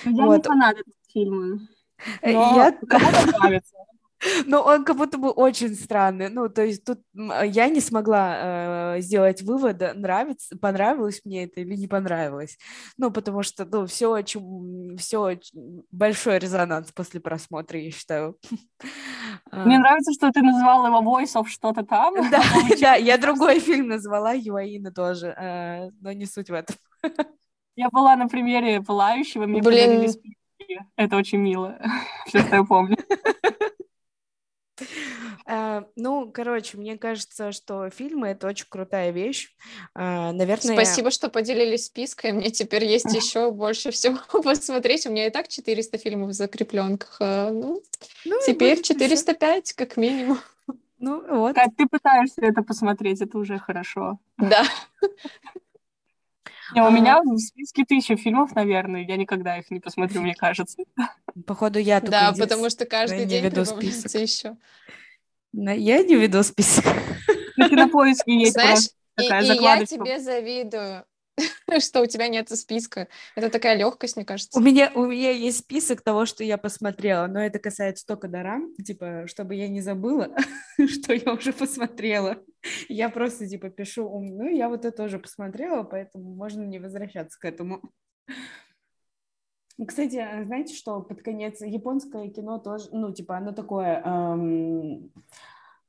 Ну, 0.06 0.32
я 0.32 0.36
не 0.38 0.42
фанат 0.42 0.76
этого 0.78 0.96
фильма. 1.12 1.58
Э, 2.22 2.32
я... 2.32 2.72
Кому-то 2.72 3.38
нравится. 3.38 3.74
Но 4.46 4.62
он 4.62 4.84
как 4.84 4.96
будто 4.96 5.18
бы 5.18 5.30
очень 5.30 5.74
странный. 5.74 6.30
Ну, 6.30 6.48
то 6.48 6.64
есть 6.64 6.84
тут 6.84 7.00
я 7.12 7.68
не 7.68 7.80
смогла 7.80 8.96
э, 8.96 9.00
сделать 9.00 9.42
вывод, 9.42 9.82
нравится, 9.94 10.56
понравилось 10.56 11.20
мне 11.24 11.44
это 11.44 11.60
или 11.60 11.74
не 11.74 11.86
понравилось. 11.86 12.58
Ну, 12.96 13.10
потому 13.10 13.42
что, 13.42 13.66
ну, 13.66 13.86
все 13.86 14.10
очень, 14.10 14.96
все 14.96 15.18
очень 15.18 15.84
большой 15.90 16.38
резонанс 16.38 16.92
после 16.92 17.20
просмотра, 17.20 17.78
я 17.78 17.90
считаю. 17.90 18.38
Мне 19.52 19.78
нравится, 19.78 20.12
что 20.12 20.30
ты 20.30 20.42
назвала 20.42 20.88
его 20.88 21.00
Voice 21.00 21.34
of 21.34 21.46
что-то 21.48 21.84
там. 21.84 22.14
Да, 22.30 22.42
да, 22.80 22.94
я 22.94 23.18
другой 23.18 23.60
фильм 23.60 23.88
назвала, 23.88 24.32
Юаина 24.32 24.92
тоже, 24.92 25.28
э, 25.28 25.90
но 26.00 26.12
не 26.12 26.26
суть 26.26 26.50
в 26.50 26.54
этом. 26.54 26.76
Я 27.76 27.88
была 27.90 28.14
на 28.14 28.28
примере 28.28 28.80
Пылающего, 28.80 29.46
мне 29.46 29.60
Блин. 29.60 30.08
Это 30.96 31.16
очень 31.16 31.38
мило. 31.38 31.76
Все, 32.26 32.40
что 32.40 32.56
я 32.56 32.64
помню. 32.64 32.96
Uh, 35.46 35.86
ну, 35.96 36.30
короче, 36.32 36.76
мне 36.76 36.96
кажется, 36.96 37.52
что 37.52 37.90
фильмы— 37.90 38.28
это 38.28 38.46
очень 38.46 38.66
крутая 38.68 39.10
вещь. 39.10 39.54
Uh, 39.96 40.32
наверное... 40.32 40.74
Спасибо, 40.74 41.10
что 41.10 41.28
поделились 41.28 41.86
списком. 41.86 42.36
Мне 42.36 42.50
теперь 42.50 42.84
есть 42.84 43.12
еще 43.14 43.50
больше 43.50 43.90
всего 43.90 44.18
посмотреть. 44.42 45.06
У 45.06 45.10
меня 45.10 45.26
и 45.26 45.30
так 45.30 45.48
400 45.48 45.98
фильмов 45.98 46.30
в 46.30 46.32
закрепленках. 46.32 47.20
Uh, 47.20 47.50
ну, 47.50 47.82
ну, 48.24 48.36
теперь 48.46 48.82
405, 48.82 49.64
еще. 49.64 49.74
как 49.74 49.96
минимум. 49.96 50.38
Ну, 50.98 51.22
вот. 51.36 51.54
Как 51.54 51.74
ты 51.76 51.86
пытаешься 51.86 52.40
это 52.40 52.62
посмотреть, 52.62 53.20
это 53.20 53.36
уже 53.38 53.58
хорошо. 53.58 54.18
Да. 54.38 54.64
Не, 56.72 56.82
у 56.82 56.90
меня 56.90 57.20
в 57.22 57.38
списке 57.38 57.84
тысяча 57.84 58.16
фильмов, 58.16 58.54
наверное, 58.54 59.04
я 59.04 59.16
никогда 59.16 59.58
их 59.58 59.70
не 59.70 59.80
посмотрю, 59.80 60.22
мне 60.22 60.34
кажется. 60.34 60.82
Походу, 61.46 61.78
я 61.78 62.00
только 62.00 62.12
Да, 62.12 62.32
потому 62.32 62.70
что 62.70 62.86
каждый 62.86 63.26
день 63.26 63.44
веду 63.44 63.64
список. 63.64 64.14
еще. 64.20 64.56
Я 65.52 66.02
не 66.02 66.16
веду 66.16 66.42
список. 66.42 66.84
На 67.56 67.68
кинопоиске 67.68 68.38
есть 68.38 68.54
Знаешь, 68.54 68.88
и, 69.18 69.22
и 69.22 69.62
я 69.62 69.84
тебе 69.84 70.18
завидую. 70.18 71.04
что 71.80 72.02
у 72.02 72.06
тебя 72.06 72.28
нет 72.28 72.48
списка. 72.50 73.08
Это 73.34 73.50
такая 73.50 73.76
легкость, 73.76 74.16
мне 74.16 74.24
кажется. 74.24 74.58
У 74.58 74.62
меня, 74.62 74.90
у 74.94 75.06
меня 75.06 75.30
есть 75.30 75.58
список 75.58 76.02
того, 76.02 76.26
что 76.26 76.44
я 76.44 76.58
посмотрела, 76.58 77.26
но 77.26 77.40
это 77.40 77.58
касается 77.58 78.06
только 78.06 78.28
дорам, 78.28 78.74
типа, 78.76 79.24
чтобы 79.26 79.54
я 79.54 79.68
не 79.68 79.80
забыла, 79.80 80.34
что 80.88 81.14
я 81.14 81.32
уже 81.32 81.52
посмотрела. 81.52 82.38
Я 82.88 83.08
просто, 83.08 83.48
типа, 83.48 83.70
пишу, 83.70 84.08
ну, 84.08 84.48
я 84.48 84.68
вот 84.68 84.84
это 84.84 84.96
тоже 84.96 85.18
посмотрела, 85.18 85.82
поэтому 85.82 86.34
можно 86.34 86.62
не 86.62 86.78
возвращаться 86.78 87.38
к 87.38 87.44
этому. 87.44 87.82
Кстати, 89.86 90.16
а 90.16 90.44
знаете, 90.44 90.74
что 90.74 91.00
под 91.02 91.22
конец 91.22 91.60
японское 91.60 92.28
кино 92.28 92.58
тоже, 92.58 92.88
ну, 92.92 93.12
типа, 93.12 93.36
оно 93.38 93.52
такое 93.52 94.00
эм, 94.04 95.10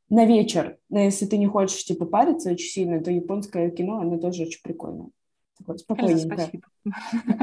на 0.09 0.25
вечер. 0.25 0.79
Но 0.89 0.99
если 0.99 1.27
ты 1.27 1.37
не 1.37 1.45
хочешь, 1.45 1.85
типа, 1.85 2.05
париться 2.05 2.51
очень 2.51 2.67
сильно, 2.67 3.03
то 3.03 3.11
японское 3.11 3.69
кино, 3.69 3.99
оно 3.99 4.17
тоже 4.17 4.43
очень 4.43 4.61
прикольное. 4.63 5.09
Такое. 5.57 5.77
Спасибо. 5.77 6.67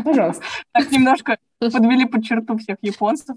Пожалуйста. 0.04 0.44
Так 0.72 0.90
немножко 0.90 1.38
подвели 1.60 2.06
под 2.06 2.24
черту 2.24 2.58
всех 2.58 2.76
японцев. 2.82 3.36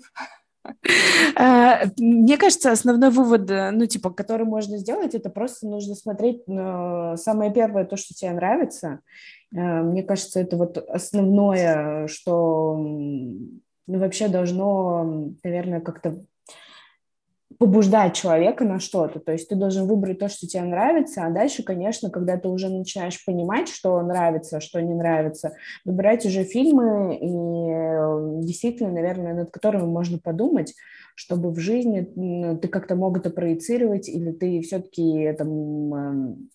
Э, 1.37 1.85
мне 1.97 2.37
кажется, 2.37 2.71
основной 2.71 3.09
вывод, 3.09 3.49
э, 3.49 3.71
ну, 3.71 3.85
типа, 3.85 4.09
который 4.11 4.45
можно 4.45 4.77
сделать, 4.77 5.15
это 5.15 5.29
просто 5.29 5.67
нужно 5.67 5.95
смотреть 5.95 6.43
э, 6.47 7.15
самое 7.17 7.51
первое, 7.53 7.85
то, 7.85 7.97
что 7.97 8.13
тебе 8.13 8.31
нравится. 8.31 8.99
Мне 9.51 10.03
кажется, 10.03 10.41
это 10.41 10.57
вот 10.57 10.77
основное, 10.77 12.07
что 12.07 12.75
ну, 12.77 13.99
вообще 13.99 14.27
должно, 14.27 15.31
наверное, 15.43 15.79
как-то 15.79 16.25
побуждать 17.57 18.15
человека 18.15 18.63
на 18.65 18.79
что-то. 18.79 19.19
То 19.19 19.31
есть 19.31 19.49
ты 19.49 19.55
должен 19.55 19.87
выбрать 19.87 20.19
то, 20.19 20.29
что 20.29 20.47
тебе 20.47 20.63
нравится, 20.63 21.25
а 21.25 21.29
дальше, 21.29 21.63
конечно, 21.63 22.09
когда 22.09 22.37
ты 22.37 22.47
уже 22.47 22.69
начинаешь 22.69 23.23
понимать, 23.25 23.69
что 23.69 24.01
нравится, 24.01 24.59
что 24.59 24.81
не 24.81 24.93
нравится, 24.93 25.55
выбирать 25.83 26.25
уже 26.25 26.43
фильмы 26.43 27.15
и 27.15 27.25
э, 27.27 28.45
действительно, 28.45 28.91
наверное, 28.91 29.33
над 29.33 29.51
которыми 29.51 29.85
можно 29.85 30.19
подумать, 30.19 30.73
чтобы 31.15 31.51
в 31.51 31.59
жизни 31.59 32.57
ты 32.61 32.67
как-то 32.67 32.95
мог 32.95 33.17
это 33.17 33.29
проецировать, 33.29 34.09
или 34.09 34.31
ты 34.31 34.61
все-таки 34.61 35.33
там 35.37 35.93
эм, 35.93 36.49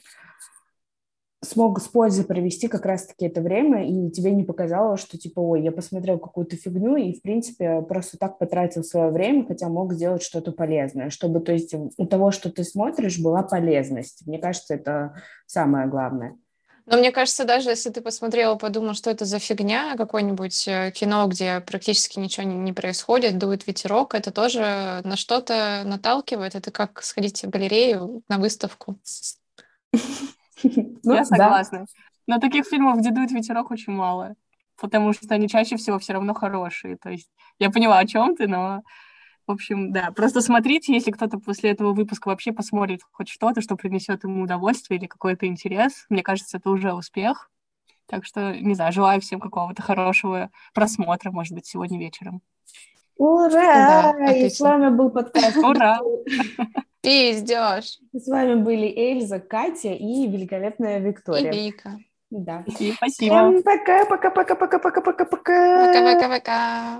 смог 1.42 1.80
с 1.80 1.88
пользой 1.88 2.24
провести 2.24 2.68
как 2.68 2.84
раз-таки 2.84 3.26
это 3.26 3.40
время, 3.40 3.86
и 3.88 4.10
тебе 4.10 4.30
не 4.32 4.44
показалось, 4.44 5.00
что 5.00 5.18
типа, 5.18 5.40
ой, 5.40 5.62
я 5.62 5.72
посмотрел 5.72 6.18
какую-то 6.18 6.56
фигню 6.56 6.96
и, 6.96 7.14
в 7.14 7.22
принципе, 7.22 7.80
просто 7.82 8.18
так 8.18 8.38
потратил 8.38 8.84
свое 8.84 9.10
время, 9.10 9.46
хотя 9.46 9.68
мог 9.68 9.94
сделать 9.94 10.22
что-то 10.22 10.52
полезное, 10.52 11.08
чтобы, 11.10 11.40
то 11.40 11.52
есть, 11.52 11.74
у 11.74 12.06
того, 12.06 12.30
что 12.30 12.50
ты 12.50 12.62
смотришь, 12.62 13.18
была 13.18 13.42
полезность. 13.42 14.26
Мне 14.26 14.38
кажется, 14.38 14.74
это 14.74 15.14
самое 15.46 15.88
главное. 15.88 16.36
Но 16.86 16.98
мне 16.98 17.12
кажется, 17.12 17.44
даже 17.44 17.70
если 17.70 17.90
ты 17.90 18.00
посмотрел, 18.00 18.58
подумал, 18.58 18.94
что 18.94 19.10
это 19.10 19.24
за 19.24 19.38
фигня, 19.38 19.96
какое-нибудь 19.96 20.66
э, 20.66 20.90
кино, 20.90 21.26
где 21.28 21.60
практически 21.60 22.18
ничего 22.18 22.44
не, 22.44 22.56
не 22.56 22.72
происходит, 22.72 23.38
дует 23.38 23.66
ветерок, 23.66 24.14
это 24.14 24.32
тоже 24.32 25.00
на 25.04 25.16
что-то 25.16 25.82
наталкивает. 25.84 26.56
Это 26.56 26.72
как 26.72 27.02
сходить 27.02 27.44
в 27.44 27.50
галерею 27.50 28.22
на 28.28 28.38
выставку. 28.38 28.98
Ну, 31.02 31.14
Я 31.14 31.24
согласна. 31.24 31.86
Но 32.26 32.38
таких 32.38 32.66
фильмов, 32.66 32.98
где 32.98 33.10
дует 33.10 33.32
ветерок, 33.32 33.70
очень 33.70 33.92
мало. 33.92 34.34
Потому 34.80 35.12
что 35.12 35.34
они 35.34 35.48
чаще 35.48 35.76
всего 35.76 35.98
все 35.98 36.14
равно 36.14 36.32
хорошие. 36.34 36.96
То 36.96 37.10
есть 37.10 37.30
я 37.58 37.70
поняла, 37.70 37.98
о 37.98 38.06
чем 38.06 38.36
ты, 38.36 38.46
но 38.46 38.82
в 39.46 39.52
общем, 39.52 39.92
да, 39.92 40.12
просто 40.12 40.42
смотрите, 40.42 40.92
если 40.92 41.10
кто-то 41.10 41.38
после 41.38 41.70
этого 41.70 41.92
выпуска 41.92 42.28
вообще 42.28 42.52
посмотрит 42.52 43.00
хоть 43.10 43.28
что-то, 43.28 43.60
что 43.60 43.74
принесет 43.74 44.22
ему 44.22 44.44
удовольствие 44.44 44.98
или 44.98 45.06
какой-то 45.06 45.46
интерес. 45.46 46.06
Мне 46.08 46.22
кажется, 46.22 46.58
это 46.58 46.70
уже 46.70 46.92
успех. 46.92 47.50
Так 48.06 48.24
что, 48.24 48.56
не 48.56 48.74
знаю, 48.74 48.92
желаю 48.92 49.20
всем 49.20 49.40
какого-то 49.40 49.82
хорошего 49.82 50.50
просмотра, 50.72 51.32
может 51.32 51.52
быть, 51.52 51.66
сегодня 51.66 51.98
вечером. 51.98 52.42
Ура! 53.20 54.14
Да, 54.16 54.32
И 54.32 54.48
с 54.48 54.58
вами 54.60 54.88
был 54.88 55.10
подкаст. 55.10 55.56
Ура! 55.62 55.98
Пиздешь. 57.02 57.98
С 58.14 58.26
вами 58.26 58.54
были 58.54 58.86
Эльза, 58.86 59.40
Катя 59.40 59.92
и 59.92 60.26
великолепная 60.26 61.00
Виктория. 61.00 61.52
И 61.52 61.66
Вика. 61.66 61.98
Да. 62.30 62.64
Спасибо. 62.66 63.04
Всем 63.08 63.62
пока, 63.62 64.06
пока, 64.06 64.30
пока, 64.30 64.54
пока, 64.54 64.78
пока, 64.78 65.00
пока, 65.02 65.24
пока. 65.26 65.86
Пока, 65.86 66.14
пока, 66.14 66.28
пока. 66.28 66.98